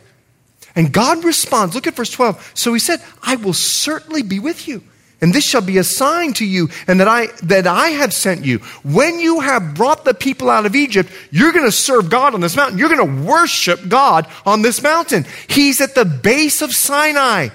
And 0.76 0.94
God 0.94 1.24
responds. 1.24 1.76
Look 1.76 1.88
at 1.88 1.96
verse 1.96 2.12
12. 2.12 2.52
So 2.54 2.74
he 2.74 2.80
said, 2.80 3.02
I 3.24 3.36
will 3.36 3.54
certainly 3.54 4.22
be 4.22 4.40
with 4.40 4.68
you. 4.68 4.84
And 5.20 5.34
this 5.34 5.44
shall 5.44 5.62
be 5.62 5.80
a 5.80 5.84
sign 5.84 6.34
to 6.34 6.46
you, 6.46 6.70
and 6.88 7.00
that 7.00 7.08
I, 7.08 7.28
that 7.44 7.66
I 7.66 7.90
have 7.90 8.14
sent 8.14 8.46
you. 8.46 8.60
When 8.84 9.20
you 9.20 9.40
have 9.40 9.74
brought 9.74 10.06
the 10.06 10.14
people 10.14 10.50
out 10.50 10.68
of 10.68 10.76
Egypt, 10.76 11.12
you're 11.32 11.52
going 11.52 11.66
to 11.66 11.72
serve 11.72 12.10
God 12.10 12.36
on 12.36 12.42
this 12.42 12.56
mountain. 12.56 12.78
You're 12.78 12.96
going 12.96 13.24
to 13.24 13.26
worship 13.26 13.88
God 13.88 14.28
on 14.46 14.62
this 14.62 14.84
mountain. 14.84 15.26
He's 15.48 15.82
at 15.82 15.96
the 15.96 16.06
base 16.06 16.62
of 16.62 16.72
Sinai. 16.72 17.50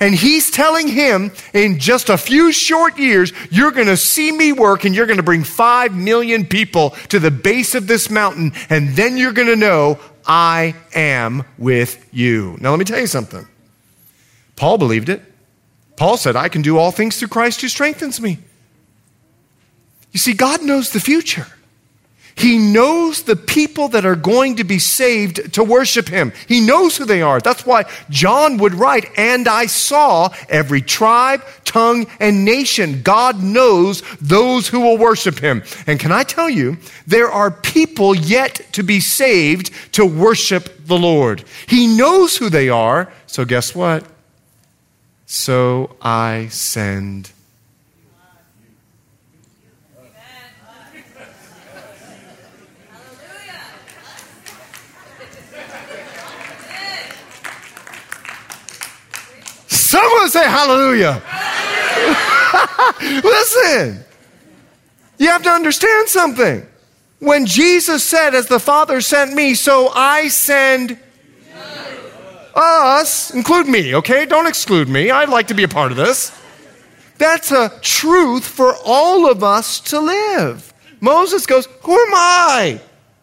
And 0.00 0.14
he's 0.14 0.50
telling 0.50 0.88
him, 0.88 1.32
in 1.54 1.78
just 1.78 2.08
a 2.08 2.18
few 2.18 2.52
short 2.52 2.98
years, 2.98 3.32
you're 3.50 3.70
going 3.70 3.86
to 3.86 3.96
see 3.96 4.30
me 4.30 4.52
work 4.52 4.84
and 4.84 4.94
you're 4.94 5.06
going 5.06 5.16
to 5.16 5.22
bring 5.24 5.44
five 5.44 5.94
million 5.94 6.46
people 6.46 6.90
to 7.08 7.18
the 7.18 7.30
base 7.30 7.74
of 7.74 7.86
this 7.86 8.10
mountain. 8.10 8.52
And 8.70 8.90
then 8.90 9.16
you're 9.16 9.32
going 9.32 9.48
to 9.48 9.56
know 9.56 9.98
I 10.26 10.74
am 10.94 11.44
with 11.56 12.08
you. 12.12 12.56
Now, 12.60 12.70
let 12.70 12.78
me 12.78 12.84
tell 12.84 13.00
you 13.00 13.06
something. 13.06 13.46
Paul 14.56 14.78
believed 14.78 15.08
it. 15.08 15.22
Paul 15.98 16.16
said, 16.16 16.36
I 16.36 16.48
can 16.48 16.62
do 16.62 16.78
all 16.78 16.92
things 16.92 17.18
through 17.18 17.28
Christ 17.28 17.60
who 17.60 17.68
strengthens 17.68 18.20
me. 18.20 18.38
You 20.12 20.18
see, 20.18 20.32
God 20.32 20.62
knows 20.62 20.90
the 20.90 21.00
future. 21.00 21.46
He 22.36 22.56
knows 22.56 23.22
the 23.22 23.34
people 23.34 23.88
that 23.88 24.06
are 24.06 24.14
going 24.14 24.56
to 24.56 24.64
be 24.64 24.78
saved 24.78 25.54
to 25.54 25.64
worship 25.64 26.08
him. 26.08 26.32
He 26.46 26.60
knows 26.60 26.96
who 26.96 27.04
they 27.04 27.20
are. 27.20 27.40
That's 27.40 27.66
why 27.66 27.90
John 28.10 28.58
would 28.58 28.74
write, 28.74 29.10
And 29.16 29.48
I 29.48 29.66
saw 29.66 30.32
every 30.48 30.80
tribe, 30.80 31.42
tongue, 31.64 32.06
and 32.20 32.44
nation. 32.44 33.02
God 33.02 33.42
knows 33.42 34.04
those 34.20 34.68
who 34.68 34.78
will 34.78 34.98
worship 34.98 35.40
him. 35.40 35.64
And 35.88 35.98
can 35.98 36.12
I 36.12 36.22
tell 36.22 36.48
you, 36.48 36.78
there 37.08 37.28
are 37.28 37.50
people 37.50 38.14
yet 38.14 38.60
to 38.74 38.84
be 38.84 39.00
saved 39.00 39.72
to 39.94 40.06
worship 40.06 40.86
the 40.86 40.96
Lord. 40.96 41.42
He 41.66 41.88
knows 41.88 42.36
who 42.36 42.50
they 42.50 42.68
are. 42.68 43.12
So 43.26 43.44
guess 43.44 43.74
what? 43.74 44.04
So 45.28 45.94
I 46.00 46.48
send. 46.48 47.30
Someone 59.66 60.30
say 60.30 60.44
hallelujah. 60.44 61.22
Listen, 63.22 64.02
you 65.18 65.28
have 65.28 65.42
to 65.42 65.50
understand 65.50 66.08
something. 66.08 66.66
When 67.18 67.44
Jesus 67.44 68.02
said, 68.02 68.34
As 68.34 68.46
the 68.46 68.58
Father 68.58 69.02
sent 69.02 69.34
me, 69.34 69.54
so 69.54 69.88
I 69.88 70.28
send 70.28 70.98
us, 72.58 73.32
include 73.32 73.68
me, 73.68 73.94
okay? 73.96 74.26
Don't 74.26 74.46
exclude 74.46 74.88
me. 74.88 75.10
I'd 75.10 75.28
like 75.28 75.48
to 75.48 75.54
be 75.54 75.62
a 75.62 75.68
part 75.68 75.90
of 75.90 75.96
this. 75.96 76.36
That's 77.18 77.50
a 77.50 77.70
truth 77.80 78.46
for 78.46 78.74
all 78.84 79.30
of 79.30 79.42
us 79.42 79.80
to 79.80 80.00
live. 80.00 80.72
Moses 81.00 81.46
goes, 81.46 81.66
Who 81.82 81.92
am 81.92 82.14
I? 82.14 82.80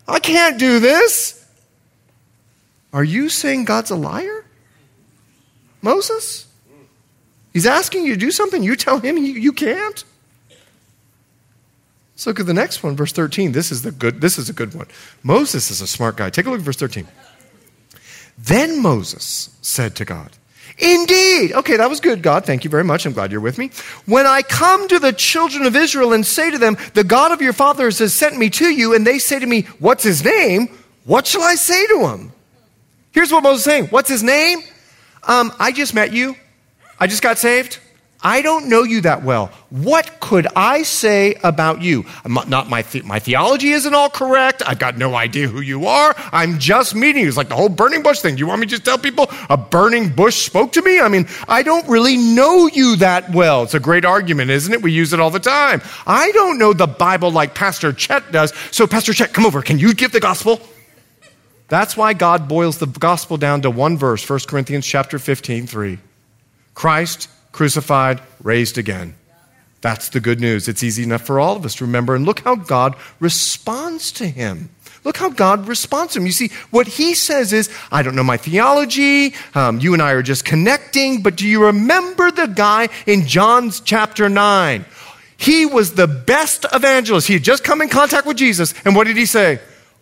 I 0.08 0.20
can't 0.20 0.60
do 0.60 0.80
this. 0.80 1.46
Are 2.94 3.04
you 3.04 3.30
saying 3.30 3.66
God's 3.66 3.92
a 3.92 3.96
liar? 3.96 4.46
Moses? 5.82 6.48
He's 7.54 7.66
asking 7.66 8.06
you 8.06 8.14
to 8.14 8.20
do 8.20 8.32
something. 8.32 8.64
You 8.64 8.76
tell 8.76 9.00
him 9.00 9.18
you, 9.18 9.34
you 9.34 9.54
can't. 9.54 10.04
Let's 12.14 12.28
look 12.28 12.40
at 12.40 12.46
the 12.46 12.54
next 12.54 12.84
one, 12.84 12.96
verse 12.96 13.12
13. 13.12 13.52
This 13.52 13.72
is 13.72 13.82
the 13.82 13.92
good, 13.92 14.22
this 14.22 14.38
is 14.38 14.50
a 14.50 14.54
good 14.54 14.74
one. 14.74 14.88
Moses 15.24 15.70
is 15.70 15.82
a 15.82 15.88
smart 15.88 16.16
guy. 16.16 16.30
Take 16.30 16.46
a 16.46 16.50
look 16.50 16.60
at 16.60 16.66
verse 16.66 16.78
13. 16.78 17.06
Then 18.38 18.82
Moses 18.82 19.56
said 19.62 19.96
to 19.96 20.06
God, 20.06 20.32
Indeed. 20.78 21.54
Okay, 21.54 21.78
that 21.78 21.90
was 21.90 22.02
good, 22.02 22.22
God. 22.22 22.46
Thank 22.46 22.66
you 22.66 22.70
very 22.70 22.84
much. 22.84 23.06
I'm 23.06 23.14
glad 23.14 23.32
you're 23.32 23.40
with 23.40 23.58
me. 23.58 23.72
When 24.06 24.26
I 24.26 24.42
come 24.42 24.88
to 24.90 25.00
the 25.00 25.14
children 25.14 25.66
of 25.66 25.76
Israel 25.76 26.12
and 26.12 26.26
say 26.26 26.52
to 26.52 26.58
them, 26.58 26.76
The 26.94 27.06
God 27.06 27.32
of 27.32 27.42
your 27.42 27.54
fathers 27.54 28.00
has 28.00 28.14
sent 28.14 28.38
me 28.38 28.50
to 28.52 28.66
you, 28.66 28.94
and 28.94 29.08
they 29.08 29.18
say 29.20 29.40
to 29.40 29.46
me, 29.46 29.62
What's 29.80 30.04
his 30.04 30.26
name? 30.26 30.68
What 31.06 31.28
shall 31.28 31.44
I 31.44 31.56
say 31.56 31.86
to 31.88 32.08
him? 32.10 32.34
Here's 33.12 33.32
what 33.32 33.44
Moses 33.44 33.60
is 33.60 33.66
saying 33.66 33.86
What's 33.88 34.10
his 34.10 34.22
name? 34.24 34.60
Um, 35.24 35.54
I 35.60 35.72
just 35.72 35.94
met 35.94 36.12
you. 36.12 36.36
I 37.00 37.08
just 37.08 37.22
got 37.22 37.38
saved. 37.38 37.80
I 38.26 38.42
don't 38.42 38.70
know 38.70 38.82
you 38.82 39.02
that 39.02 39.22
well. 39.22 39.52
What 39.70 40.20
could 40.20 40.48
I 40.56 40.82
say 40.82 41.36
about 41.44 41.84
you? 41.84 42.06
Not 42.26 42.68
my, 42.68 42.82
the- 42.82 43.04
my 43.04 43.20
theology 43.20 43.70
isn't 43.70 43.94
all 43.94 44.10
correct. 44.10 44.64
I've 44.66 44.80
got 44.80 44.98
no 44.98 45.14
idea 45.14 45.48
who 45.48 45.62
you 45.62 45.86
are. 45.86 46.16
I'm 46.32 46.58
just 46.58 46.96
meeting 46.96 47.22
you. 47.22 47.28
It's 47.28 47.38
like 47.38 47.50
the 47.50 47.56
whole 47.56 47.70
burning 47.70 48.02
bush 48.02 48.22
thing. 48.22 48.40
You 48.40 48.48
want 48.48 48.62
me 48.62 48.66
to 48.66 48.72
just 48.72 48.84
tell 48.84 48.98
people 48.98 49.28
a 49.48 49.56
burning 49.58 50.10
bush 50.10 50.38
spoke 50.38 50.72
to 50.72 50.82
me? 50.82 51.00
I 51.00 51.08
mean, 51.08 51.28
I 51.48 51.62
don't 51.62 51.88
really 51.88 52.18
know 52.18 52.66
you 52.66 52.96
that 52.96 53.32
well. 53.32 53.62
It's 53.62 53.76
a 53.76 53.80
great 53.80 54.06
argument, 54.06 54.50
isn't 54.50 54.74
it? 54.74 54.82
We 54.82 54.92
use 54.92 55.14
it 55.14 55.20
all 55.20 55.30
the 55.30 55.40
time. 55.40 55.84
I 56.08 56.32
don't 56.32 56.58
know 56.58 56.74
the 56.74 56.88
Bible 56.88 57.30
like 57.30 57.54
Pastor 57.54 57.94
Chet 57.94 58.32
does. 58.32 58.54
So, 58.72 58.88
Pastor 58.88 59.14
Chet, 59.14 59.34
come 59.34 59.46
over. 59.46 59.62
Can 59.62 59.78
you 59.78 59.94
give 59.94 60.12
the 60.12 60.20
gospel? 60.20 60.60
That's 61.68 61.96
why 61.96 62.14
God 62.14 62.48
boils 62.48 62.80
the 62.80 62.88
gospel 62.88 63.38
down 63.38 63.62
to 63.62 63.70
one 63.70 64.00
verse, 64.00 64.28
1 64.28 64.40
Corinthians 64.48 64.88
chapter 64.88 65.20
15, 65.20 65.68
3. 65.68 66.00
Christ 66.74 67.30
crucified, 67.56 68.22
raised 68.44 68.78
again. 68.78 69.16
That's 69.80 70.10
the 70.10 70.20
good 70.20 70.42
news. 70.42 70.68
It's 70.68 70.84
easy 70.84 71.04
enough 71.04 71.22
for 71.22 71.40
all 71.40 71.56
of 71.56 71.64
us 71.64 71.76
to 71.76 71.86
remember. 71.86 72.16
And 72.16 72.26
look 72.26 72.42
how 72.42 72.56
God 72.56 72.96
responds 73.22 74.12
to 74.14 74.28
him. 74.28 74.70
Look 75.06 75.16
how 75.16 75.30
God 75.30 75.68
responds 75.68 76.14
to 76.14 76.20
him. 76.20 76.26
You 76.26 76.34
see, 76.34 76.50
what 76.72 76.88
he 76.88 77.14
says 77.14 77.54
is, 77.54 77.70
I 77.92 78.02
don't 78.02 78.16
know 78.16 78.24
my 78.24 78.36
theology. 78.36 79.36
Um, 79.54 79.80
you 79.80 79.94
and 79.94 80.02
I 80.02 80.12
are 80.12 80.24
just 80.24 80.44
connecting. 80.44 81.22
But 81.22 81.38
do 81.38 81.48
you 81.48 81.66
remember 81.66 82.30
the 82.30 82.48
guy 82.48 82.90
in 83.06 83.26
John's 83.26 83.80
chapter 83.80 84.28
9? 84.28 84.84
He 85.38 85.66
was 85.66 85.94
the 85.94 86.08
best 86.08 86.66
evangelist. 86.74 87.28
He 87.28 87.36
had 87.36 87.44
just 87.44 87.64
come 87.64 87.82
in 87.82 87.88
contact 87.88 88.28
with 88.28 88.36
Jesus. 88.36 88.74
And 88.84 88.96
what 88.96 89.08
did 89.08 89.16
he 89.16 89.26
say? 89.26 89.60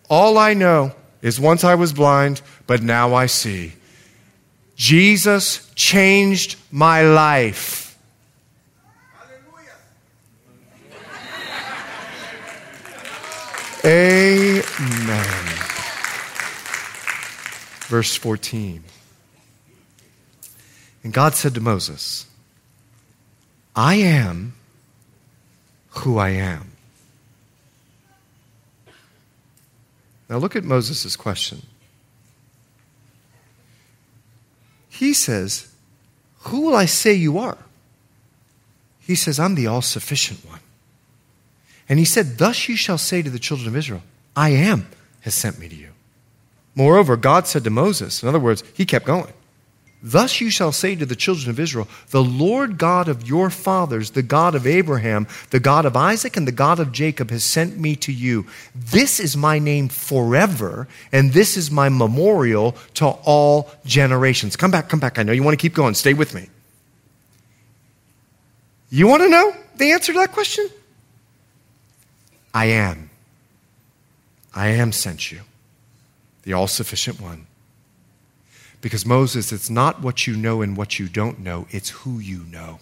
All 0.09 0.39
I 0.39 0.55
know 0.55 0.93
is 1.21 1.39
once 1.39 1.63
I 1.63 1.75
was 1.75 1.93
blind, 1.93 2.41
but 2.65 2.81
now 2.81 3.13
I 3.13 3.27
see. 3.27 3.73
Jesus 4.75 5.71
changed 5.75 6.57
my 6.71 7.03
life. 7.03 7.97
Amen. 13.85 14.63
Verse 17.87 18.15
14. 18.15 18.83
And 21.03 21.11
God 21.11 21.35
said 21.35 21.53
to 21.55 21.61
Moses, 21.61 22.25
I 23.75 23.95
am 23.95 24.53
who 25.89 26.17
I 26.17 26.29
am. 26.29 26.71
Now 30.29 30.37
look 30.37 30.55
at 30.55 30.63
Moses' 30.63 31.15
question. 31.15 31.63
He 35.03 35.11
says, 35.13 35.67
Who 36.43 36.61
will 36.61 36.75
I 36.77 36.85
say 36.85 37.13
you 37.13 37.37
are? 37.37 37.57
He 39.01 39.15
says, 39.15 39.37
I'm 39.37 39.55
the 39.55 39.67
all 39.67 39.81
sufficient 39.81 40.45
one. 40.47 40.61
And 41.89 41.99
he 41.99 42.05
said, 42.05 42.37
Thus 42.37 42.69
you 42.69 42.77
shall 42.77 42.97
say 42.97 43.21
to 43.21 43.29
the 43.29 43.37
children 43.37 43.67
of 43.67 43.75
Israel, 43.75 44.01
I 44.33 44.51
am 44.51 44.87
has 45.19 45.33
sent 45.33 45.59
me 45.59 45.67
to 45.67 45.75
you. 45.75 45.89
Moreover, 46.73 47.17
God 47.17 47.47
said 47.47 47.65
to 47.65 47.69
Moses, 47.69 48.23
in 48.23 48.29
other 48.29 48.39
words, 48.39 48.63
he 48.73 48.85
kept 48.85 49.05
going. 49.05 49.33
Thus 50.05 50.41
you 50.41 50.49
shall 50.49 50.73
say 50.73 50.95
to 50.97 51.05
the 51.05 51.15
children 51.15 51.49
of 51.49 51.61
Israel, 51.61 51.87
The 52.09 52.21
Lord 52.21 52.77
God 52.77 53.07
of 53.07 53.25
your 53.25 53.49
fathers, 53.49 54.11
the 54.11 54.21
God 54.21 54.53
of 54.53 54.67
Abraham, 54.67 55.27
the 55.51 55.61
God 55.61 55.85
of 55.85 55.95
Isaac, 55.95 56.35
and 56.35 56.45
the 56.45 56.51
God 56.51 56.81
of 56.81 56.91
Jacob 56.91 57.31
has 57.31 57.45
sent 57.45 57.79
me 57.79 57.95
to 57.95 58.11
you. 58.11 58.45
This 58.75 59.21
is 59.21 59.37
my 59.37 59.59
name 59.59 59.87
forever, 59.87 60.89
and 61.13 61.31
this 61.31 61.55
is 61.55 61.71
my 61.71 61.87
memorial 61.87 62.75
to 62.95 63.05
all 63.05 63.71
generations. 63.85 64.57
Come 64.57 64.71
back, 64.71 64.89
come 64.89 64.99
back. 64.99 65.17
I 65.17 65.23
know 65.23 65.31
you 65.31 65.41
want 65.41 65.57
to 65.57 65.61
keep 65.61 65.73
going. 65.73 65.93
Stay 65.93 66.13
with 66.13 66.35
me. 66.35 66.49
You 68.89 69.07
want 69.07 69.23
to 69.23 69.29
know 69.29 69.55
the 69.77 69.93
answer 69.93 70.11
to 70.11 70.19
that 70.19 70.33
question? 70.33 70.67
I 72.53 72.65
am. 72.65 73.09
I 74.53 74.67
am 74.67 74.91
sent 74.91 75.31
you, 75.31 75.39
the 76.43 76.53
all 76.53 76.67
sufficient 76.67 77.21
one. 77.21 77.47
Because 78.83 79.05
Moses, 79.05 79.53
it's 79.53 79.69
not 79.69 80.01
what 80.01 80.27
you 80.27 80.35
know 80.35 80.61
and 80.61 80.75
what 80.75 80.99
you 80.99 81.07
don't 81.07 81.39
know, 81.39 81.67
it's 81.71 81.89
who 81.89 82.19
you 82.19 82.43
know 82.51 82.79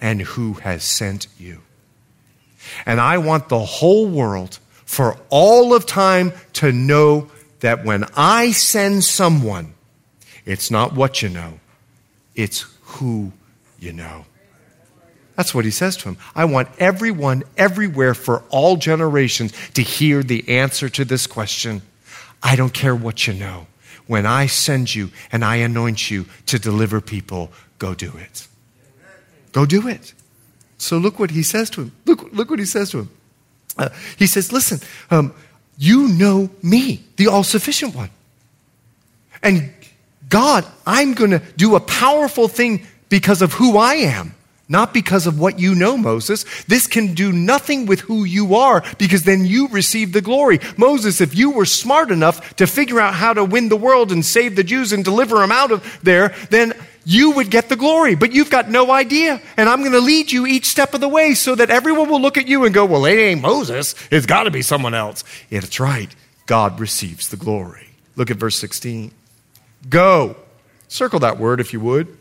and 0.00 0.20
who 0.20 0.54
has 0.54 0.82
sent 0.82 1.28
you. 1.38 1.60
And 2.84 3.00
I 3.00 3.18
want 3.18 3.48
the 3.48 3.60
whole 3.60 4.08
world 4.08 4.58
for 4.84 5.16
all 5.30 5.72
of 5.72 5.86
time 5.86 6.32
to 6.54 6.72
know 6.72 7.30
that 7.60 7.84
when 7.84 8.06
I 8.16 8.50
send 8.50 9.04
someone, 9.04 9.74
it's 10.44 10.68
not 10.68 10.94
what 10.94 11.22
you 11.22 11.28
know, 11.28 11.60
it's 12.34 12.66
who 12.82 13.30
you 13.78 13.92
know. 13.92 14.24
That's 15.36 15.54
what 15.54 15.64
he 15.64 15.70
says 15.70 15.96
to 15.98 16.08
him. 16.08 16.16
I 16.34 16.44
want 16.46 16.70
everyone, 16.80 17.44
everywhere, 17.56 18.14
for 18.14 18.42
all 18.48 18.74
generations 18.74 19.52
to 19.74 19.82
hear 19.82 20.24
the 20.24 20.58
answer 20.58 20.88
to 20.88 21.04
this 21.04 21.28
question. 21.28 21.82
I 22.42 22.56
don't 22.56 22.74
care 22.74 22.96
what 22.96 23.28
you 23.28 23.34
know 23.34 23.68
when 24.08 24.26
I 24.26 24.46
send 24.46 24.94
you 24.94 25.10
and 25.30 25.44
I 25.44 25.56
anoint 25.56 26.10
you 26.10 26.26
to 26.46 26.58
deliver 26.58 27.00
people, 27.00 27.52
go 27.78 27.94
do 27.94 28.12
it. 28.16 28.48
Go 29.52 29.64
do 29.64 29.86
it. 29.86 30.14
So 30.78 30.98
look 30.98 31.18
what 31.18 31.30
he 31.30 31.42
says 31.42 31.70
to 31.70 31.82
him. 31.82 31.92
Look, 32.06 32.32
look 32.32 32.50
what 32.50 32.58
he 32.58 32.64
says 32.64 32.90
to 32.90 33.00
him. 33.00 33.10
Uh, 33.76 33.90
he 34.16 34.26
says, 34.26 34.52
Listen, 34.52 34.80
um, 35.10 35.32
you 35.78 36.08
know 36.08 36.50
me, 36.62 37.04
the 37.16 37.28
all 37.28 37.44
sufficient 37.44 37.94
one. 37.94 38.10
And 39.42 39.72
God, 40.28 40.66
I'm 40.86 41.14
going 41.14 41.30
to 41.30 41.42
do 41.56 41.76
a 41.76 41.80
powerful 41.80 42.48
thing 42.48 42.86
because 43.08 43.42
of 43.42 43.52
who 43.52 43.78
I 43.78 43.94
am 43.94 44.34
not 44.68 44.92
because 44.92 45.26
of 45.26 45.40
what 45.40 45.58
you 45.58 45.74
know, 45.74 45.96
Moses. 45.96 46.44
This 46.64 46.86
can 46.86 47.14
do 47.14 47.32
nothing 47.32 47.86
with 47.86 48.00
who 48.00 48.24
you 48.24 48.54
are 48.54 48.84
because 48.98 49.22
then 49.22 49.46
you 49.46 49.68
receive 49.68 50.12
the 50.12 50.20
glory. 50.20 50.60
Moses, 50.76 51.20
if 51.20 51.34
you 51.34 51.50
were 51.50 51.64
smart 51.64 52.10
enough 52.10 52.56
to 52.56 52.66
figure 52.66 53.00
out 53.00 53.14
how 53.14 53.32
to 53.32 53.44
win 53.44 53.70
the 53.70 53.76
world 53.76 54.12
and 54.12 54.24
save 54.24 54.56
the 54.56 54.64
Jews 54.64 54.92
and 54.92 55.04
deliver 55.04 55.38
them 55.38 55.52
out 55.52 55.72
of 55.72 55.98
there, 56.02 56.34
then 56.50 56.74
you 57.06 57.30
would 57.30 57.50
get 57.50 57.70
the 57.70 57.76
glory. 57.76 58.14
But 58.14 58.32
you've 58.32 58.50
got 58.50 58.68
no 58.68 58.90
idea. 58.90 59.40
And 59.56 59.68
I'm 59.68 59.80
going 59.80 59.92
to 59.92 60.00
lead 60.00 60.30
you 60.30 60.46
each 60.46 60.66
step 60.66 60.92
of 60.92 61.00
the 61.00 61.08
way 61.08 61.32
so 61.32 61.54
that 61.54 61.70
everyone 61.70 62.10
will 62.10 62.20
look 62.20 62.36
at 62.36 62.46
you 62.46 62.64
and 62.64 62.74
go, 62.74 62.84
well, 62.84 63.06
it 63.06 63.14
ain't 63.14 63.40
Moses. 63.40 63.94
It's 64.10 64.26
got 64.26 64.44
to 64.44 64.50
be 64.50 64.60
someone 64.60 64.94
else. 64.94 65.24
That's 65.50 65.80
right. 65.80 66.14
God 66.44 66.78
receives 66.78 67.28
the 67.28 67.36
glory. 67.38 67.88
Look 68.16 68.30
at 68.30 68.36
verse 68.36 68.56
16. 68.56 69.12
Go. 69.88 70.36
Circle 70.88 71.20
that 71.20 71.38
word 71.38 71.60
if 71.60 71.72
you 71.72 71.80
would. 71.80 72.14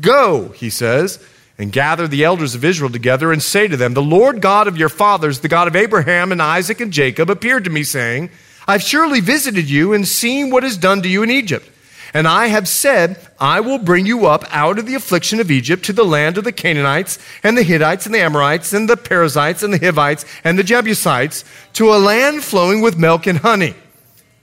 Go, 0.00 0.50
he 0.50 0.70
says 0.70 1.18
and 1.58 1.72
gather 1.72 2.06
the 2.06 2.24
elders 2.24 2.54
of 2.54 2.64
Israel 2.64 2.90
together 2.90 3.32
and 3.32 3.42
say 3.42 3.66
to 3.66 3.76
them, 3.76 3.94
The 3.94 4.02
Lord 4.02 4.40
God 4.40 4.68
of 4.68 4.78
your 4.78 4.88
fathers, 4.88 5.40
the 5.40 5.48
God 5.48 5.66
of 5.66 5.76
Abraham 5.76 6.30
and 6.30 6.40
Isaac 6.40 6.80
and 6.80 6.92
Jacob, 6.92 7.28
appeared 7.28 7.64
to 7.64 7.70
me, 7.70 7.82
saying, 7.82 8.30
I've 8.66 8.82
surely 8.82 9.20
visited 9.20 9.68
you 9.68 9.92
and 9.92 10.06
seen 10.06 10.50
what 10.50 10.62
is 10.62 10.76
done 10.76 11.02
to 11.02 11.08
you 11.08 11.22
in 11.22 11.30
Egypt. 11.30 11.68
And 12.14 12.26
I 12.26 12.46
have 12.46 12.68
said, 12.68 13.18
I 13.38 13.60
will 13.60 13.78
bring 13.78 14.06
you 14.06 14.26
up 14.26 14.44
out 14.50 14.78
of 14.78 14.86
the 14.86 14.94
affliction 14.94 15.40
of 15.40 15.50
Egypt 15.50 15.84
to 15.86 15.92
the 15.92 16.04
land 16.04 16.38
of 16.38 16.44
the 16.44 16.52
Canaanites 16.52 17.18
and 17.42 17.56
the 17.56 17.62
Hittites 17.62 18.06
and 18.06 18.14
the 18.14 18.20
Amorites 18.20 18.72
and 18.72 18.88
the 18.88 18.96
Perizzites 18.96 19.62
and 19.62 19.74
the 19.74 19.78
Hivites 19.78 20.24
and 20.44 20.58
the 20.58 20.62
Jebusites 20.62 21.44
to 21.74 21.92
a 21.92 21.98
land 21.98 22.44
flowing 22.44 22.80
with 22.80 22.98
milk 22.98 23.26
and 23.26 23.38
honey. 23.38 23.74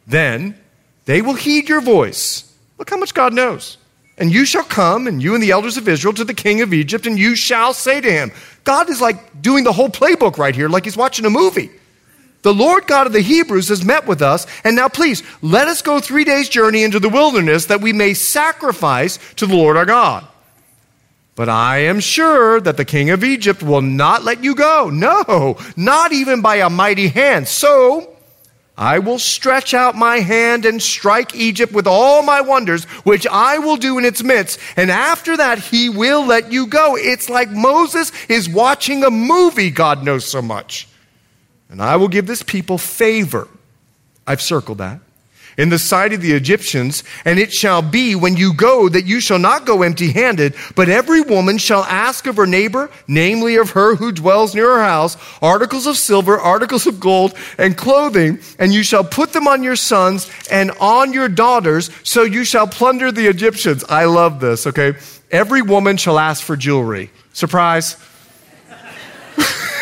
Then 0.05 0.59
they 1.05 1.21
will 1.21 1.33
heed 1.33 1.69
your 1.69 1.81
voice. 1.81 2.51
Look 2.77 2.89
how 2.89 2.97
much 2.97 3.13
God 3.13 3.33
knows. 3.33 3.77
And 4.17 4.31
you 4.31 4.45
shall 4.45 4.63
come, 4.63 5.07
and 5.07 5.21
you 5.21 5.33
and 5.33 5.43
the 5.43 5.51
elders 5.51 5.75
of 5.75 5.87
Israel, 5.89 6.13
to 6.13 6.23
the 6.23 6.33
king 6.33 6.61
of 6.61 6.73
Egypt, 6.73 7.05
and 7.05 7.19
you 7.19 7.35
shall 7.35 7.73
say 7.73 7.99
to 7.99 8.11
him, 8.11 8.31
God 8.63 8.89
is 8.89 9.01
like 9.01 9.41
doing 9.41 9.65
the 9.65 9.73
whole 9.73 9.89
playbook 9.89 10.37
right 10.37 10.55
here, 10.55 10.69
like 10.69 10.85
he's 10.85 10.95
watching 10.95 11.25
a 11.25 11.29
movie. 11.29 11.69
The 12.41 12.53
Lord 12.53 12.87
God 12.87 13.07
of 13.07 13.13
the 13.13 13.21
Hebrews 13.21 13.69
has 13.69 13.83
met 13.83 14.07
with 14.07 14.21
us, 14.21 14.45
and 14.63 14.75
now 14.75 14.87
please, 14.87 15.23
let 15.41 15.67
us 15.67 15.81
go 15.81 15.99
three 15.99 16.23
days' 16.23 16.47
journey 16.47 16.83
into 16.83 16.99
the 16.99 17.09
wilderness 17.09 17.65
that 17.65 17.81
we 17.81 17.91
may 17.91 18.13
sacrifice 18.13 19.19
to 19.35 19.47
the 19.47 19.55
Lord 19.55 19.75
our 19.75 19.85
God. 19.85 20.25
But 21.35 21.49
I 21.49 21.79
am 21.79 21.99
sure 21.99 22.61
that 22.61 22.77
the 22.77 22.85
king 22.85 23.09
of 23.09 23.23
Egypt 23.23 23.61
will 23.61 23.81
not 23.81 24.23
let 24.23 24.43
you 24.43 24.55
go. 24.55 24.89
No, 24.89 25.57
not 25.75 26.13
even 26.13 26.41
by 26.41 26.57
a 26.57 26.69
mighty 26.69 27.09
hand. 27.09 27.49
So, 27.49 28.14
I 28.77 28.99
will 28.99 29.19
stretch 29.19 29.73
out 29.73 29.95
my 29.95 30.17
hand 30.17 30.65
and 30.65 30.81
strike 30.81 31.33
Egypt 31.33 31.71
with 31.71 31.87
all 31.87 32.23
my 32.23 32.41
wonders, 32.41 32.83
which 33.05 33.25
I 33.25 33.57
will 33.57 33.77
do 33.77 33.97
in 33.97 34.03
its 34.03 34.21
midst. 34.21 34.59
And 34.75 34.91
after 34.91 35.37
that, 35.37 35.59
he 35.59 35.87
will 35.87 36.25
let 36.25 36.51
you 36.51 36.67
go. 36.67 36.97
It's 36.97 37.29
like 37.29 37.49
Moses 37.49 38.11
is 38.27 38.49
watching 38.49 39.03
a 39.03 39.09
movie, 39.09 39.69
God 39.69 40.03
knows 40.03 40.25
so 40.25 40.41
much. 40.41 40.89
And 41.69 41.81
I 41.81 41.95
will 41.95 42.09
give 42.09 42.27
this 42.27 42.43
people 42.43 42.77
favor. 42.77 43.47
I've 44.27 44.41
circled 44.41 44.79
that 44.79 44.99
in 45.57 45.69
the 45.69 45.79
sight 45.79 46.13
of 46.13 46.21
the 46.21 46.33
Egyptians, 46.33 47.03
and 47.23 47.39
it 47.39 47.51
shall 47.51 47.81
be 47.81 48.15
when 48.15 48.35
you 48.35 48.53
go 48.53 48.89
that 48.89 49.05
you 49.05 49.19
shall 49.19 49.39
not 49.39 49.65
go 49.65 49.83
empty 49.83 50.11
handed, 50.11 50.55
but 50.75 50.89
every 50.89 51.21
woman 51.21 51.57
shall 51.57 51.83
ask 51.83 52.27
of 52.27 52.35
her 52.37 52.45
neighbor, 52.45 52.89
namely 53.07 53.55
of 53.55 53.71
her 53.71 53.95
who 53.95 54.11
dwells 54.11 54.55
near 54.55 54.77
her 54.77 54.83
house, 54.83 55.17
articles 55.41 55.85
of 55.87 55.97
silver, 55.97 56.37
articles 56.39 56.87
of 56.87 56.99
gold, 56.99 57.33
and 57.57 57.77
clothing, 57.77 58.39
and 58.59 58.73
you 58.73 58.83
shall 58.83 59.03
put 59.03 59.33
them 59.33 59.47
on 59.47 59.63
your 59.63 59.75
sons 59.75 60.29
and 60.51 60.71
on 60.79 61.13
your 61.13 61.29
daughters, 61.29 61.89
so 62.03 62.23
you 62.23 62.43
shall 62.43 62.67
plunder 62.67 63.11
the 63.11 63.27
Egyptians. 63.27 63.83
I 63.87 64.05
love 64.05 64.39
this, 64.39 64.67
okay? 64.67 64.93
Every 65.31 65.61
woman 65.61 65.97
shall 65.97 66.19
ask 66.19 66.43
for 66.43 66.55
jewelry. 66.55 67.11
Surprise. 67.33 67.97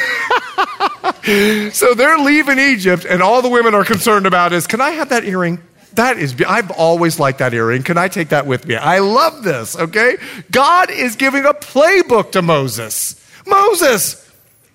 so 1.23 1.93
they're 1.93 2.17
leaving 2.17 2.59
Egypt, 2.59 3.05
and 3.05 3.21
all 3.21 3.41
the 3.41 3.49
women 3.49 3.73
are 3.73 3.85
concerned 3.85 4.25
about 4.25 4.53
is, 4.53 4.67
can 4.67 4.81
I 4.81 4.91
have 4.91 5.09
that 5.09 5.23
earring? 5.23 5.61
That 5.93 6.17
is, 6.17 6.35
I've 6.47 6.71
always 6.71 7.19
liked 7.19 7.39
that 7.39 7.53
earring. 7.53 7.83
Can 7.83 7.97
I 7.97 8.07
take 8.07 8.29
that 8.29 8.47
with 8.47 8.67
me? 8.67 8.75
I 8.75 8.99
love 8.99 9.43
this, 9.43 9.75
okay? 9.75 10.17
God 10.51 10.89
is 10.89 11.15
giving 11.15 11.45
a 11.45 11.53
playbook 11.53 12.31
to 12.31 12.41
Moses. 12.41 13.15
Moses, 13.45 14.19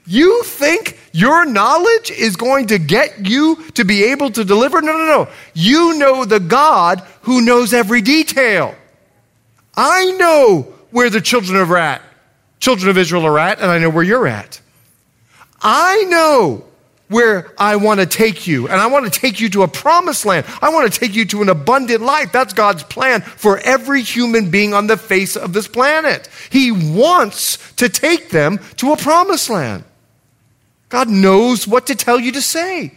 you 0.06 0.42
think 0.44 0.98
your 1.12 1.44
knowledge 1.44 2.10
is 2.10 2.36
going 2.36 2.68
to 2.68 2.78
get 2.78 3.26
you 3.26 3.56
to 3.72 3.84
be 3.84 4.04
able 4.04 4.30
to 4.30 4.44
deliver? 4.44 4.80
No, 4.80 4.92
no, 4.92 5.06
no. 5.06 5.28
You 5.54 5.98
know 5.98 6.24
the 6.24 6.40
God 6.40 7.00
who 7.22 7.42
knows 7.42 7.74
every 7.74 8.00
detail. 8.00 8.74
I 9.76 10.12
know 10.12 10.72
where 10.92 11.10
the 11.10 11.20
children 11.20 11.60
of 11.60 11.68
Rat, 11.68 12.00
children 12.58 12.88
of 12.88 12.96
Israel 12.96 13.26
are 13.26 13.38
at, 13.38 13.60
and 13.60 13.70
I 13.70 13.78
know 13.78 13.90
where 13.90 14.04
you're 14.04 14.26
at. 14.26 14.60
I 15.60 16.04
know 16.04 16.64
where 17.08 17.52
I 17.56 17.76
want 17.76 18.00
to 18.00 18.06
take 18.06 18.46
you, 18.46 18.68
and 18.68 18.76
I 18.76 18.86
want 18.86 19.10
to 19.12 19.20
take 19.20 19.40
you 19.40 19.48
to 19.50 19.62
a 19.62 19.68
promised 19.68 20.26
land. 20.26 20.46
I 20.60 20.68
want 20.68 20.92
to 20.92 21.00
take 21.00 21.14
you 21.14 21.24
to 21.26 21.42
an 21.42 21.48
abundant 21.48 22.02
life. 22.02 22.32
That's 22.32 22.52
God's 22.52 22.82
plan 22.82 23.22
for 23.22 23.58
every 23.58 24.02
human 24.02 24.50
being 24.50 24.74
on 24.74 24.86
the 24.86 24.96
face 24.96 25.36
of 25.36 25.52
this 25.52 25.66
planet. 25.66 26.28
He 26.50 26.70
wants 26.70 27.72
to 27.76 27.88
take 27.88 28.30
them 28.30 28.60
to 28.76 28.92
a 28.92 28.96
promised 28.96 29.48
land. 29.48 29.84
God 30.90 31.08
knows 31.08 31.66
what 31.66 31.86
to 31.86 31.94
tell 31.94 32.20
you 32.20 32.32
to 32.32 32.42
say. 32.42 32.92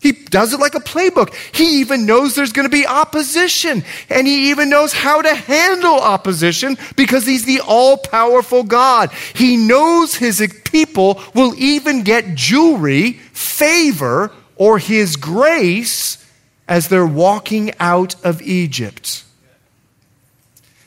He 0.00 0.12
does 0.12 0.52
it 0.52 0.60
like 0.60 0.76
a 0.76 0.80
playbook. 0.80 1.34
He 1.54 1.80
even 1.80 2.06
knows 2.06 2.36
there's 2.36 2.52
going 2.52 2.68
to 2.68 2.76
be 2.76 2.86
opposition. 2.86 3.82
And 4.08 4.26
he 4.28 4.50
even 4.50 4.70
knows 4.70 4.92
how 4.92 5.22
to 5.22 5.34
handle 5.34 5.98
opposition 5.98 6.78
because 6.94 7.26
he's 7.26 7.44
the 7.44 7.60
all 7.60 7.96
powerful 7.96 8.62
God. 8.62 9.10
He 9.34 9.56
knows 9.56 10.14
his 10.14 10.40
people 10.64 11.20
will 11.34 11.52
even 11.56 12.04
get 12.04 12.36
jewelry, 12.36 13.12
favor, 13.32 14.30
or 14.54 14.78
his 14.78 15.16
grace 15.16 16.24
as 16.68 16.88
they're 16.88 17.06
walking 17.06 17.72
out 17.80 18.14
of 18.24 18.40
Egypt. 18.42 19.24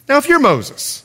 Now, 0.08 0.18
if 0.18 0.30
you're 0.30 0.40
Moses 0.40 1.04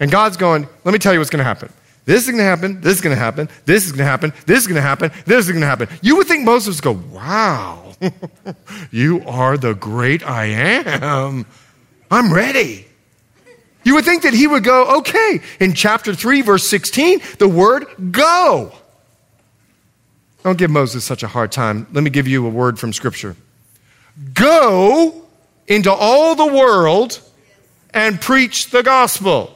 and 0.00 0.10
God's 0.10 0.36
going, 0.36 0.66
let 0.84 0.92
me 0.92 0.98
tell 0.98 1.12
you 1.12 1.20
what's 1.20 1.30
going 1.30 1.38
to 1.38 1.44
happen. 1.44 1.72
This 2.04 2.24
is 2.24 2.26
going 2.28 2.38
to 2.38 2.44
happen. 2.44 2.80
This 2.80 2.96
is 2.96 3.00
going 3.00 3.16
to 3.16 3.20
happen. 3.20 3.48
This 3.64 3.86
is 3.86 3.92
going 3.92 3.98
to 3.98 4.04
happen. 4.04 4.32
This 4.46 4.58
is 4.58 4.66
going 4.66 4.76
to 4.76 4.82
happen. 4.82 5.10
This 5.24 5.46
is 5.46 5.50
going 5.50 5.62
to 5.62 5.66
happen. 5.66 5.88
You 6.02 6.16
would 6.16 6.26
think 6.26 6.44
Moses 6.44 6.76
would 6.76 6.84
go, 6.84 7.16
Wow, 7.16 7.94
you 8.90 9.22
are 9.26 9.56
the 9.56 9.74
great 9.74 10.26
I 10.26 10.46
am. 10.46 11.46
I'm 12.10 12.32
ready. 12.32 12.86
You 13.84 13.94
would 13.94 14.04
think 14.04 14.22
that 14.22 14.34
he 14.34 14.46
would 14.46 14.64
go, 14.64 14.98
Okay, 14.98 15.40
in 15.60 15.72
chapter 15.72 16.14
3, 16.14 16.42
verse 16.42 16.66
16, 16.66 17.20
the 17.38 17.48
word 17.48 17.86
go. 18.10 18.72
Don't 20.42 20.58
give 20.58 20.70
Moses 20.70 21.04
such 21.04 21.22
a 21.22 21.28
hard 21.28 21.52
time. 21.52 21.86
Let 21.92 22.04
me 22.04 22.10
give 22.10 22.28
you 22.28 22.46
a 22.46 22.50
word 22.50 22.78
from 22.78 22.92
Scripture. 22.92 23.34
Go 24.34 25.22
into 25.66 25.90
all 25.90 26.34
the 26.34 26.46
world 26.46 27.18
and 27.94 28.20
preach 28.20 28.70
the 28.70 28.82
gospel. 28.82 29.53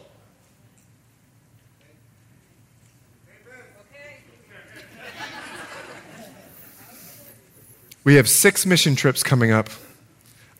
We 8.09 8.15
have 8.15 8.27
six 8.27 8.65
mission 8.65 8.97
trips 8.97 9.23
coming 9.23 9.51
up. 9.51 9.69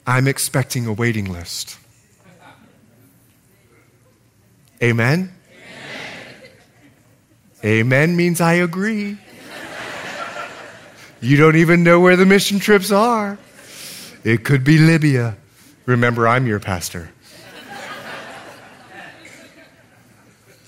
I'm 0.07 0.29
expecting 0.29 0.85
a 0.85 0.93
waiting 0.93 1.33
list. 1.33 1.79
Amen? 4.83 5.33
Amen, 7.65 7.65
Amen 7.65 8.17
means 8.17 8.43
I 8.43 8.53
agree. 8.53 9.17
You 11.23 11.39
don't 11.39 11.57
even 11.57 11.83
know 11.83 12.01
where 12.01 12.17
the 12.17 12.27
mission 12.27 12.59
trips 12.59 12.93
are. 12.93 13.39
It 14.25 14.45
could 14.45 14.63
be 14.63 14.77
Libya. 14.77 15.39
Remember, 15.87 16.29
I'm 16.29 16.47
your 16.47 16.61
pastor. 16.61 17.09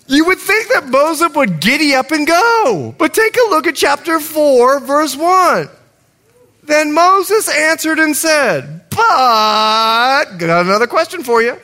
You 0.06 0.24
would 0.24 0.38
think 0.38 0.68
that 0.68 0.88
Moses 0.88 1.30
would 1.34 1.60
giddy 1.60 1.94
up 1.94 2.10
and 2.10 2.26
go. 2.26 2.94
But 2.96 3.12
take 3.12 3.36
a 3.36 3.50
look 3.50 3.66
at 3.66 3.76
chapter 3.76 4.18
4, 4.18 4.80
verse 4.80 5.14
1. 5.14 5.68
Then 6.70 6.94
Moses 6.94 7.48
answered 7.48 7.98
and 7.98 8.16
said, 8.16 8.88
But, 8.90 10.36
got 10.38 10.66
another 10.66 10.86
question 10.86 11.24
for 11.24 11.42
you. 11.42 11.58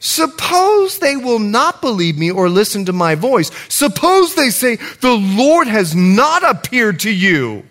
Suppose 0.00 0.98
they 0.98 1.16
will 1.16 1.38
not 1.38 1.80
believe 1.80 2.18
me 2.18 2.32
or 2.32 2.48
listen 2.48 2.84
to 2.86 2.92
my 2.92 3.14
voice. 3.14 3.52
Suppose 3.68 4.34
they 4.34 4.50
say, 4.50 4.74
The 4.74 5.14
Lord 5.14 5.68
has 5.68 5.94
not 5.94 6.42
appeared 6.42 6.98
to 7.00 7.10
you. 7.10 7.62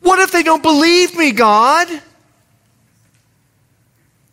What 0.00 0.18
if 0.18 0.30
they 0.30 0.42
don't 0.42 0.62
believe 0.62 1.16
me, 1.16 1.32
God? 1.32 1.88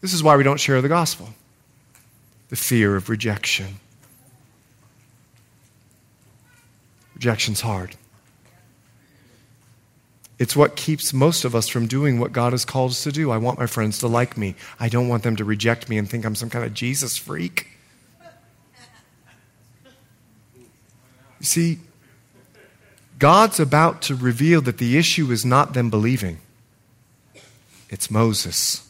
This 0.02 0.14
is 0.14 0.22
why 0.22 0.36
we 0.36 0.44
don't 0.44 0.60
share 0.60 0.82
the 0.82 0.90
gospel 0.90 1.30
the 2.50 2.58
fear 2.58 2.98
of 2.98 3.08
rejection. 3.08 3.80
Rejection's 7.16 7.62
hard. 7.62 7.96
It's 10.40 10.56
what 10.56 10.76
keeps 10.76 11.14
most 11.14 11.46
of 11.46 11.56
us 11.56 11.68
from 11.68 11.88
doing 11.88 12.20
what 12.20 12.32
God 12.32 12.54
has 12.54 12.64
called 12.64 12.92
us 12.92 13.04
to 13.04 13.12
do. 13.12 13.32
I 13.32 13.38
want 13.38 13.58
my 13.58 13.66
friends 13.66 13.98
to 14.00 14.08
like 14.08 14.38
me. 14.38 14.56
I 14.80 14.88
don't 14.88 15.08
want 15.08 15.24
them 15.24 15.36
to 15.38 15.44
reject 15.44 15.90
me 15.90 15.98
and 15.98 16.08
think 16.08 16.26
I'm 16.26 16.36
some 16.36 16.50
kind 16.50 16.64
of 16.64 16.74
Jesus 16.74 17.18
freak. 17.18 17.70
You 21.40 21.46
see, 21.46 21.80
God's 23.20 23.60
about 23.60 24.02
to 24.04 24.16
reveal 24.16 24.62
that 24.62 24.78
the 24.78 24.98
issue 24.98 25.32
is 25.32 25.46
not 25.46 25.74
them 25.74 25.90
believing, 25.90 26.40
it's 27.90 28.12
Moses. 28.12 28.84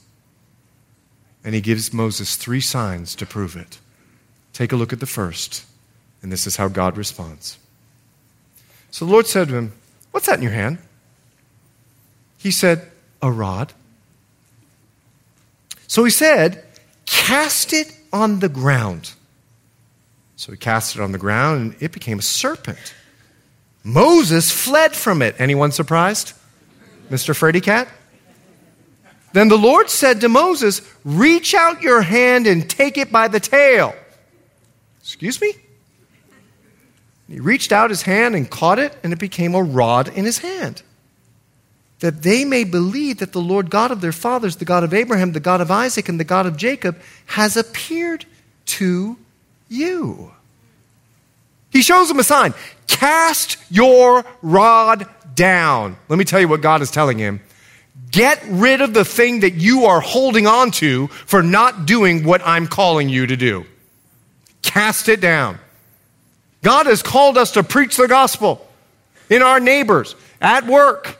And 1.43 1.55
he 1.55 1.61
gives 1.61 1.93
Moses 1.93 2.35
three 2.35 2.59
signs 2.59 3.15
to 3.15 3.25
prove 3.25 3.55
it. 3.55 3.79
Take 4.51 4.73
a 4.73 4.75
look 4.75 4.91
at 4.91 4.99
the 4.99 5.05
first, 5.05 5.65
and 6.21 6.29
this 6.29 6.45
is 6.45 6.57
how 6.57 6.67
God 6.67 6.97
responds. 6.97 7.57
So 8.91 9.05
the 9.05 9.11
Lord 9.11 9.27
said 9.27 9.47
to 9.47 9.55
him, 9.55 9.71
What's 10.11 10.25
that 10.25 10.39
in 10.39 10.43
your 10.43 10.51
hand? 10.51 10.79
He 12.47 12.51
said, 12.51 12.89
A 13.21 13.29
rod. 13.29 13.73
So 15.85 16.05
he 16.05 16.09
said, 16.09 16.63
Cast 17.05 17.73
it 17.73 17.93
on 18.13 18.39
the 18.39 18.47
ground. 18.47 19.11
So 20.37 20.53
he 20.53 20.57
cast 20.57 20.95
it 20.95 21.01
on 21.01 21.11
the 21.11 21.17
ground 21.17 21.59
and 21.73 21.83
it 21.83 21.91
became 21.91 22.19
a 22.19 22.21
serpent. 22.21 22.93
Moses 23.83 24.49
fled 24.49 24.95
from 24.95 25.21
it. 25.21 25.35
Anyone 25.39 25.73
surprised? 25.73 26.31
Mr. 27.09 27.35
Freddy 27.35 27.59
Cat? 27.59 27.89
Then 29.33 29.49
the 29.49 29.57
Lord 29.57 29.89
said 29.89 30.21
to 30.21 30.29
Moses, 30.29 30.81
Reach 31.03 31.53
out 31.53 31.81
your 31.81 32.01
hand 32.01 32.47
and 32.47 32.69
take 32.69 32.97
it 32.97 33.11
by 33.11 33.27
the 33.27 33.41
tail. 33.41 33.93
Excuse 35.01 35.41
me? 35.41 35.51
He 37.27 37.41
reached 37.41 37.73
out 37.73 37.89
his 37.89 38.03
hand 38.03 38.35
and 38.35 38.49
caught 38.49 38.79
it, 38.79 38.95
and 39.03 39.11
it 39.11 39.19
became 39.19 39.53
a 39.53 39.61
rod 39.61 40.07
in 40.07 40.23
his 40.23 40.37
hand 40.37 40.81
that 41.99 42.21
they 42.21 42.45
may 42.45 42.63
believe 42.63 43.17
that 43.19 43.31
the 43.31 43.41
Lord 43.41 43.69
God 43.69 43.91
of 43.91 44.01
their 44.01 44.11
fathers, 44.11 44.57
the 44.57 44.65
God 44.65 44.83
of 44.83 44.93
Abraham, 44.93 45.31
the 45.31 45.39
God 45.39 45.61
of 45.61 45.71
Isaac, 45.71 46.09
and 46.09 46.19
the 46.19 46.23
God 46.23 46.45
of 46.45 46.57
Jacob, 46.57 46.99
has 47.25 47.57
appeared 47.57 48.25
to 48.65 49.17
you. 49.69 50.31
He 51.71 51.81
shows 51.81 52.07
them 52.07 52.19
a 52.19 52.23
sign 52.23 52.53
cast 52.87 53.57
your 53.69 54.25
rod 54.41 55.07
down. 55.35 55.95
Let 56.09 56.17
me 56.17 56.25
tell 56.25 56.39
you 56.39 56.47
what 56.47 56.61
God 56.61 56.81
is 56.81 56.89
telling 56.89 57.17
him. 57.17 57.41
Get 58.11 58.41
rid 58.47 58.81
of 58.81 58.93
the 58.93 59.05
thing 59.05 59.41
that 59.41 59.55
you 59.55 59.85
are 59.85 59.99
holding 59.99 60.47
on 60.47 60.71
to 60.71 61.07
for 61.07 61.43
not 61.43 61.85
doing 61.85 62.23
what 62.23 62.41
I'm 62.45 62.67
calling 62.67 63.09
you 63.09 63.27
to 63.27 63.35
do. 63.35 63.65
Cast 64.61 65.09
it 65.09 65.21
down. 65.21 65.59
God 66.63 66.85
has 66.85 67.03
called 67.03 67.37
us 67.37 67.51
to 67.51 67.63
preach 67.63 67.97
the 67.97 68.07
gospel 68.07 68.65
in 69.29 69.41
our 69.41 69.59
neighbors, 69.59 70.15
at 70.41 70.65
work, 70.65 71.19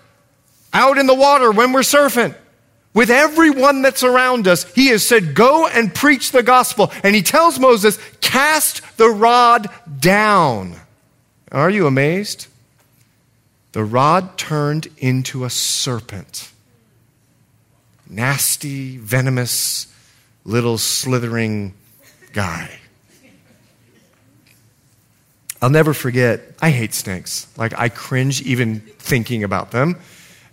out 0.74 0.98
in 0.98 1.08
the 1.08 1.14
water 1.16 1.52
when 1.52 1.74
we're 1.74 1.82
surfing. 1.82 2.36
With 2.94 3.10
everyone 3.12 3.84
that's 3.84 4.04
around 4.04 4.48
us, 4.48 4.64
he 4.74 4.88
has 4.88 5.06
said, 5.06 5.36
Go 5.36 5.68
and 5.68 5.94
preach 5.94 6.32
the 6.32 6.42
gospel. 6.42 6.92
And 7.04 7.16
he 7.16 7.22
tells 7.22 7.60
Moses, 7.60 8.00
Cast 8.22 8.98
the 8.98 9.10
rod 9.10 9.70
down. 10.00 10.76
Are 11.52 11.70
you 11.70 11.86
amazed? 11.86 12.48
The 13.74 13.84
rod 13.84 14.38
turned 14.38 14.88
into 14.98 15.46
a 15.46 15.50
serpent. 15.50 16.52
Nasty, 18.10 18.98
venomous, 18.98 19.94
little 20.44 20.80
slithering 20.80 21.74
guy. 22.34 22.80
I'll 25.62 25.70
never 25.70 25.94
forget, 25.94 26.42
I 26.62 26.70
hate 26.70 26.94
snakes. 26.94 27.48
Like, 27.58 27.78
I 27.78 27.90
cringe 27.90 28.42
even 28.42 28.80
thinking 28.80 29.44
about 29.44 29.72
them. 29.72 29.98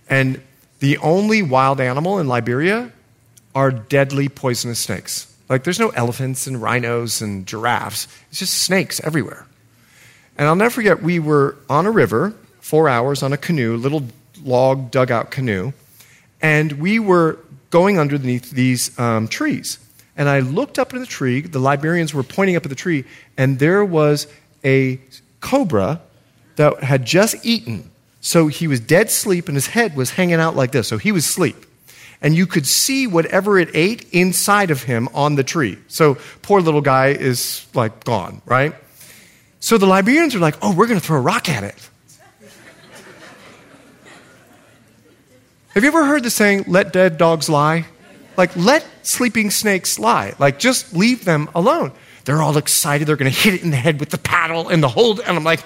And 0.08 0.40
the 0.80 0.98
only 0.98 1.42
wild 1.42 1.80
animal 1.80 2.18
in 2.18 2.28
Liberia 2.28 2.92
are 3.54 3.70
deadly 3.70 4.28
poisonous 4.28 4.78
snakes. 4.78 5.34
Like, 5.48 5.64
there's 5.64 5.78
no 5.78 5.90
elephants 5.90 6.46
and 6.46 6.60
rhinos 6.60 7.20
and 7.20 7.46
giraffes, 7.46 8.08
it's 8.30 8.40
just 8.40 8.54
snakes 8.54 9.00
everywhere. 9.00 9.46
And 10.36 10.48
I'll 10.48 10.56
never 10.56 10.70
forget, 10.70 11.02
we 11.02 11.18
were 11.18 11.56
on 11.68 11.86
a 11.86 11.90
river, 11.90 12.34
four 12.60 12.88
hours 12.88 13.22
on 13.22 13.32
a 13.32 13.36
canoe, 13.36 13.76
little 13.76 14.04
log 14.42 14.90
dugout 14.90 15.30
canoe, 15.30 15.72
and 16.42 16.72
we 16.72 16.98
were 16.98 17.38
going 17.70 17.98
underneath 17.98 18.50
these 18.50 18.98
um, 18.98 19.28
trees. 19.28 19.78
And 20.16 20.28
I 20.28 20.40
looked 20.40 20.78
up 20.78 20.92
in 20.92 21.00
the 21.00 21.06
tree, 21.06 21.40
the 21.40 21.58
Liberians 21.58 22.14
were 22.14 22.22
pointing 22.22 22.56
up 22.56 22.64
at 22.64 22.68
the 22.68 22.76
tree, 22.76 23.04
and 23.36 23.58
there 23.58 23.84
was 23.84 24.26
a 24.64 24.98
cobra 25.40 26.00
that 26.56 26.82
had 26.82 27.04
just 27.04 27.44
eaten 27.44 27.90
so 28.24 28.46
he 28.46 28.66
was 28.66 28.80
dead 28.80 29.10
sleep 29.10 29.48
and 29.48 29.54
his 29.54 29.66
head 29.66 29.94
was 29.94 30.08
hanging 30.08 30.36
out 30.36 30.56
like 30.56 30.72
this. 30.72 30.88
So 30.88 30.96
he 30.96 31.12
was 31.12 31.26
asleep. 31.26 31.66
And 32.22 32.34
you 32.34 32.46
could 32.46 32.66
see 32.66 33.06
whatever 33.06 33.58
it 33.58 33.68
ate 33.74 34.08
inside 34.12 34.70
of 34.70 34.82
him 34.82 35.10
on 35.12 35.34
the 35.34 35.44
tree. 35.44 35.76
So 35.88 36.16
poor 36.40 36.62
little 36.62 36.80
guy 36.80 37.08
is 37.08 37.66
like 37.74 38.02
gone, 38.02 38.40
right? 38.46 38.74
So 39.60 39.76
the 39.76 39.84
Liberians 39.84 40.34
are 40.34 40.38
like, 40.38 40.56
oh, 40.62 40.74
we're 40.74 40.86
going 40.86 40.98
to 40.98 41.04
throw 41.04 41.18
a 41.18 41.20
rock 41.20 41.50
at 41.50 41.64
it. 41.64 41.90
Have 45.74 45.82
you 45.82 45.88
ever 45.88 46.06
heard 46.06 46.22
the 46.22 46.30
saying, 46.30 46.64
let 46.66 46.94
dead 46.94 47.18
dogs 47.18 47.50
lie? 47.50 47.84
Like, 48.38 48.56
let 48.56 48.86
sleeping 49.02 49.50
snakes 49.50 49.98
lie. 49.98 50.32
Like, 50.38 50.58
just 50.58 50.94
leave 50.94 51.26
them 51.26 51.50
alone. 51.54 51.92
They're 52.24 52.40
all 52.40 52.56
excited. 52.56 53.06
They're 53.06 53.16
going 53.16 53.30
to 53.30 53.38
hit 53.38 53.52
it 53.52 53.62
in 53.62 53.70
the 53.70 53.76
head 53.76 54.00
with 54.00 54.08
the 54.08 54.18
paddle 54.18 54.70
and 54.70 54.82
the 54.82 54.88
hold. 54.88 55.20
And 55.20 55.36
I'm 55.36 55.44
like, 55.44 55.62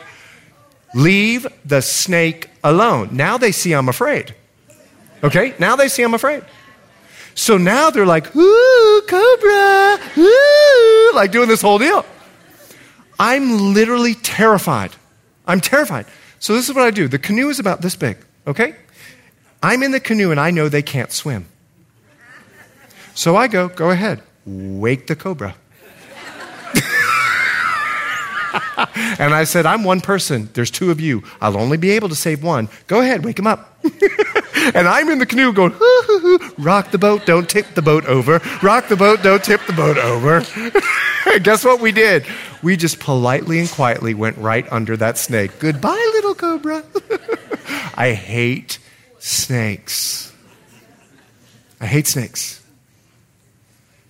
Leave 0.94 1.46
the 1.64 1.80
snake 1.82 2.50
alone. 2.64 3.10
Now 3.12 3.38
they 3.38 3.52
see 3.52 3.72
I'm 3.72 3.88
afraid. 3.88 4.34
Okay? 5.22 5.54
Now 5.58 5.76
they 5.76 5.88
see 5.88 6.02
I'm 6.02 6.14
afraid. 6.14 6.44
So 7.34 7.56
now 7.56 7.90
they're 7.90 8.06
like, 8.06 8.34
ooh, 8.34 9.02
cobra, 9.06 9.98
ooh, 10.18 11.12
like 11.14 11.30
doing 11.30 11.48
this 11.48 11.62
whole 11.62 11.78
deal. 11.78 12.04
I'm 13.18 13.74
literally 13.74 14.14
terrified. 14.14 14.90
I'm 15.46 15.60
terrified. 15.60 16.06
So 16.40 16.54
this 16.54 16.68
is 16.68 16.74
what 16.74 16.84
I 16.84 16.90
do. 16.90 17.06
The 17.06 17.18
canoe 17.18 17.48
is 17.48 17.58
about 17.58 17.80
this 17.80 17.96
big, 17.96 18.18
okay? 18.46 18.74
I'm 19.62 19.82
in 19.82 19.92
the 19.92 20.00
canoe 20.00 20.30
and 20.30 20.40
I 20.40 20.50
know 20.50 20.68
they 20.68 20.82
can't 20.82 21.12
swim. 21.12 21.46
So 23.14 23.36
I 23.36 23.48
go, 23.48 23.68
go 23.68 23.90
ahead, 23.90 24.22
wake 24.44 25.06
the 25.06 25.16
cobra. 25.16 25.54
and 29.18 29.34
I 29.34 29.44
said, 29.44 29.66
I'm 29.66 29.84
one 29.84 30.00
person. 30.00 30.48
There's 30.54 30.70
two 30.70 30.90
of 30.90 31.00
you. 31.00 31.22
I'll 31.40 31.56
only 31.56 31.76
be 31.76 31.90
able 31.90 32.08
to 32.08 32.14
save 32.14 32.42
one. 32.42 32.68
Go 32.86 33.00
ahead, 33.00 33.24
wake 33.24 33.38
him 33.38 33.46
up. 33.46 33.78
and 34.74 34.88
I'm 34.88 35.08
in 35.08 35.18
the 35.18 35.26
canoe 35.26 35.52
going, 35.52 35.72
rock 36.58 36.90
the 36.90 36.98
boat, 36.98 37.26
don't 37.26 37.48
tip 37.48 37.66
the 37.74 37.82
boat 37.82 38.04
over. 38.06 38.40
Rock 38.62 38.88
the 38.88 38.96
boat, 38.96 39.22
don't 39.22 39.42
tip 39.42 39.60
the 39.66 39.72
boat 39.72 39.98
over. 39.98 40.40
Guess 41.42 41.64
what 41.64 41.80
we 41.80 41.92
did? 41.92 42.26
We 42.62 42.76
just 42.76 43.00
politely 43.00 43.60
and 43.60 43.70
quietly 43.70 44.14
went 44.14 44.36
right 44.38 44.70
under 44.72 44.96
that 44.96 45.18
snake. 45.18 45.58
Goodbye, 45.58 46.10
little 46.14 46.34
cobra. 46.34 46.84
I 47.94 48.12
hate 48.12 48.78
snakes. 49.18 50.32
I 51.80 51.86
hate 51.86 52.06
snakes. 52.06 52.62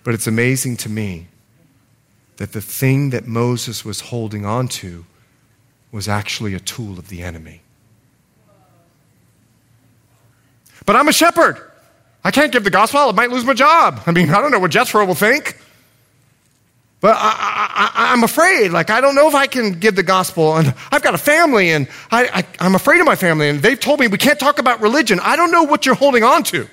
But 0.04 0.14
it's 0.14 0.26
amazing 0.26 0.78
to 0.78 0.88
me 0.88 1.26
that 2.38 2.52
the 2.52 2.60
thing 2.60 3.10
that 3.10 3.26
Moses 3.26 3.84
was 3.84 4.00
holding 4.00 4.46
on 4.46 4.68
to 4.68 5.04
was 5.92 6.08
actually 6.08 6.54
a 6.54 6.60
tool 6.60 6.98
of 6.98 7.08
the 7.08 7.22
enemy. 7.22 7.60
But 10.86 10.96
I'm 10.96 11.08
a 11.08 11.12
shepherd. 11.12 11.60
I 12.24 12.30
can't 12.30 12.52
give 12.52 12.64
the 12.64 12.70
gospel. 12.70 13.00
I 13.00 13.12
might 13.12 13.30
lose 13.30 13.44
my 13.44 13.54
job. 13.54 14.02
I 14.06 14.12
mean, 14.12 14.30
I 14.30 14.40
don't 14.40 14.50
know 14.50 14.58
what 14.58 14.70
Jethro 14.70 15.04
will 15.04 15.14
think. 15.14 15.60
But 17.00 17.16
I, 17.18 18.12
am 18.12 18.24
afraid. 18.24 18.70
Like, 18.70 18.90
I 18.90 19.00
don't 19.00 19.14
know 19.14 19.28
if 19.28 19.34
I 19.34 19.46
can 19.46 19.78
give 19.78 19.96
the 19.96 20.02
gospel. 20.02 20.56
And 20.56 20.74
I've 20.90 21.02
got 21.02 21.14
a 21.14 21.18
family, 21.18 21.70
and 21.70 21.88
I, 22.10 22.28
I, 22.28 22.44
I'm 22.64 22.74
afraid 22.74 23.00
of 23.00 23.06
my 23.06 23.16
family. 23.16 23.48
And 23.48 23.60
they've 23.60 23.78
told 23.78 24.00
me 24.00 24.08
we 24.08 24.18
can't 24.18 24.38
talk 24.38 24.58
about 24.58 24.80
religion. 24.80 25.20
I 25.22 25.36
don't 25.36 25.52
know 25.52 25.64
what 25.64 25.86
you're 25.86 25.94
holding 25.94 26.24
on 26.24 26.42
to. 26.44 26.68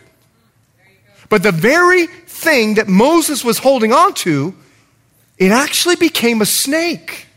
But 1.29 1.43
the 1.43 1.51
very 1.51 2.07
thing 2.07 2.75
that 2.75 2.87
Moses 2.87 3.43
was 3.43 3.57
holding 3.57 3.93
on 3.93 4.13
to 4.15 4.55
it 5.37 5.51
actually 5.51 5.95
became 5.95 6.41
a 6.41 6.45
snake. 6.45 7.27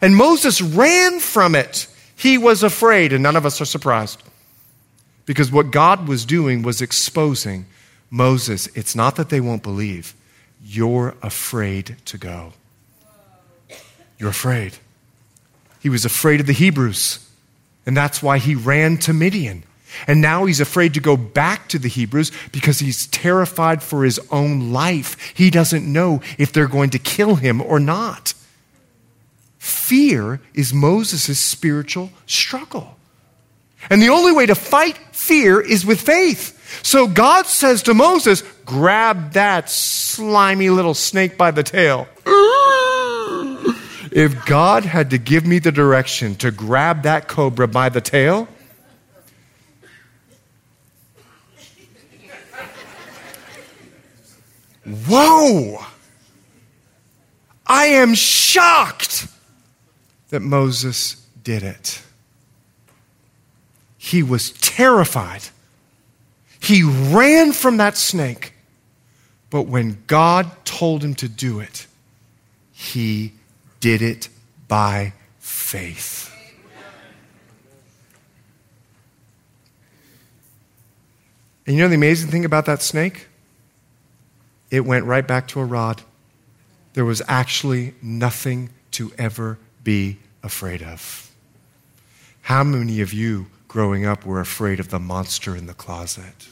And 0.00 0.16
Moses 0.16 0.62
ran 0.62 1.20
from 1.20 1.54
it. 1.54 1.86
He 2.16 2.38
was 2.38 2.62
afraid, 2.62 3.12
and 3.12 3.22
none 3.22 3.36
of 3.36 3.46
us 3.46 3.60
are 3.60 3.66
surprised. 3.66 4.22
Because 5.26 5.50
what 5.52 5.70
God 5.70 6.08
was 6.08 6.24
doing 6.24 6.62
was 6.62 6.80
exposing 6.80 7.66
Moses. 8.10 8.66
It's 8.74 8.96
not 8.96 9.16
that 9.16 9.28
they 9.28 9.40
won't 9.40 9.62
believe, 9.62 10.14
you're 10.62 11.14
afraid 11.22 11.96
to 12.06 12.18
go. 12.18 12.52
You're 14.18 14.30
afraid. 14.30 14.76
He 15.80 15.88
was 15.88 16.04
afraid 16.04 16.40
of 16.40 16.46
the 16.46 16.52
Hebrews, 16.52 17.26
and 17.86 17.96
that's 17.96 18.22
why 18.22 18.38
he 18.38 18.54
ran 18.54 18.98
to 18.98 19.12
Midian. 19.14 19.64
And 20.06 20.20
now 20.20 20.44
he's 20.46 20.60
afraid 20.60 20.94
to 20.94 21.00
go 21.00 21.16
back 21.16 21.68
to 21.68 21.78
the 21.78 21.88
Hebrews 21.88 22.32
because 22.52 22.78
he's 22.78 23.06
terrified 23.08 23.82
for 23.82 24.04
his 24.04 24.20
own 24.30 24.72
life. 24.72 25.32
He 25.34 25.50
doesn't 25.50 25.90
know 25.90 26.20
if 26.38 26.52
they're 26.52 26.68
going 26.68 26.90
to 26.90 26.98
kill 26.98 27.36
him 27.36 27.60
or 27.60 27.80
not. 27.80 28.34
Fear 29.58 30.40
is 30.54 30.72
Moses' 30.72 31.38
spiritual 31.38 32.10
struggle. 32.26 32.96
And 33.88 34.02
the 34.02 34.08
only 34.10 34.32
way 34.32 34.46
to 34.46 34.54
fight 34.54 34.98
fear 35.12 35.60
is 35.60 35.86
with 35.86 36.00
faith. 36.00 36.56
So 36.84 37.06
God 37.06 37.46
says 37.46 37.82
to 37.84 37.94
Moses, 37.94 38.42
Grab 38.64 39.32
that 39.32 39.68
slimy 39.70 40.70
little 40.70 40.94
snake 40.94 41.36
by 41.36 41.50
the 41.50 41.62
tail. 41.62 42.06
If 44.12 44.44
God 44.44 44.84
had 44.84 45.10
to 45.10 45.18
give 45.18 45.46
me 45.46 45.60
the 45.60 45.72
direction 45.72 46.34
to 46.36 46.50
grab 46.50 47.02
that 47.02 47.28
cobra 47.28 47.68
by 47.68 47.88
the 47.90 48.00
tail, 48.00 48.48
Whoa! 54.92 55.84
I 57.66 57.86
am 57.86 58.14
shocked 58.14 59.28
that 60.30 60.40
Moses 60.40 61.14
did 61.42 61.62
it. 61.62 62.02
He 63.96 64.22
was 64.22 64.50
terrified. 64.52 65.42
He 66.58 66.82
ran 66.82 67.52
from 67.52 67.76
that 67.76 67.96
snake. 67.96 68.54
But 69.50 69.62
when 69.62 70.02
God 70.06 70.50
told 70.64 71.02
him 71.02 71.14
to 71.16 71.28
do 71.28 71.60
it, 71.60 71.86
he 72.72 73.32
did 73.80 74.00
it 74.00 74.28
by 74.68 75.12
faith. 75.38 76.32
And 81.66 81.76
you 81.76 81.82
know 81.82 81.88
the 81.88 81.94
amazing 81.94 82.30
thing 82.30 82.44
about 82.44 82.66
that 82.66 82.82
snake? 82.82 83.28
It 84.70 84.80
went 84.80 85.04
right 85.04 85.26
back 85.26 85.48
to 85.48 85.60
a 85.60 85.64
rod. 85.64 86.02
There 86.94 87.04
was 87.04 87.22
actually 87.28 87.94
nothing 88.02 88.70
to 88.92 89.12
ever 89.18 89.58
be 89.84 90.18
afraid 90.42 90.82
of. 90.82 91.30
How 92.42 92.64
many 92.64 93.00
of 93.00 93.12
you 93.12 93.46
growing 93.68 94.04
up 94.04 94.24
were 94.24 94.40
afraid 94.40 94.80
of 94.80 94.90
the 94.90 94.98
monster 94.98 95.54
in 95.54 95.66
the 95.66 95.74
closet? 95.74 96.48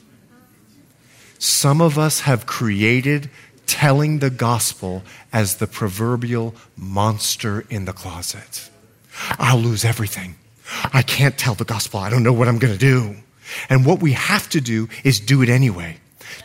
Some 1.38 1.80
of 1.80 1.98
us 1.98 2.20
have 2.20 2.46
created 2.46 3.30
telling 3.66 4.18
the 4.18 4.30
gospel 4.30 5.02
as 5.32 5.56
the 5.56 5.66
proverbial 5.66 6.54
monster 6.76 7.64
in 7.70 7.84
the 7.84 7.92
closet. 7.92 8.70
I'll 9.38 9.58
lose 9.58 9.84
everything. 9.84 10.36
I 10.92 11.02
can't 11.02 11.38
tell 11.38 11.54
the 11.54 11.64
gospel. 11.64 12.00
I 12.00 12.10
don't 12.10 12.22
know 12.22 12.32
what 12.32 12.48
I'm 12.48 12.58
going 12.58 12.72
to 12.72 12.78
do. 12.78 13.16
And 13.68 13.86
what 13.86 14.00
we 14.00 14.12
have 14.12 14.48
to 14.50 14.60
do 14.60 14.88
is 15.04 15.20
do 15.20 15.42
it 15.42 15.48
anyway 15.48 15.98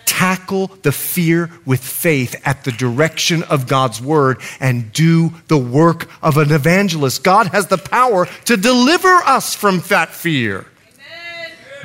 tackle 0.06 0.68
the 0.84 0.92
fear 0.92 1.50
with 1.66 1.84
faith 1.84 2.36
at 2.46 2.64
the 2.64 2.72
direction 2.72 3.44
of 3.44 3.68
God's 3.68 4.02
word 4.02 4.42
and 4.60 4.92
do 4.94 5.34
the 5.48 5.58
work 5.58 6.10
of 6.22 6.38
an 6.38 6.52
evangelist. 6.52 7.24
God 7.24 7.48
has 7.48 7.68
the 7.68 7.78
power 7.78 8.28
to 8.46 8.58
deliver 8.58 9.10
us 9.10 9.56
from 9.56 9.80
that 9.90 10.10
fear. 10.10 10.66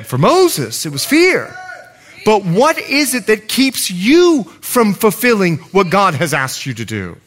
For 0.03 0.17
Moses, 0.17 0.85
it 0.85 0.91
was 0.91 1.05
fear. 1.05 1.53
But 2.25 2.45
what 2.45 2.77
is 2.77 3.15
it 3.15 3.27
that 3.27 3.47
keeps 3.47 3.89
you 3.89 4.43
from 4.61 4.93
fulfilling 4.93 5.57
what 5.73 5.89
God 5.89 6.13
has 6.13 6.33
asked 6.33 6.65
you 6.65 6.73
to 6.75 6.85
do? 6.85 7.17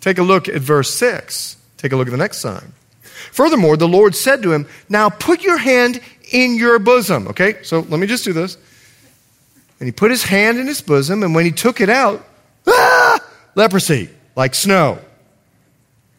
Take 0.00 0.18
a 0.18 0.22
look 0.22 0.48
at 0.48 0.62
verse 0.62 0.94
6. 0.94 1.56
Take 1.76 1.92
a 1.92 1.96
look 1.96 2.08
at 2.08 2.12
the 2.12 2.16
next 2.16 2.38
sign. 2.38 2.72
Furthermore, 3.32 3.76
the 3.76 3.88
Lord 3.88 4.14
said 4.14 4.42
to 4.42 4.52
him, 4.52 4.66
Now 4.88 5.10
put 5.10 5.42
your 5.42 5.58
hand 5.58 6.00
in 6.32 6.56
your 6.56 6.78
bosom. 6.78 7.28
Okay, 7.28 7.62
so 7.62 7.80
let 7.80 8.00
me 8.00 8.06
just 8.06 8.24
do 8.24 8.32
this. 8.32 8.56
And 9.78 9.86
he 9.86 9.92
put 9.92 10.10
his 10.10 10.22
hand 10.22 10.58
in 10.58 10.66
his 10.66 10.80
bosom, 10.80 11.22
and 11.22 11.34
when 11.34 11.44
he 11.44 11.52
took 11.52 11.80
it 11.80 11.90
out, 11.90 12.26
ah, 12.66 13.18
leprosy, 13.54 14.08
like 14.34 14.54
snow. 14.54 14.98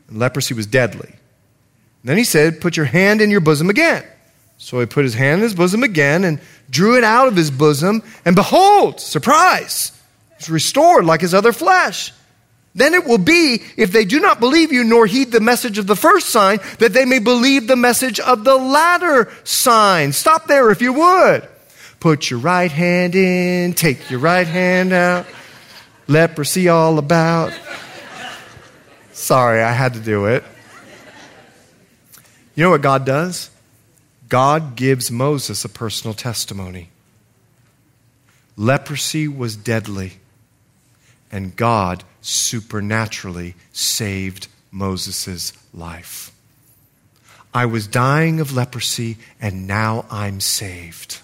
And 0.08 0.20
leprosy 0.20 0.54
was 0.54 0.68
deadly. 0.68 1.10
And 1.10 2.10
then 2.10 2.18
he 2.18 2.24
said, 2.24 2.62
Put 2.62 2.78
your 2.78 2.86
hand 2.86 3.22
in 3.22 3.32
your 3.32 3.40
bosom 3.42 3.70
again. 3.70 4.06
So 4.58 4.80
he 4.80 4.86
put 4.86 5.04
his 5.04 5.14
hand 5.14 5.40
in 5.40 5.44
his 5.44 5.56
bosom 5.56 5.84
again 5.84 6.24
and 6.24 6.40
drew 6.70 6.98
it 6.98 7.04
out 7.04 7.28
of 7.28 7.36
his 7.36 7.52
bosom, 7.52 8.04
and 8.26 8.36
behold, 8.36 9.00
surprise, 9.00 9.92
it's 10.38 10.50
restored 10.50 11.06
like 11.06 11.22
his 11.22 11.34
other 11.34 11.54
flesh. 11.54 12.12
Then 12.76 12.94
it 12.94 13.06
will 13.06 13.18
be, 13.18 13.64
if 13.76 13.92
they 13.92 14.06
do 14.06 14.20
not 14.20 14.40
believe 14.40 14.72
you 14.72 14.84
nor 14.84 15.08
heed 15.08 15.32
the 15.32 15.40
message 15.40 15.80
of 15.80 15.88
the 15.88 15.96
first 15.96 16.30
sign, 16.30 16.60
that 16.78 16.94
they 16.94 17.06
may 17.06 17.18
believe 17.18 17.68
the 17.68 17.76
message 17.76 18.20
of 18.20 18.44
the 18.44 18.56
latter 18.56 19.32
sign. 19.44 20.14
Stop 20.14 20.46
there 20.46 20.70
if 20.70 20.80
you 20.82 20.94
would. 20.94 21.48
Put 22.00 22.30
your 22.30 22.40
right 22.40 22.72
hand 22.72 23.16
in, 23.16 23.74
take 23.74 24.10
your 24.10 24.20
right 24.20 24.48
hand 24.48 24.94
out. 24.94 25.26
Leprosy 26.08 26.70
all 26.70 27.00
about. 27.00 27.54
Sorry, 29.12 29.62
I 29.62 29.72
had 29.72 29.96
to 29.96 30.00
do 30.00 30.26
it. 30.28 30.44
You 32.56 32.64
know 32.64 32.70
what 32.70 32.82
God 32.82 33.06
does? 33.06 33.50
God 34.30 34.76
gives 34.76 35.12
Moses 35.12 35.66
a 35.66 35.70
personal 35.70 36.14
testimony. 36.14 36.90
Leprosy 38.56 39.28
was 39.28 39.56
deadly, 39.56 40.14
and 41.32 41.56
God 41.56 42.04
supernaturally 42.22 43.56
saved 43.72 44.48
Moses' 44.72 45.54
life. 45.74 46.32
I 47.54 47.66
was 47.66 47.88
dying 47.88 48.40
of 48.40 48.54
leprosy, 48.54 49.18
and 49.42 49.68
now 49.68 50.06
I'm 50.10 50.40
saved. 50.40 51.20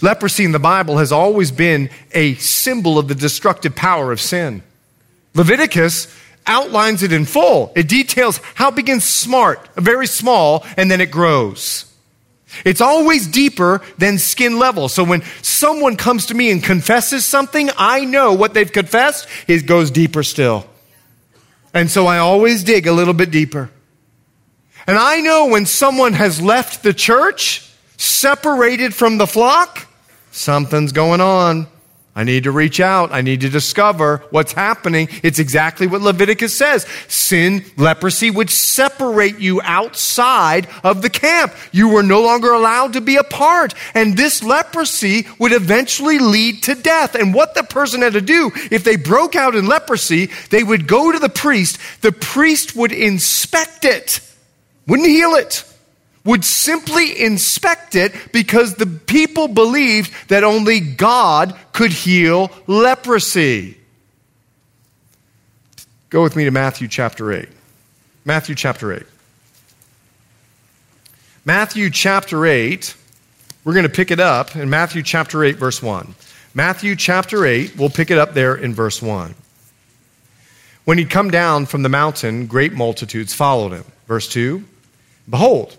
Leprosy 0.00 0.44
in 0.44 0.52
the 0.52 0.58
Bible 0.58 0.98
has 0.98 1.12
always 1.12 1.50
been 1.50 1.90
a 2.12 2.34
symbol 2.34 2.98
of 2.98 3.08
the 3.08 3.14
destructive 3.14 3.74
power 3.74 4.12
of 4.12 4.20
sin. 4.20 4.62
Leviticus 5.34 6.14
outlines 6.46 7.02
it 7.02 7.12
in 7.12 7.24
full. 7.24 7.72
It 7.76 7.88
details 7.88 8.40
how 8.54 8.68
it 8.68 8.76
begins 8.76 9.04
smart, 9.04 9.68
very 9.76 10.06
small, 10.06 10.64
and 10.76 10.90
then 10.90 11.00
it 11.00 11.10
grows. 11.10 11.86
It's 12.64 12.80
always 12.80 13.26
deeper 13.28 13.80
than 13.98 14.18
skin 14.18 14.58
level. 14.58 14.88
So 14.88 15.04
when 15.04 15.22
someone 15.42 15.96
comes 15.96 16.26
to 16.26 16.34
me 16.34 16.50
and 16.50 16.62
confesses 16.62 17.24
something, 17.24 17.70
I 17.76 18.04
know 18.04 18.32
what 18.32 18.54
they've 18.54 18.70
confessed, 18.70 19.28
it 19.46 19.66
goes 19.66 19.90
deeper 19.90 20.22
still. 20.22 20.66
And 21.72 21.88
so 21.88 22.06
I 22.06 22.18
always 22.18 22.64
dig 22.64 22.86
a 22.86 22.92
little 22.92 23.14
bit 23.14 23.30
deeper. 23.30 23.70
And 24.86 24.98
I 24.98 25.20
know 25.20 25.46
when 25.46 25.66
someone 25.66 26.14
has 26.14 26.42
left 26.42 26.82
the 26.82 26.92
church, 26.92 27.69
separated 28.00 28.94
from 28.94 29.18
the 29.18 29.26
flock, 29.26 29.86
something's 30.30 30.92
going 30.92 31.20
on. 31.20 31.66
I 32.16 32.24
need 32.24 32.44
to 32.44 32.50
reach 32.50 32.80
out. 32.80 33.12
I 33.12 33.20
need 33.20 33.42
to 33.42 33.48
discover 33.48 34.24
what's 34.30 34.52
happening. 34.52 35.08
It's 35.22 35.38
exactly 35.38 35.86
what 35.86 36.00
Leviticus 36.00 36.56
says. 36.56 36.84
Sin, 37.06 37.64
leprosy 37.76 38.30
would 38.30 38.50
separate 38.50 39.38
you 39.38 39.60
outside 39.62 40.66
of 40.82 41.02
the 41.02 41.10
camp. 41.10 41.54
You 41.70 41.88
were 41.88 42.02
no 42.02 42.20
longer 42.20 42.52
allowed 42.52 42.94
to 42.94 43.00
be 43.00 43.16
a 43.16 43.22
part. 43.22 43.74
And 43.94 44.16
this 44.16 44.42
leprosy 44.42 45.28
would 45.38 45.52
eventually 45.52 46.18
lead 46.18 46.64
to 46.64 46.74
death. 46.74 47.14
And 47.14 47.32
what 47.32 47.54
the 47.54 47.62
person 47.62 48.02
had 48.02 48.14
to 48.14 48.20
do, 48.20 48.50
if 48.72 48.82
they 48.82 48.96
broke 48.96 49.36
out 49.36 49.54
in 49.54 49.66
leprosy, 49.66 50.30
they 50.50 50.64
would 50.64 50.88
go 50.88 51.12
to 51.12 51.18
the 51.20 51.28
priest. 51.28 51.78
The 52.00 52.12
priest 52.12 52.74
would 52.74 52.92
inspect 52.92 53.84
it, 53.84 54.20
wouldn't 54.86 55.08
heal 55.08 55.36
it 55.36 55.64
would 56.24 56.44
simply 56.44 57.18
inspect 57.20 57.94
it 57.94 58.12
because 58.32 58.74
the 58.74 58.86
people 58.86 59.48
believed 59.48 60.12
that 60.28 60.44
only 60.44 60.80
God 60.80 61.56
could 61.72 61.92
heal 61.92 62.50
leprosy. 62.66 63.78
Go 66.10 66.22
with 66.22 66.36
me 66.36 66.44
to 66.44 66.50
Matthew 66.50 66.88
chapter 66.88 67.32
8. 67.32 67.48
Matthew 68.24 68.54
chapter 68.54 68.92
8. 68.92 69.02
Matthew 71.44 71.88
chapter 71.88 72.44
8, 72.44 72.94
we're 73.64 73.72
going 73.72 73.84
to 73.84 73.88
pick 73.88 74.10
it 74.10 74.20
up 74.20 74.56
in 74.56 74.68
Matthew 74.68 75.02
chapter 75.02 75.42
8, 75.42 75.56
verse 75.56 75.82
1. 75.82 76.14
Matthew 76.52 76.96
chapter 76.96 77.46
8, 77.46 77.76
we'll 77.78 77.88
pick 77.88 78.10
it 78.10 78.18
up 78.18 78.34
there 78.34 78.54
in 78.54 78.74
verse 78.74 79.00
1. 79.00 79.34
When 80.84 80.98
he'd 80.98 81.10
come 81.10 81.30
down 81.30 81.66
from 81.66 81.82
the 81.82 81.88
mountain, 81.88 82.46
great 82.46 82.72
multitudes 82.72 83.32
followed 83.32 83.72
him. 83.72 83.84
Verse 84.06 84.28
2 84.28 84.64
Behold, 85.28 85.76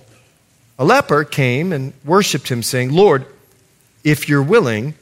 a 0.82 0.84
leper 0.84 1.24
came 1.24 1.72
and 1.72 1.94
worshiped 2.04 2.50
him, 2.50 2.64
saying, 2.64 2.92
Lord, 2.92 3.28
if 4.04 4.28
you're 4.28 4.42
willing, 4.42 4.96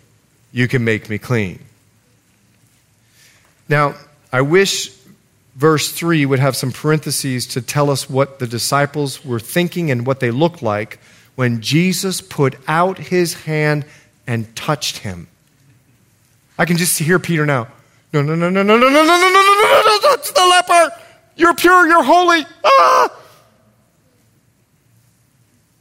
you 0.52 0.68
can 0.68 0.84
make 0.84 1.10
me 1.10 1.18
clean. 1.18 1.58
Now, 3.70 3.96
I 4.30 4.42
wish 4.42 4.92
verse 5.56 5.90
3 5.90 6.26
would 6.26 6.40
have 6.40 6.58
some 6.58 6.74
parentheses 6.74 7.48
to 7.48 7.62
tell 7.62 7.90
us 7.90 8.10
what 8.10 8.40
the 8.40 8.46
disciples 8.46 9.24
were 9.24 9.40
thinking 9.40 9.90
and 9.90 10.06
what 10.06 10.20
they 10.20 10.32
looked 10.32 10.62
like 10.62 11.00
when 11.36 11.62
Jesus 11.62 12.20
put 12.20 12.58
out 12.68 12.98
his 12.98 13.46
hand 13.46 13.86
and 14.28 14.54
touched 14.58 14.98
him. 14.98 15.28
I 16.58 16.66
can 16.66 16.76
just 16.76 17.00
hear 17.00 17.20
Peter 17.20 17.46
now. 17.46 17.70
No, 18.12 18.22
no, 18.22 18.36
no, 18.36 18.50
no, 18.50 18.64
no, 18.64 18.76
no, 18.76 18.90
no, 18.90 19.02
no, 19.02 19.06
no, 19.06 19.18
no, 19.18 19.30
no, 19.30 19.62
no, 19.62 19.82
no, 19.86 20.00
that's 20.10 20.32
the 20.34 20.46
leper. 20.46 20.94
You're 21.38 21.56
pure, 21.56 21.88
you're 21.88 22.04
holy. 22.04 22.46
Ah! 22.66 23.16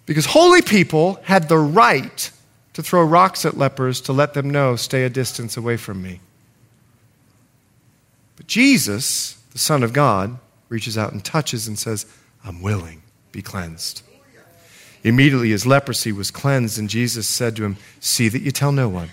Because 0.09 0.25
holy 0.25 0.63
people 0.63 1.21
had 1.25 1.51
the 1.51 1.59
right 1.59 2.31
to 2.73 2.83
throw 2.83 3.05
rocks 3.05 3.45
at 3.45 3.59
lepers 3.59 4.01
to 4.01 4.15
let 4.15 4.33
them 4.33 4.49
know, 4.49 4.75
stay 4.75 5.05
a 5.05 5.11
distance 5.11 5.59
away 5.59 5.77
from 5.77 6.03
me. 6.03 6.21
But 8.37 8.47
Jesus, 8.47 9.35
the 9.53 9.59
Son 9.59 9.83
of 9.83 9.93
God, 9.93 10.39
reaches 10.71 10.97
out 10.97 11.13
and 11.13 11.23
touches 11.23 11.69
and 11.69 11.79
says, 11.79 12.07
I'm 12.43 12.63
willing, 12.63 13.03
be 13.33 13.43
cleansed. 13.43 14.01
Immediately 15.05 15.51
his 15.51 15.67
leprosy 15.67 16.11
was 16.11 16.31
cleansed, 16.31 16.79
and 16.79 16.89
Jesus 16.89 17.29
said 17.29 17.55
to 17.57 17.65
him, 17.65 17.77
See 18.01 18.31
that 18.31 18.41
you 18.41 18.51
tell 18.51 18.73
no 18.73 18.89
one, 18.89 19.11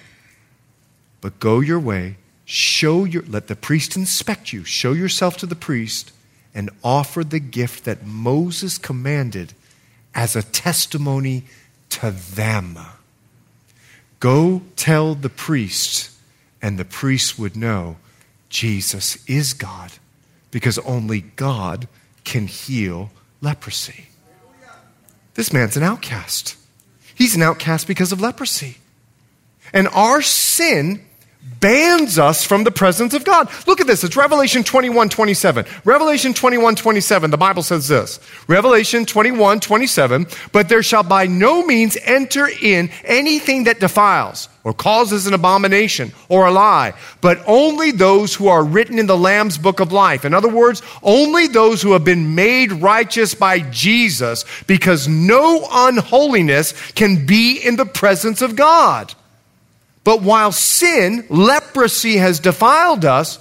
but 1.19 1.41
go 1.41 1.59
your 1.59 1.79
way, 1.79 2.15
show 2.45 3.03
your, 3.03 3.23
let 3.23 3.47
the 3.47 3.57
priest 3.57 3.97
inspect 3.97 4.53
you, 4.53 4.63
show 4.63 4.93
yourself 4.93 5.35
to 5.37 5.45
the 5.45 5.57
priest, 5.57 6.13
and 6.53 6.69
offer 6.85 7.25
the 7.25 7.41
gift 7.41 7.83
that 7.83 8.05
Moses 8.05 8.77
commanded 8.77 9.53
as 10.15 10.35
a 10.35 10.41
testimony 10.41 11.43
to 11.89 12.09
them. 12.11 12.79
Go 14.19 14.63
tell 14.75 15.13
the 15.13 15.29
priest, 15.29 16.09
and 16.61 16.79
the 16.79 16.85
priest 16.85 17.37
would 17.37 17.55
know 17.55 17.97
Jesus 18.49 19.23
is 19.27 19.53
God 19.53 19.91
because 20.49 20.79
only 20.79 21.21
God 21.21 21.87
can 22.23 22.47
heal 22.47 23.11
leprosy. 23.41 24.07
This 25.33 25.51
man's 25.51 25.75
an 25.75 25.83
outcast. 25.83 26.55
He's 27.13 27.35
an 27.35 27.41
outcast 27.41 27.87
because 27.87 28.11
of 28.11 28.21
leprosy. 28.21 28.77
And 29.73 29.87
our 29.89 30.21
sin 30.21 31.05
bans 31.59 32.19
us 32.19 32.43
from 32.43 32.63
the 32.63 32.71
presence 32.71 33.13
of 33.13 33.23
God. 33.23 33.49
Look 33.65 33.81
at 33.81 33.87
this. 33.87 34.03
It's 34.03 34.15
Revelation 34.15 34.63
21 34.63 35.09
27. 35.09 35.65
Revelation 35.83 36.33
21 36.33 36.75
27, 36.75 37.31
the 37.31 37.37
Bible 37.37 37.63
says 37.63 37.87
this 37.87 38.19
Revelation 38.47 39.05
21 39.05 39.59
27, 39.59 40.27
but 40.51 40.69
there 40.69 40.83
shall 40.83 41.03
by 41.03 41.25
no 41.25 41.65
means 41.65 41.97
enter 42.03 42.47
in 42.47 42.89
anything 43.03 43.63
that 43.65 43.79
defiles 43.79 44.49
or 44.63 44.73
causes 44.73 45.27
an 45.27 45.33
abomination 45.33 46.11
or 46.29 46.47
a 46.47 46.51
lie, 46.51 46.93
but 47.21 47.41
only 47.45 47.91
those 47.91 48.33
who 48.33 48.47
are 48.47 48.63
written 48.63 48.97
in 48.99 49.05
the 49.05 49.17
Lamb's 49.17 49.57
book 49.57 49.79
of 49.79 49.91
life. 49.91 50.25
In 50.25 50.33
other 50.33 50.49
words, 50.49 50.81
only 51.03 51.47
those 51.47 51.81
who 51.81 51.93
have 51.93 52.03
been 52.03 52.35
made 52.35 52.71
righteous 52.71 53.35
by 53.35 53.59
Jesus, 53.59 54.43
because 54.67 55.07
no 55.07 55.67
unholiness 55.71 56.73
can 56.91 57.25
be 57.25 57.57
in 57.57 57.75
the 57.75 57.85
presence 57.85 58.41
of 58.41 58.55
God. 58.55 59.13
But 60.05 60.21
while 60.21 60.51
sin, 60.51 61.25
leprosy 61.29 62.17
has 62.17 62.39
defiled 62.39 63.03
us, 63.03 63.39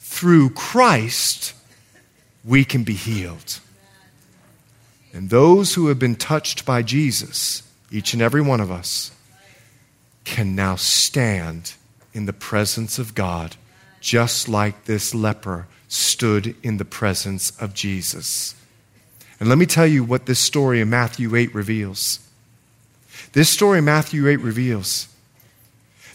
through 0.00 0.50
Christ, 0.50 1.54
we 2.44 2.64
can 2.64 2.82
be 2.82 2.94
healed. 2.94 3.60
And 5.12 5.30
those 5.30 5.74
who 5.74 5.86
have 5.86 5.98
been 5.98 6.16
touched 6.16 6.66
by 6.66 6.82
Jesus, 6.82 7.62
each 7.92 8.12
and 8.12 8.20
every 8.20 8.42
one 8.42 8.60
of 8.60 8.72
us, 8.72 9.12
can 10.24 10.56
now 10.56 10.74
stand 10.74 11.74
in 12.12 12.26
the 12.26 12.32
presence 12.32 12.98
of 12.98 13.14
God, 13.14 13.54
just 14.00 14.48
like 14.48 14.84
this 14.84 15.14
leper 15.14 15.68
stood 15.86 16.56
in 16.64 16.78
the 16.78 16.84
presence 16.84 17.52
of 17.60 17.72
Jesus. 17.72 18.56
And 19.38 19.48
let 19.48 19.58
me 19.58 19.66
tell 19.66 19.86
you 19.86 20.02
what 20.02 20.26
this 20.26 20.40
story 20.40 20.80
in 20.80 20.90
Matthew 20.90 21.36
8 21.36 21.54
reveals. 21.54 22.18
This 23.32 23.48
story 23.48 23.78
in 23.78 23.84
Matthew 23.84 24.26
8 24.26 24.40
reveals 24.40 25.06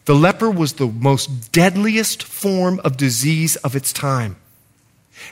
the 0.06 0.16
leper 0.16 0.49
was 0.49 0.74
the 0.74 0.88
most 0.88 1.51
deadliest 1.51 2.24
form 2.24 2.80
of 2.84 2.97
disease 2.97 3.56
of 3.58 3.76
its 3.76 3.93
time. 3.93 4.36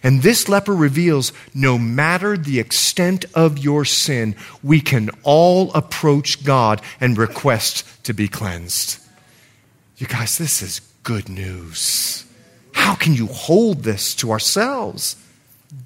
And 0.03 0.21
this 0.21 0.47
leper 0.47 0.73
reveals 0.73 1.33
no 1.53 1.77
matter 1.77 2.37
the 2.37 2.59
extent 2.59 3.25
of 3.33 3.57
your 3.57 3.83
sin, 3.83 4.35
we 4.63 4.79
can 4.79 5.09
all 5.23 5.73
approach 5.73 6.43
God 6.43 6.81
and 6.99 7.17
request 7.17 7.85
to 8.05 8.13
be 8.13 8.27
cleansed. 8.27 8.99
You 9.97 10.07
guys, 10.07 10.37
this 10.37 10.61
is 10.61 10.79
good 11.03 11.29
news. 11.29 12.25
How 12.73 12.95
can 12.95 13.13
you 13.13 13.27
hold 13.27 13.83
this 13.83 14.15
to 14.15 14.31
ourselves? 14.31 15.15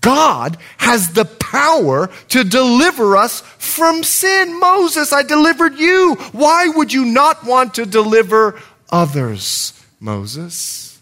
God 0.02 0.58
has 0.78 1.14
the 1.14 1.26
power 1.26 2.10
to 2.30 2.44
deliver 2.44 3.18
us 3.18 3.42
from 3.42 4.04
sin. 4.04 4.60
Moses, 4.60 5.14
I 5.14 5.24
delivered 5.24 5.76
you. 5.76 6.16
Why 6.32 6.68
would 6.70 6.92
you 6.92 7.06
not 7.06 7.44
want 7.46 7.76
to 7.76 7.86
deliver 7.86 8.60
others, 8.90 9.74
Moses. 10.00 11.00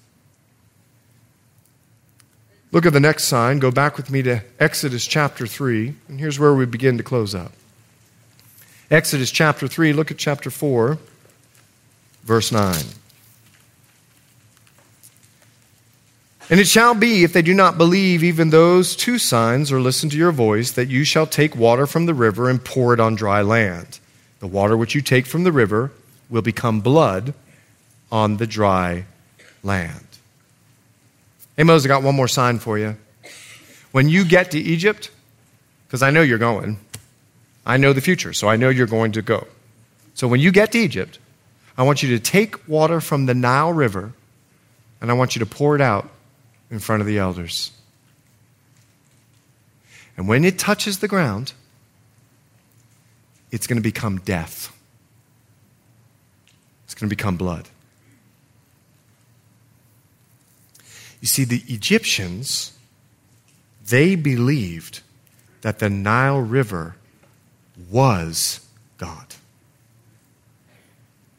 Look 2.71 2.85
at 2.85 2.93
the 2.93 2.99
next 2.99 3.25
sign. 3.25 3.59
Go 3.59 3.69
back 3.69 3.97
with 3.97 4.09
me 4.09 4.23
to 4.23 4.41
Exodus 4.59 5.05
chapter 5.05 5.45
3, 5.45 5.93
and 6.07 6.19
here's 6.19 6.39
where 6.39 6.53
we 6.53 6.65
begin 6.65 6.97
to 6.97 7.03
close 7.03 7.35
up. 7.35 7.51
Exodus 8.89 9.31
chapter 9.31 9.67
3, 9.67 9.93
look 9.93 10.11
at 10.11 10.17
chapter 10.17 10.49
4, 10.49 10.97
verse 12.23 12.51
9. 12.51 12.75
And 16.49 16.59
it 16.59 16.67
shall 16.67 16.93
be, 16.93 17.23
if 17.23 17.31
they 17.31 17.41
do 17.41 17.53
not 17.53 17.77
believe 17.77 18.23
even 18.23 18.49
those 18.49 18.95
two 18.95 19.17
signs 19.17 19.71
or 19.71 19.79
listen 19.79 20.09
to 20.09 20.17
your 20.17 20.31
voice, 20.31 20.71
that 20.71 20.89
you 20.89 21.03
shall 21.03 21.25
take 21.25 21.55
water 21.55 21.87
from 21.87 22.05
the 22.05 22.13
river 22.13 22.49
and 22.49 22.63
pour 22.63 22.93
it 22.93 22.99
on 22.99 23.15
dry 23.15 23.41
land. 23.41 23.99
The 24.39 24.47
water 24.47 24.75
which 24.75 24.93
you 24.93 25.01
take 25.01 25.25
from 25.25 25.43
the 25.45 25.51
river 25.51 25.91
will 26.29 26.41
become 26.41 26.81
blood 26.81 27.33
on 28.13 28.37
the 28.37 28.45
dry 28.45 29.05
land. 29.63 30.05
Hey, 31.57 31.63
Moses, 31.63 31.87
I 31.87 31.89
got 31.89 32.03
one 32.03 32.13
more 32.13 32.27
sign 32.27 32.59
for 32.59 32.77
you. 32.77 32.95
When 33.91 34.07
you 34.07 34.23
get 34.23 34.51
to 34.51 34.59
Egypt, 34.59 35.09
because 35.87 36.03
I 36.03 36.11
know 36.11 36.21
you're 36.21 36.37
going, 36.37 36.77
I 37.65 37.77
know 37.77 37.91
the 37.91 38.01
future, 38.01 38.31
so 38.31 38.47
I 38.47 38.55
know 38.55 38.69
you're 38.69 38.85
going 38.85 39.13
to 39.13 39.23
go. 39.23 39.47
So 40.13 40.27
when 40.27 40.39
you 40.39 40.51
get 40.51 40.71
to 40.73 40.77
Egypt, 40.77 41.17
I 41.75 41.81
want 41.81 42.03
you 42.03 42.09
to 42.09 42.19
take 42.19 42.67
water 42.67 43.01
from 43.01 43.25
the 43.25 43.33
Nile 43.33 43.73
River 43.73 44.13
and 45.01 45.09
I 45.09 45.15
want 45.15 45.35
you 45.35 45.39
to 45.39 45.47
pour 45.47 45.75
it 45.75 45.81
out 45.81 46.07
in 46.69 46.77
front 46.77 47.01
of 47.01 47.07
the 47.07 47.17
elders. 47.17 47.71
And 50.17 50.27
when 50.27 50.45
it 50.45 50.59
touches 50.59 50.99
the 50.99 51.07
ground, 51.07 51.53
it's 53.51 53.65
going 53.65 53.77
to 53.77 53.83
become 53.83 54.19
death. 54.19 54.71
It's 56.85 56.93
going 56.93 57.09
to 57.09 57.15
become 57.15 57.37
blood. 57.37 57.69
You 61.23 61.27
see, 61.27 61.45
the 61.45 61.63
Egyptians, 61.69 62.73
they 63.87 64.17
believed 64.17 64.99
that 65.61 65.79
the 65.79 65.89
Nile 65.89 66.41
River 66.41 66.97
was 67.89 68.59
God. 68.97 69.27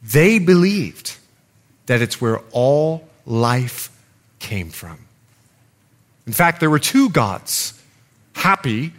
They 0.01 0.39
believed 0.39 1.17
that 1.85 2.01
it's 2.01 2.19
where 2.19 2.39
all 2.51 3.07
life 3.27 3.91
came 4.39 4.71
from. 4.71 5.05
In 6.25 6.33
fact, 6.33 6.61
there 6.61 6.71
were 6.71 6.79
two 6.79 7.11
gods 7.11 7.79
Hapi, 8.33 8.91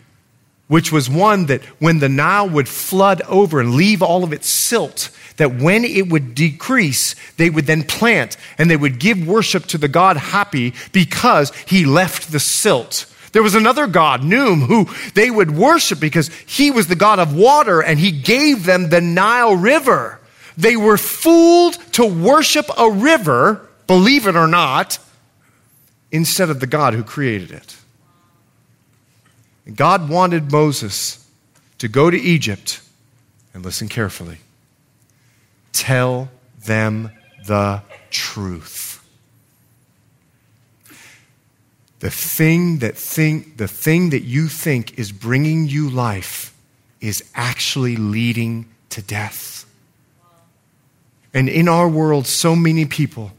which 0.69 0.91
was 0.91 1.09
one 1.09 1.47
that 1.47 1.63
when 1.81 1.99
the 1.99 2.09
Nile 2.09 2.49
would 2.49 2.69
flood 2.69 3.23
over 3.23 3.61
and 3.61 3.75
leave 3.75 4.03
all 4.03 4.25
of 4.25 4.33
its 4.33 4.49
silt, 4.49 5.11
that 5.37 5.57
when 5.57 5.85
it 5.85 6.09
would 6.09 6.35
decrease, 6.35 7.15
they 7.37 7.51
would 7.51 7.67
then 7.67 7.85
plant 7.85 8.37
and 8.59 8.71
they 8.71 8.77
would 8.77 8.99
give 8.99 9.27
worship 9.27 9.67
to 9.67 9.79
the 9.79 9.89
god 9.89 10.17
Hapi 10.17 10.75
because 10.93 11.55
he 11.67 11.85
left 11.85 12.33
the 12.33 12.41
silt. 12.41 13.07
There 13.33 13.43
was 13.43 13.55
another 13.55 13.87
god, 13.87 14.23
Khnum, 14.23 14.67
who 14.67 14.89
they 15.15 15.31
would 15.31 15.51
worship 15.51 16.01
because 16.01 16.29
he 16.47 16.71
was 16.71 16.87
the 16.87 16.97
god 16.97 17.19
of 17.19 17.37
water 17.37 17.83
and 17.83 17.99
he 17.99 18.11
gave 18.11 18.65
them 18.65 18.89
the 18.89 19.01
Nile 19.01 19.57
River. 19.57 20.21
They 20.57 20.77
were 20.77 20.97
fooled 20.97 21.75
to 21.93 22.07
worship 22.07 22.67
a 22.79 22.91
river, 22.91 23.69
believe 23.87 24.27
it 24.27 24.37
or 24.37 24.47
not, 24.47 24.99
instead 26.11 26.49
of 26.49 26.61
the 26.61 26.67
God 26.67 26.95
who 26.95 27.03
created 27.03 27.51
it. 27.51 27.77
God 29.75 30.09
wanted 30.09 30.53
Moses 30.53 31.29
to 31.79 31.89
go 31.89 32.11
to 32.11 32.17
Egypt 32.17 32.81
and 33.53 33.65
listen 33.65 33.89
carefully. 33.89 34.39
Tell 35.73 36.29
them 36.65 37.11
the 37.47 37.83
truth. 38.11 39.05
The 41.99 42.11
thing 42.11 42.79
that 42.79 42.97
think 42.97 43.57
the 43.57 43.69
thing 43.69 44.11
that 44.11 44.23
you 44.23 44.49
think 44.49 44.99
is 44.99 45.11
bringing 45.13 45.67
you 45.67 45.89
life 45.89 46.55
is 47.01 47.25
actually 47.35 47.97
leading 47.97 48.69
to 48.91 49.03
death. 49.03 49.65
And 51.33 51.49
in 51.49 51.69
our 51.69 51.89
world 51.89 52.27
so 52.27 52.55
many 52.55 52.85
people 52.85 53.33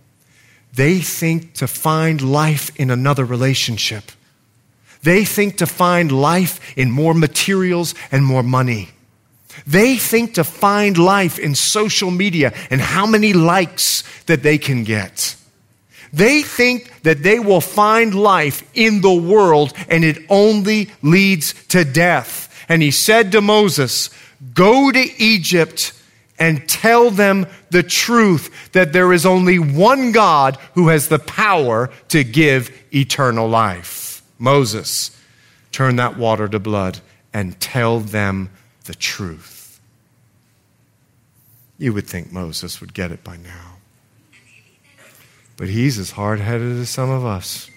they 0.73 0.99
think 0.99 1.53
to 1.53 1.67
find 1.67 2.21
life 2.21 2.71
in 2.79 2.91
another 2.91 3.25
relationship. 3.25 4.11
They 5.07 5.23
think 5.23 5.59
to 5.59 5.65
find 5.65 6.11
life 6.11 6.59
in 6.77 6.91
more 6.91 7.13
materials 7.13 7.95
and 8.11 8.25
more 8.25 8.43
money. 8.43 8.89
They 9.65 9.95
think 9.95 10.33
to 10.33 10.43
find 10.43 10.97
life 10.97 11.39
in 11.39 11.55
social 11.55 12.11
media 12.11 12.51
and 12.69 12.81
how 12.81 13.05
many 13.05 13.31
likes 13.31 14.03
that 14.25 14.43
they 14.43 14.57
can 14.57 14.83
get. 14.83 15.37
They 16.11 16.41
think 16.41 17.03
that 17.03 17.23
they 17.23 17.39
will 17.39 17.61
find 17.61 18.13
life 18.15 18.69
in 18.73 18.99
the 18.99 19.13
world 19.13 19.71
and 19.87 20.03
it 20.03 20.17
only 20.27 20.91
leads 21.01 21.53
to 21.67 21.85
death. 21.85 22.53
And 22.67 22.81
he 22.81 22.91
said 22.91 23.31
to 23.31 23.39
Moses, 23.39 24.09
Go 24.53 24.91
to 24.91 25.23
Egypt 25.23 25.93
and 26.37 26.67
tell 26.67 27.11
them 27.11 27.47
the 27.69 27.83
truth 27.83 28.73
that 28.73 28.91
there 28.91 29.13
is 29.13 29.25
only 29.25 29.57
one 29.57 30.11
God 30.11 30.57
who 30.73 30.89
has 30.89 31.07
the 31.07 31.19
power 31.19 31.91
to 32.09 32.25
give 32.25 32.77
eternal 32.93 33.47
life. 33.47 34.06
Moses, 34.39 35.17
turn 35.71 35.95
that 35.97 36.17
water 36.17 36.47
to 36.47 36.59
blood 36.59 36.99
and 37.33 37.59
tell 37.59 37.99
them 37.99 38.49
the 38.85 38.95
truth. 38.95 39.79
You 41.77 41.93
would 41.93 42.07
think 42.07 42.31
Moses 42.31 42.81
would 42.81 42.93
get 42.93 43.11
it 43.11 43.23
by 43.23 43.37
now. 43.37 43.77
But 45.57 45.69
he's 45.69 45.97
as 45.97 46.11
hard 46.11 46.39
headed 46.39 46.79
as 46.79 46.89
some 46.89 47.09
of 47.09 47.25
us. 47.25 47.69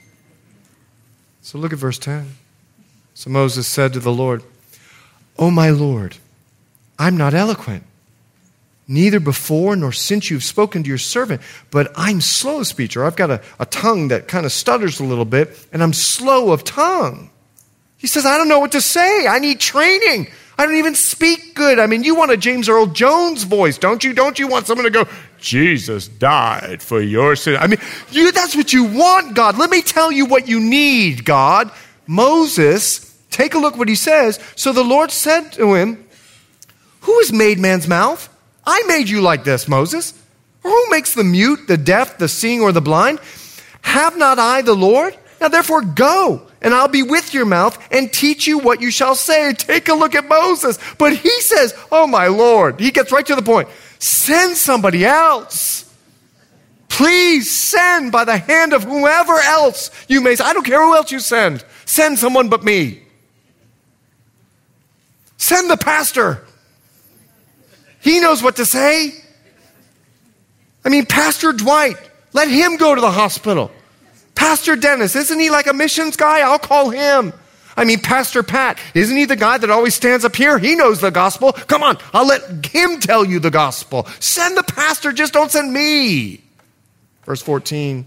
So 1.42 1.58
look 1.58 1.72
at 1.72 1.78
verse 1.78 1.98
10. 1.98 2.36
So 3.14 3.30
Moses 3.30 3.66
said 3.66 3.92
to 3.94 4.00
the 4.00 4.12
Lord, 4.12 4.42
Oh, 5.38 5.50
my 5.50 5.70
Lord, 5.70 6.18
I'm 6.98 7.16
not 7.16 7.34
eloquent 7.34 7.84
neither 8.90 9.20
before 9.20 9.76
nor 9.76 9.92
since 9.92 10.30
you've 10.30 10.42
spoken 10.42 10.82
to 10.82 10.88
your 10.88 10.98
servant, 10.98 11.40
but 11.70 11.92
I'm 11.94 12.20
slow 12.20 12.60
of 12.60 12.66
speech, 12.66 12.96
or 12.96 13.04
I've 13.04 13.16
got 13.16 13.30
a, 13.30 13.40
a 13.60 13.64
tongue 13.64 14.08
that 14.08 14.26
kind 14.26 14.44
of 14.44 14.52
stutters 14.52 14.98
a 14.98 15.04
little 15.04 15.24
bit, 15.24 15.56
and 15.72 15.82
I'm 15.82 15.92
slow 15.92 16.52
of 16.52 16.64
tongue. 16.64 17.30
He 17.96 18.08
says, 18.08 18.26
I 18.26 18.36
don't 18.36 18.48
know 18.48 18.58
what 18.58 18.72
to 18.72 18.80
say. 18.80 19.26
I 19.26 19.38
need 19.38 19.60
training. 19.60 20.26
I 20.58 20.66
don't 20.66 20.76
even 20.76 20.94
speak 20.94 21.54
good. 21.54 21.78
I 21.78 21.86
mean, 21.86 22.02
you 22.02 22.16
want 22.16 22.32
a 22.32 22.36
James 22.36 22.68
Earl 22.68 22.86
Jones 22.86 23.44
voice, 23.44 23.78
don't 23.78 24.02
you? 24.02 24.12
Don't 24.12 24.38
you 24.38 24.48
want 24.48 24.66
someone 24.66 24.84
to 24.84 24.90
go, 24.90 25.06
Jesus 25.38 26.08
died 26.08 26.82
for 26.82 27.00
your 27.00 27.36
sin? 27.36 27.56
I 27.56 27.68
mean, 27.68 27.78
you, 28.10 28.32
that's 28.32 28.56
what 28.56 28.72
you 28.72 28.84
want, 28.84 29.36
God. 29.36 29.56
Let 29.56 29.70
me 29.70 29.82
tell 29.82 30.10
you 30.10 30.26
what 30.26 30.48
you 30.48 30.58
need, 30.58 31.24
God. 31.24 31.70
Moses, 32.06 33.16
take 33.30 33.54
a 33.54 33.58
look 33.58 33.76
what 33.76 33.88
he 33.88 33.94
says. 33.94 34.40
So 34.56 34.72
the 34.72 34.82
Lord 34.82 35.12
said 35.12 35.52
to 35.52 35.74
him, 35.74 36.04
Who 37.02 37.16
has 37.20 37.32
made 37.32 37.58
man's 37.58 37.86
mouth? 37.86 38.29
I 38.66 38.82
made 38.86 39.08
you 39.08 39.20
like 39.20 39.44
this, 39.44 39.68
Moses. 39.68 40.14
Who 40.62 40.90
makes 40.90 41.14
the 41.14 41.24
mute, 41.24 41.66
the 41.66 41.76
deaf, 41.76 42.18
the 42.18 42.28
seeing, 42.28 42.60
or 42.60 42.72
the 42.72 42.80
blind? 42.80 43.18
Have 43.82 44.16
not 44.16 44.38
I 44.38 44.62
the 44.62 44.74
Lord? 44.74 45.16
Now 45.40 45.48
therefore 45.48 45.82
go, 45.82 46.46
and 46.60 46.74
I'll 46.74 46.88
be 46.88 47.02
with 47.02 47.32
your 47.32 47.46
mouth 47.46 47.78
and 47.90 48.12
teach 48.12 48.46
you 48.46 48.58
what 48.58 48.82
you 48.82 48.90
shall 48.90 49.14
say. 49.14 49.54
Take 49.54 49.88
a 49.88 49.94
look 49.94 50.14
at 50.14 50.28
Moses. 50.28 50.78
But 50.98 51.16
he 51.16 51.40
says, 51.40 51.74
Oh 51.90 52.06
my 52.06 52.26
Lord. 52.26 52.78
He 52.78 52.90
gets 52.90 53.10
right 53.10 53.24
to 53.26 53.34
the 53.34 53.42
point. 53.42 53.68
Send 53.98 54.56
somebody 54.56 55.04
else. 55.04 55.86
Please 56.88 57.50
send 57.50 58.12
by 58.12 58.24
the 58.24 58.36
hand 58.36 58.74
of 58.74 58.84
whoever 58.84 59.38
else 59.38 59.90
you 60.08 60.20
may. 60.20 60.36
Say. 60.36 60.44
I 60.44 60.52
don't 60.52 60.66
care 60.66 60.82
who 60.82 60.94
else 60.94 61.10
you 61.10 61.20
send. 61.20 61.64
Send 61.86 62.18
someone 62.18 62.50
but 62.50 62.62
me. 62.62 63.02
Send 65.38 65.70
the 65.70 65.78
pastor. 65.78 66.44
He 68.00 68.20
knows 68.20 68.42
what 68.42 68.56
to 68.56 68.66
say. 68.66 69.12
I 70.84 70.88
mean, 70.88 71.06
Pastor 71.06 71.52
Dwight, 71.52 71.96
let 72.32 72.48
him 72.48 72.76
go 72.76 72.94
to 72.94 73.00
the 73.00 73.10
hospital. 73.10 73.70
Pastor 74.34 74.76
Dennis, 74.76 75.14
isn't 75.16 75.38
he 75.38 75.50
like 75.50 75.66
a 75.66 75.74
missions 75.74 76.16
guy? 76.16 76.40
I'll 76.40 76.58
call 76.58 76.90
him. 76.90 77.32
I 77.76 77.84
mean, 77.84 78.00
Pastor 78.00 78.42
Pat, 78.42 78.78
isn't 78.94 79.16
he 79.16 79.26
the 79.26 79.36
guy 79.36 79.58
that 79.58 79.70
always 79.70 79.94
stands 79.94 80.24
up 80.24 80.34
here? 80.34 80.58
He 80.58 80.74
knows 80.74 81.00
the 81.00 81.10
gospel. 81.10 81.52
Come 81.52 81.82
on, 81.82 81.98
I'll 82.12 82.26
let 82.26 82.66
him 82.66 83.00
tell 83.00 83.24
you 83.24 83.38
the 83.38 83.50
gospel. 83.50 84.06
Send 84.18 84.56
the 84.56 84.62
pastor, 84.62 85.12
just 85.12 85.32
don't 85.32 85.50
send 85.50 85.72
me. 85.72 86.42
Verse 87.24 87.42
14 87.42 88.06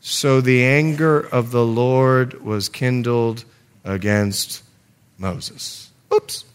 So 0.00 0.40
the 0.40 0.64
anger 0.64 1.20
of 1.20 1.50
the 1.50 1.64
Lord 1.64 2.42
was 2.42 2.68
kindled 2.68 3.44
against 3.84 4.62
Moses. 5.18 5.90
Oops. 6.12 6.45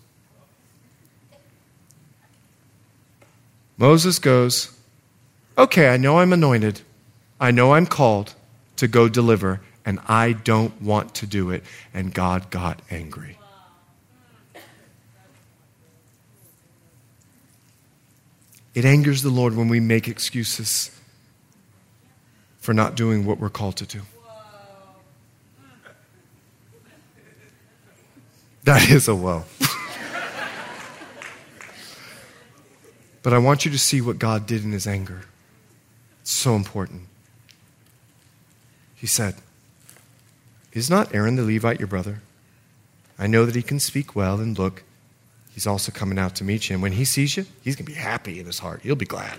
Moses 3.81 4.19
goes, 4.19 4.71
Okay, 5.57 5.89
I 5.89 5.97
know 5.97 6.19
I'm 6.19 6.31
anointed. 6.33 6.81
I 7.39 7.49
know 7.49 7.73
I'm 7.73 7.87
called 7.87 8.35
to 8.75 8.87
go 8.87 9.09
deliver, 9.09 9.59
and 9.83 9.99
I 10.07 10.33
don't 10.33 10.79
want 10.83 11.15
to 11.15 11.25
do 11.25 11.49
it. 11.49 11.63
And 11.91 12.13
God 12.13 12.51
got 12.51 12.79
angry. 12.91 13.39
It 18.75 18.85
angers 18.85 19.23
the 19.23 19.31
Lord 19.31 19.57
when 19.57 19.67
we 19.67 19.79
make 19.79 20.07
excuses 20.07 20.91
for 22.59 22.75
not 22.75 22.93
doing 22.93 23.25
what 23.25 23.39
we're 23.39 23.49
called 23.49 23.77
to 23.77 23.87
do. 23.87 24.01
That 28.63 28.91
is 28.91 29.07
a 29.07 29.15
woe. 29.15 29.45
But 33.23 33.33
I 33.33 33.37
want 33.37 33.65
you 33.65 33.71
to 33.71 33.77
see 33.77 34.01
what 34.01 34.19
God 34.19 34.45
did 34.45 34.63
in 34.63 34.71
his 34.71 34.87
anger. 34.87 35.21
It's 36.21 36.31
so 36.31 36.55
important. 36.55 37.03
He 38.95 39.07
said, 39.07 39.35
Is 40.73 40.89
not 40.89 41.13
Aaron 41.13 41.35
the 41.35 41.43
Levite 41.43 41.79
your 41.79 41.87
brother? 41.87 42.21
I 43.17 43.27
know 43.27 43.45
that 43.45 43.55
he 43.55 43.61
can 43.61 43.79
speak 43.79 44.15
well, 44.15 44.39
and 44.39 44.57
look, 44.57 44.83
he's 45.53 45.67
also 45.67 45.91
coming 45.91 46.17
out 46.17 46.35
to 46.35 46.43
meet 46.43 46.69
you. 46.69 46.75
And 46.75 46.83
when 46.83 46.93
he 46.93 47.05
sees 47.05 47.37
you, 47.37 47.45
he's 47.63 47.75
going 47.75 47.85
to 47.85 47.91
be 47.91 47.97
happy 47.97 48.39
in 48.39 48.45
his 48.45 48.59
heart. 48.59 48.81
He'll 48.81 48.95
be 48.95 49.05
glad. 49.05 49.37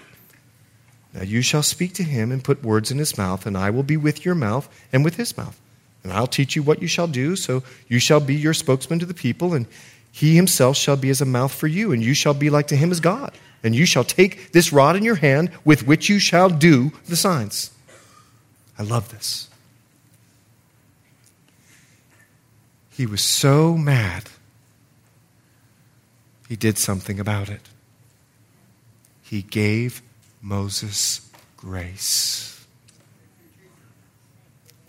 Now 1.12 1.22
you 1.22 1.42
shall 1.42 1.62
speak 1.62 1.92
to 1.94 2.04
him 2.04 2.32
and 2.32 2.42
put 2.42 2.62
words 2.62 2.90
in 2.90 2.98
his 2.98 3.18
mouth, 3.18 3.46
and 3.46 3.56
I 3.56 3.70
will 3.70 3.82
be 3.82 3.96
with 3.96 4.24
your 4.24 4.34
mouth 4.34 4.68
and 4.92 5.04
with 5.04 5.16
his 5.16 5.36
mouth. 5.36 5.58
And 6.02 6.12
I'll 6.12 6.26
teach 6.26 6.56
you 6.56 6.62
what 6.62 6.82
you 6.82 6.88
shall 6.88 7.06
do, 7.06 7.36
so 7.36 7.62
you 7.88 7.98
shall 7.98 8.20
be 8.20 8.34
your 8.34 8.54
spokesman 8.54 8.98
to 8.98 9.06
the 9.06 9.14
people, 9.14 9.54
and 9.54 9.66
he 10.12 10.36
himself 10.36 10.76
shall 10.76 10.96
be 10.96 11.10
as 11.10 11.20
a 11.20 11.24
mouth 11.26 11.52
for 11.52 11.66
you, 11.66 11.90
and 11.90 12.04
you 12.04 12.14
shall 12.14 12.34
be 12.34 12.50
like 12.50 12.68
to 12.68 12.76
him 12.76 12.92
as 12.92 13.00
God. 13.00 13.36
And 13.64 13.74
you 13.74 13.86
shall 13.86 14.04
take 14.04 14.52
this 14.52 14.72
rod 14.72 14.94
in 14.94 15.04
your 15.04 15.16
hand 15.16 15.50
with 15.64 15.86
which 15.86 16.08
you 16.08 16.20
shall 16.20 16.48
do 16.48 16.92
the 17.06 17.16
signs. 17.16 17.72
I 18.78 18.82
love 18.82 19.10
this. 19.10 19.48
he 23.02 23.06
was 23.06 23.24
so 23.24 23.76
mad, 23.76 24.24
he 26.48 26.56
did 26.56 26.78
something 26.78 27.18
about 27.18 27.48
it. 27.48 27.62
He 29.22 29.42
gave 29.42 30.02
Moses 30.42 31.28
grace. 31.56 32.64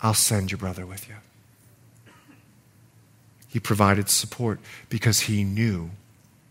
I'll 0.02 0.14
send 0.14 0.52
your 0.52 0.58
brother 0.58 0.84
with 0.84 1.08
you. 1.08 1.14
He 3.54 3.60
provided 3.60 4.10
support 4.10 4.58
because 4.88 5.20
he 5.20 5.44
knew 5.44 5.90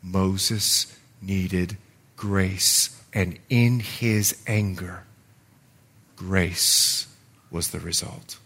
Moses 0.02 0.98
needed 1.22 1.76
grace. 2.16 2.98
And 3.12 3.40
in 3.50 3.82
his 3.82 4.42
anger, 4.48 5.04
grace 6.16 7.08
was 7.52 7.72
the 7.72 7.82
result. 7.82 8.38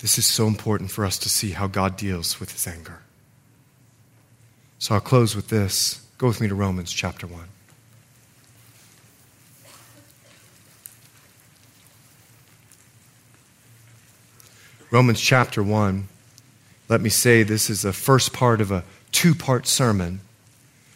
This 0.00 0.18
is 0.18 0.26
so 0.26 0.46
important 0.46 0.90
for 0.90 1.06
us 1.06 1.16
to 1.20 1.30
see 1.30 1.52
how 1.52 1.66
God 1.66 1.96
deals 1.96 2.38
with 2.38 2.52
his 2.52 2.66
anger. 2.66 3.00
So 4.78 4.94
I'll 4.94 5.00
close 5.00 5.34
with 5.34 5.48
this. 5.48 6.06
Go 6.18 6.26
with 6.26 6.42
me 6.42 6.48
to 6.48 6.54
Romans 6.54 6.92
chapter 6.92 7.26
1. 7.26 7.55
Romans 14.90 15.20
chapter 15.20 15.62
1. 15.62 16.08
Let 16.88 17.00
me 17.00 17.08
say 17.08 17.42
this 17.42 17.68
is 17.68 17.82
the 17.82 17.92
first 17.92 18.32
part 18.32 18.60
of 18.60 18.70
a 18.70 18.84
two 19.10 19.34
part 19.34 19.66
sermon. 19.66 20.20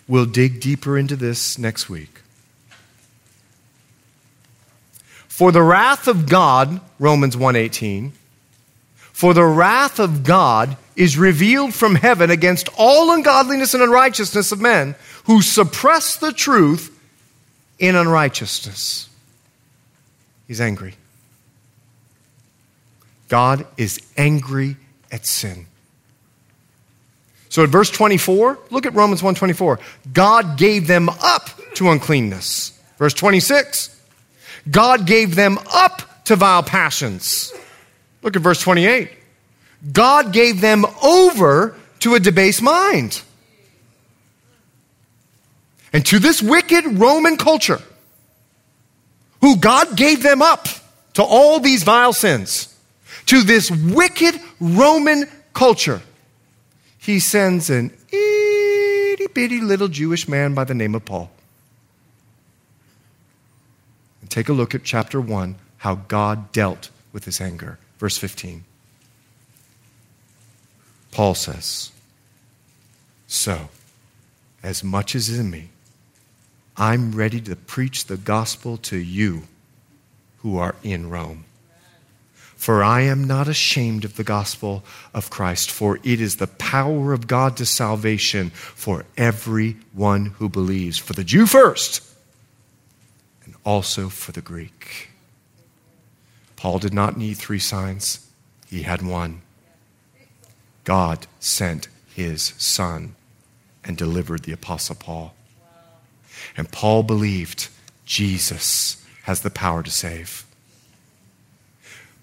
We'll 0.07 0.27
dig 0.27 0.61
deeper 0.61 0.97
into 0.97 1.17
this 1.17 1.59
next 1.59 1.89
week. 1.89 2.21
For 5.29 5.51
the 5.51 5.63
wrath 5.63 6.07
of 6.07 6.29
God, 6.29 6.81
Romans 6.99 7.37
1:18, 7.37 8.13
for 9.13 9.35
the 9.35 9.45
wrath 9.45 9.99
of 9.99 10.23
God 10.23 10.77
is 10.95 11.17
revealed 11.17 11.75
from 11.75 11.97
heaven 11.97 12.31
against 12.31 12.69
all 12.77 13.11
ungodliness 13.11 13.75
and 13.75 13.83
unrighteousness 13.83 14.53
of 14.53 14.61
men 14.61 14.95
who 15.25 15.43
suppress 15.43 16.15
the 16.15 16.33
truth 16.33 16.97
in 17.79 17.97
unrighteousness. 17.97 19.09
He's 20.47 20.61
angry. 20.61 20.95
God 23.31 23.65
is 23.77 24.01
angry 24.17 24.77
at 25.11 25.25
sin. 25.25 25.67
So 27.49 27.63
at 27.63 27.71
verse 27.71 27.91
24, 27.91 28.59
look 28.71 28.87
at 28.87 28.95
Romans 28.95 29.23
1:24. 29.23 29.79
God 30.13 30.59
gave 30.59 30.87
them 30.87 31.09
up 31.09 31.49
to 31.75 31.91
uncleanness. 31.91 32.73
Verse 32.99 33.15
26. 33.15 33.91
God 34.71 35.07
gave 35.07 35.37
them 35.37 35.59
up 35.73 36.25
to 36.25 36.37
vile 36.37 36.63
passions. 36.63 37.53
Look 38.23 38.37
at 38.37 38.43
verse 38.43 38.61
28. 38.61 39.11
God 39.93 40.33
gave 40.33 40.61
them 40.61 40.85
over 41.03 41.75
to 42.01 42.15
a 42.15 42.21
debased 42.21 42.63
mind. 42.63 43.23
And 45.93 46.05
to 46.07 46.19
this 46.19 46.43
wicked 46.43 46.99
Roman 46.99 47.37
culture, 47.37 47.81
who 49.41 49.57
God 49.57 49.97
gave 49.97 50.23
them 50.23 50.43
up 50.43 50.69
to 51.15 51.23
all 51.23 51.61
these 51.61 51.83
vile 51.83 52.13
sins, 52.13 52.70
to 53.31 53.45
this 53.45 53.71
wicked 53.71 54.35
Roman 54.59 55.25
culture, 55.53 56.03
he 56.99 57.21
sends 57.21 57.71
an 57.71 57.93
itty 58.11 59.29
bitty 59.29 59.61
little 59.61 59.87
Jewish 59.87 60.27
man 60.27 60.53
by 60.53 60.65
the 60.65 60.75
name 60.75 60.97
of 60.97 61.05
Paul. 61.05 61.31
And 64.21 64.29
take 64.29 64.49
a 64.49 64.53
look 64.53 64.75
at 64.75 64.83
chapter 64.83 65.21
1, 65.21 65.55
how 65.77 65.95
God 65.95 66.51
dealt 66.51 66.91
with 67.13 67.25
his 67.25 67.41
anger. 67.41 67.79
Verse 68.01 68.19
15. 68.19 68.65
Paul 71.13 71.37
says, 71.37 71.93
So, 73.29 73.69
as 74.61 74.83
much 74.83 75.15
as 75.15 75.39
in 75.39 75.53
me, 75.53 75.69
I'm 76.77 77.13
ready 77.13 77.41
to 77.43 77.55
preach 77.55 78.07
the 78.07 78.17
gospel 78.17 78.77
to 78.79 78.97
you 78.97 79.43
who 80.39 80.59
are 80.59 80.75
in 80.83 81.09
Rome. 81.11 81.45
For 82.61 82.85
I 82.85 83.01
am 83.01 83.25
not 83.25 83.49
ashamed 83.49 84.05
of 84.05 84.17
the 84.17 84.23
gospel 84.23 84.85
of 85.15 85.31
Christ, 85.31 85.71
for 85.71 85.99
it 86.05 86.21
is 86.21 86.37
the 86.37 86.47
power 86.47 87.15
of 87.15 87.27
God 87.27 87.57
to 87.57 87.65
salvation 87.65 88.51
for 88.51 89.07
everyone 89.17 90.27
who 90.37 90.51
believes, 90.51 90.99
for 90.99 91.15
the 91.15 91.25
Jew 91.25 91.47
first, 91.47 92.07
and 93.47 93.55
also 93.65 94.11
for 94.11 94.33
the 94.33 94.43
Greek. 94.43 95.09
Paul 96.57 96.79
did 96.79 96.93
not 96.93 97.17
need 97.17 97.39
three 97.39 97.59
signs, 97.59 98.29
he 98.69 98.83
had 98.83 99.01
one. 99.01 99.41
God 100.85 101.27
sent 101.39 101.89
his 102.15 102.53
son 102.59 103.15
and 103.83 103.97
delivered 103.97 104.43
the 104.43 104.53
Apostle 104.53 104.97
Paul. 104.97 105.35
And 106.59 106.71
Paul 106.71 107.05
believed 107.05 107.69
Jesus 108.05 109.03
has 109.23 109.41
the 109.41 109.49
power 109.49 109.83
to 109.83 109.91
save. 109.91 110.45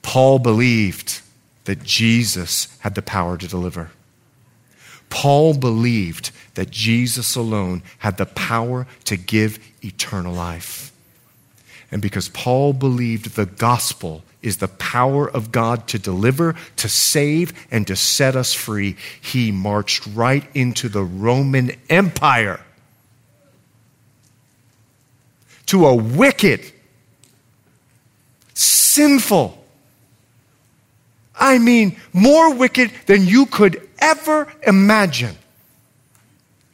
Paul 0.08 0.40
believed 0.40 1.20
that 1.66 1.84
Jesus 1.84 2.70
had 2.80 2.96
the 2.96 3.02
power 3.02 3.36
to 3.38 3.46
deliver. 3.46 3.92
Paul 5.10 5.54
believed 5.54 6.32
that 6.54 6.72
Jesus 6.72 7.36
alone 7.36 7.84
had 7.98 8.16
the 8.16 8.26
power 8.26 8.88
to 9.04 9.18
give 9.18 9.60
eternal 9.84 10.34
life. 10.34 10.94
And 11.92 12.02
because 12.02 12.30
Paul 12.30 12.72
believed 12.72 13.36
the 13.36 13.48
gospel 13.48 14.24
is 14.42 14.60
the 14.60 14.70
power 14.70 15.30
of 15.30 15.52
God 15.52 15.90
to 15.90 16.00
deliver, 16.00 16.56
to 16.78 16.88
save, 16.88 17.52
and 17.70 17.86
to 17.88 17.98
set 17.98 18.38
us 18.38 18.54
free, 18.54 18.96
he 19.20 19.52
marched 19.52 20.08
right 20.16 20.46
into 20.54 20.88
the 20.88 21.04
Roman 21.04 21.74
Empire 21.90 22.62
to 25.66 25.86
a 25.86 25.94
wicked, 25.94 26.62
sinful, 28.54 29.66
I 31.40 31.60
mean, 31.60 31.96
more 32.14 32.54
wicked 32.54 32.92
than 33.06 33.26
you 33.26 33.46
could 33.46 33.88
ever 34.00 34.52
imagine. 34.66 35.36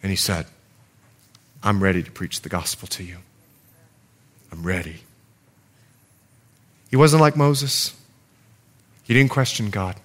And 0.02 0.10
he 0.10 0.16
said, 0.16 0.46
I'm 1.62 1.82
ready 1.82 2.04
to 2.04 2.12
preach 2.12 2.42
the 2.42 2.50
gospel 2.50 2.88
to 2.90 3.04
you. 3.04 3.18
I'm 4.52 4.64
ready. 4.64 4.98
He 6.90 6.96
wasn't 6.96 7.22
like 7.22 7.36
Moses. 7.36 7.96
He 9.04 9.14
didn't 9.14 9.32
question 9.32 9.70
God. 9.70 9.96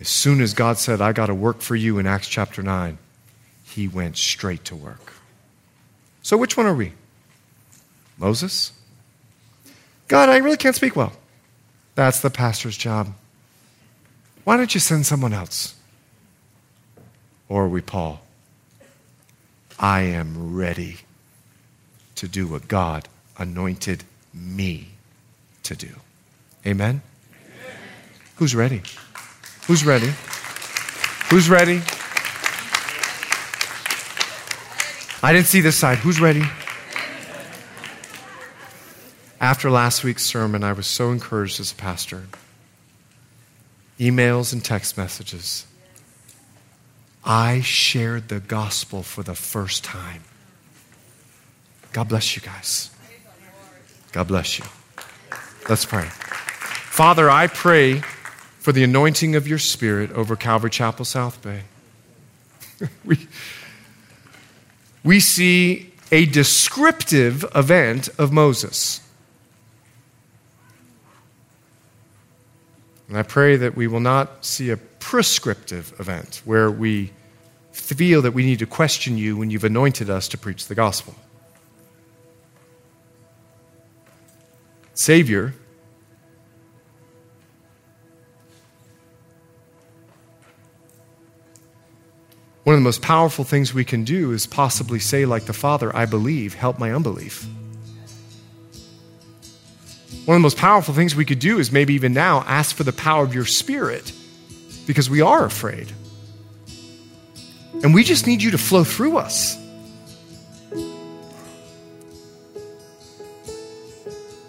As 0.00 0.08
soon 0.08 0.40
as 0.40 0.54
God 0.54 0.78
said, 0.78 1.00
I 1.00 1.12
got 1.12 1.26
to 1.26 1.34
work 1.34 1.60
for 1.60 1.76
you 1.76 1.98
in 1.98 2.06
Acts 2.06 2.28
chapter 2.28 2.62
9, 2.62 2.98
he 3.64 3.88
went 3.88 4.16
straight 4.16 4.64
to 4.66 4.76
work. 4.76 5.12
So, 6.22 6.36
which 6.36 6.56
one 6.56 6.66
are 6.66 6.74
we? 6.74 6.92
Moses? 8.16 8.72
God, 10.06 10.28
I 10.28 10.38
really 10.38 10.56
can't 10.56 10.76
speak 10.76 10.96
well. 10.96 11.12
That's 11.94 12.20
the 12.20 12.30
pastor's 12.30 12.76
job. 12.76 13.12
Why 14.48 14.56
don't 14.56 14.72
you 14.72 14.80
send 14.80 15.04
someone 15.04 15.34
else? 15.34 15.74
Or 17.50 17.68
we 17.68 17.82
Paul? 17.82 18.22
I 19.78 20.00
am 20.00 20.56
ready 20.56 21.00
to 22.14 22.26
do 22.26 22.46
what 22.46 22.66
God 22.66 23.08
anointed 23.36 24.04
me 24.32 24.88
to 25.64 25.76
do. 25.76 25.90
Amen? 26.66 27.02
Amen? 27.02 27.02
Who's 28.36 28.54
ready? 28.54 28.80
Who's 29.66 29.84
ready? 29.84 30.14
Who's 31.28 31.50
ready? 31.50 31.82
I 35.22 35.34
didn't 35.34 35.48
see 35.48 35.60
this 35.60 35.76
side. 35.76 35.98
Who's 35.98 36.22
ready? 36.22 36.44
After 39.42 39.70
last 39.70 40.04
week's 40.04 40.24
sermon, 40.24 40.64
I 40.64 40.72
was 40.72 40.86
so 40.86 41.12
encouraged 41.12 41.60
as 41.60 41.70
a 41.70 41.74
pastor 41.74 42.28
emails 43.98 44.52
and 44.52 44.64
text 44.64 44.96
messages. 44.96 45.66
I 47.24 47.60
shared 47.60 48.28
the 48.28 48.40
gospel 48.40 49.02
for 49.02 49.22
the 49.22 49.34
first 49.34 49.84
time. 49.84 50.22
God 51.92 52.08
bless 52.08 52.36
you 52.36 52.42
guys. 52.42 52.90
God 54.12 54.28
bless 54.28 54.58
you. 54.58 54.64
Let's 55.68 55.84
pray. 55.84 56.06
Father, 56.06 57.28
I 57.28 57.46
pray 57.46 58.00
for 58.58 58.72
the 58.72 58.82
anointing 58.82 59.34
of 59.34 59.46
your 59.46 59.58
Spirit 59.58 60.10
over 60.12 60.36
Calvary 60.36 60.70
Chapel, 60.70 61.04
South 61.04 61.42
Bay. 61.42 61.62
we, 63.04 63.28
we 65.04 65.20
see 65.20 65.92
a 66.10 66.26
descriptive 66.26 67.44
event 67.54 68.08
of 68.18 68.32
Moses. 68.32 69.00
And 73.08 73.16
I 73.16 73.22
pray 73.22 73.56
that 73.56 73.74
we 73.74 73.86
will 73.86 74.00
not 74.00 74.44
see 74.44 74.70
a 74.70 74.76
prescriptive 74.76 75.98
event 75.98 76.42
where 76.44 76.70
we 76.70 77.12
feel 77.72 78.20
that 78.22 78.32
we 78.32 78.44
need 78.44 78.58
to 78.58 78.66
question 78.66 79.16
you 79.16 79.36
when 79.36 79.50
you've 79.50 79.64
anointed 79.64 80.10
us 80.10 80.28
to 80.28 80.38
preach 80.38 80.66
the 80.66 80.74
gospel. 80.74 81.14
Savior, 84.92 85.54
one 92.64 92.74
of 92.74 92.80
the 92.80 92.84
most 92.84 93.00
powerful 93.00 93.44
things 93.44 93.72
we 93.72 93.84
can 93.84 94.04
do 94.04 94.32
is 94.32 94.44
possibly 94.44 94.98
say, 94.98 95.24
like 95.24 95.44
the 95.44 95.54
Father, 95.54 95.94
I 95.96 96.04
believe, 96.04 96.54
help 96.54 96.78
my 96.78 96.92
unbelief. 96.92 97.46
One 100.28 100.34
of 100.34 100.40
the 100.40 100.44
most 100.44 100.58
powerful 100.58 100.92
things 100.92 101.16
we 101.16 101.24
could 101.24 101.38
do 101.38 101.58
is 101.58 101.72
maybe 101.72 101.94
even 101.94 102.12
now 102.12 102.44
ask 102.46 102.76
for 102.76 102.84
the 102.84 102.92
power 102.92 103.24
of 103.24 103.34
your 103.34 103.46
spirit 103.46 104.12
because 104.86 105.08
we 105.08 105.22
are 105.22 105.46
afraid. 105.46 105.90
And 107.82 107.94
we 107.94 108.04
just 108.04 108.26
need 108.26 108.42
you 108.42 108.50
to 108.50 108.58
flow 108.58 108.84
through 108.84 109.16
us. 109.16 109.56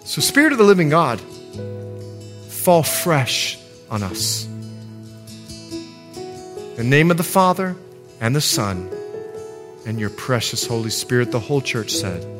So, 0.04 0.20
Spirit 0.20 0.52
of 0.52 0.58
the 0.58 0.64
living 0.64 0.90
God, 0.90 1.18
fall 2.50 2.82
fresh 2.82 3.58
on 3.90 4.02
us. 4.02 4.44
In 5.64 6.76
the 6.76 6.84
name 6.84 7.10
of 7.10 7.16
the 7.16 7.22
Father 7.22 7.74
and 8.20 8.36
the 8.36 8.42
Son 8.42 8.90
and 9.86 9.98
your 9.98 10.10
precious 10.10 10.66
Holy 10.66 10.90
Spirit, 10.90 11.32
the 11.32 11.40
whole 11.40 11.62
church 11.62 11.92
said. 11.92 12.39